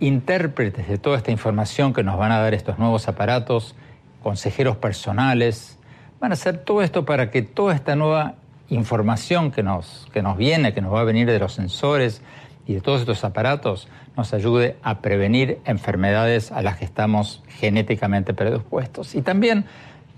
intérpretes 0.00 0.88
de 0.88 0.98
toda 0.98 1.16
esta 1.16 1.30
información 1.30 1.92
que 1.92 2.02
nos 2.02 2.18
van 2.18 2.32
a 2.32 2.38
dar 2.38 2.54
estos 2.54 2.78
nuevos 2.78 3.08
aparatos, 3.08 3.74
consejeros 4.22 4.76
personales, 4.76 5.78
van 6.20 6.32
a 6.32 6.34
hacer 6.34 6.58
todo 6.58 6.82
esto 6.82 7.04
para 7.04 7.30
que 7.30 7.42
toda 7.42 7.74
esta 7.74 7.96
nueva 7.96 8.34
información 8.68 9.50
que 9.50 9.62
nos, 9.62 10.08
que 10.12 10.22
nos 10.22 10.36
viene, 10.36 10.74
que 10.74 10.80
nos 10.80 10.92
va 10.92 11.00
a 11.00 11.04
venir 11.04 11.26
de 11.26 11.38
los 11.38 11.52
sensores 11.52 12.22
y 12.66 12.74
de 12.74 12.80
todos 12.80 13.00
estos 13.00 13.24
aparatos 13.24 13.88
nos 14.16 14.32
ayude 14.32 14.76
a 14.82 15.00
prevenir 15.00 15.60
enfermedades 15.64 16.50
a 16.50 16.62
las 16.62 16.78
que 16.78 16.84
estamos 16.84 17.42
genéticamente 17.48 18.34
predispuestos. 18.34 19.14
Y 19.14 19.22
también 19.22 19.66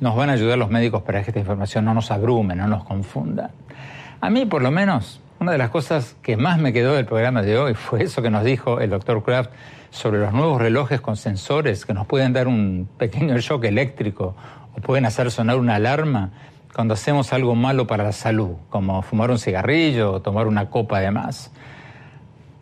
nos 0.01 0.17
van 0.17 0.31
a 0.31 0.35
ayudar 0.35 0.57
los 0.57 0.71
médicos 0.71 1.03
para 1.03 1.23
que 1.23 1.31
esta 1.31 1.41
información 1.41 1.85
no 1.85 1.95
nos 1.95 2.11
abrume, 2.11 2.55
no 2.55 2.69
nos 2.69 2.85
confunda. 2.85 3.51
A 4.21 4.31
mí, 4.31 4.47
por 4.47 4.63
lo 4.63 4.73
menos, 4.73 5.21
una 5.39 5.53
de 5.53 5.59
las 5.59 5.71
cosas 5.71 6.17
que 6.23 6.37
más 6.37 6.59
me 6.59 6.73
quedó 6.73 6.95
del 6.95 7.07
programa 7.07 7.41
de 7.43 7.57
hoy 7.57 7.75
fue 7.75 8.03
eso 8.03 8.21
que 8.21 8.31
nos 8.31 8.43
dijo 8.43 8.81
el 8.81 8.91
doctor 8.91 9.23
Kraft 9.23 9.51
sobre 9.91 10.19
los 10.19 10.33
nuevos 10.33 10.61
relojes 10.61 11.01
con 11.01 11.17
sensores 11.17 11.87
que 11.87 11.95
nos 11.95 12.05
pueden 12.09 12.33
dar 12.33 12.49
un 12.49 12.89
pequeño 12.99 13.37
shock 13.39 13.65
eléctrico 13.65 14.35
o 14.77 14.81
pueden 14.81 15.07
hacer 15.07 15.31
sonar 15.31 15.57
una 15.57 15.77
alarma 15.77 16.31
cuando 16.75 16.95
hacemos 16.95 17.33
algo 17.33 17.55
malo 17.55 17.87
para 17.87 18.03
la 18.03 18.13
salud, 18.13 18.57
como 18.71 19.03
fumar 19.03 19.31
un 19.31 19.39
cigarrillo 19.39 20.15
o 20.15 20.21
tomar 20.21 20.49
una 20.49 20.69
copa 20.69 20.99
de 20.99 21.13
más. 21.13 21.53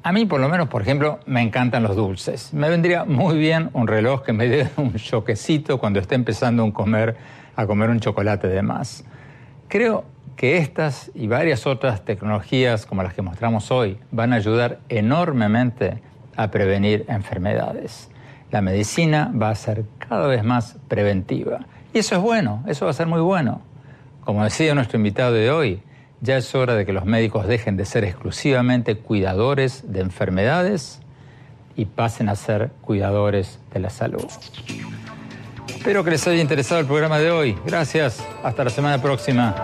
A 0.02 0.12
mí, 0.12 0.26
por 0.26 0.40
lo 0.40 0.50
menos, 0.50 0.68
por 0.68 0.82
ejemplo, 0.82 1.20
me 1.24 1.40
encantan 1.40 1.82
los 1.82 1.96
dulces. 1.96 2.52
Me 2.52 2.68
vendría 2.68 3.06
muy 3.06 3.38
bien 3.38 3.70
un 3.72 3.86
reloj 3.86 4.22
que 4.22 4.34
me 4.34 4.46
dé 4.46 4.68
un 4.76 4.92
choquecito 4.94 5.78
cuando 5.78 6.00
esté 6.00 6.16
empezando 6.16 6.64
a 6.64 6.72
comer, 6.74 7.16
a 7.56 7.66
comer 7.66 7.88
un 7.88 8.00
chocolate 8.00 8.46
de 8.46 8.60
más. 8.60 9.06
Creo 9.68 10.04
que 10.36 10.58
estas 10.58 11.10
y 11.14 11.26
varias 11.26 11.66
otras 11.66 12.04
tecnologías 12.04 12.86
como 12.86 13.02
las 13.02 13.14
que 13.14 13.22
mostramos 13.22 13.70
hoy 13.70 13.98
van 14.12 14.32
a 14.32 14.36
ayudar 14.36 14.78
enormemente 14.88 16.02
a 16.36 16.50
prevenir 16.50 17.06
enfermedades. 17.08 18.10
La 18.50 18.60
medicina 18.60 19.32
va 19.34 19.50
a 19.50 19.54
ser 19.54 19.84
cada 19.98 20.26
vez 20.26 20.44
más 20.44 20.76
preventiva. 20.88 21.60
Y 21.92 21.98
eso 21.98 22.14
es 22.14 22.20
bueno, 22.20 22.62
eso 22.68 22.84
va 22.84 22.90
a 22.90 22.94
ser 22.94 23.06
muy 23.06 23.20
bueno. 23.20 23.62
Como 24.24 24.44
decía 24.44 24.74
nuestro 24.74 24.98
invitado 24.98 25.32
de 25.32 25.50
hoy, 25.50 25.82
ya 26.20 26.36
es 26.36 26.54
hora 26.54 26.74
de 26.74 26.84
que 26.84 26.92
los 26.92 27.06
médicos 27.06 27.46
dejen 27.46 27.76
de 27.76 27.84
ser 27.84 28.04
exclusivamente 28.04 28.96
cuidadores 28.96 29.90
de 29.90 30.00
enfermedades 30.00 31.00
y 31.76 31.86
pasen 31.86 32.28
a 32.28 32.36
ser 32.36 32.70
cuidadores 32.82 33.58
de 33.72 33.80
la 33.80 33.90
salud. 33.90 34.26
Espero 35.68 36.04
que 36.04 36.10
les 36.10 36.26
haya 36.26 36.40
interesado 36.40 36.80
el 36.80 36.86
programa 36.86 37.18
de 37.18 37.30
hoy. 37.30 37.56
Gracias. 37.64 38.22
Hasta 38.42 38.64
la 38.64 38.70
semana 38.70 39.00
próxima. 39.00 39.54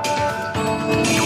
Thank 0.65 1.17
you. 1.17 1.22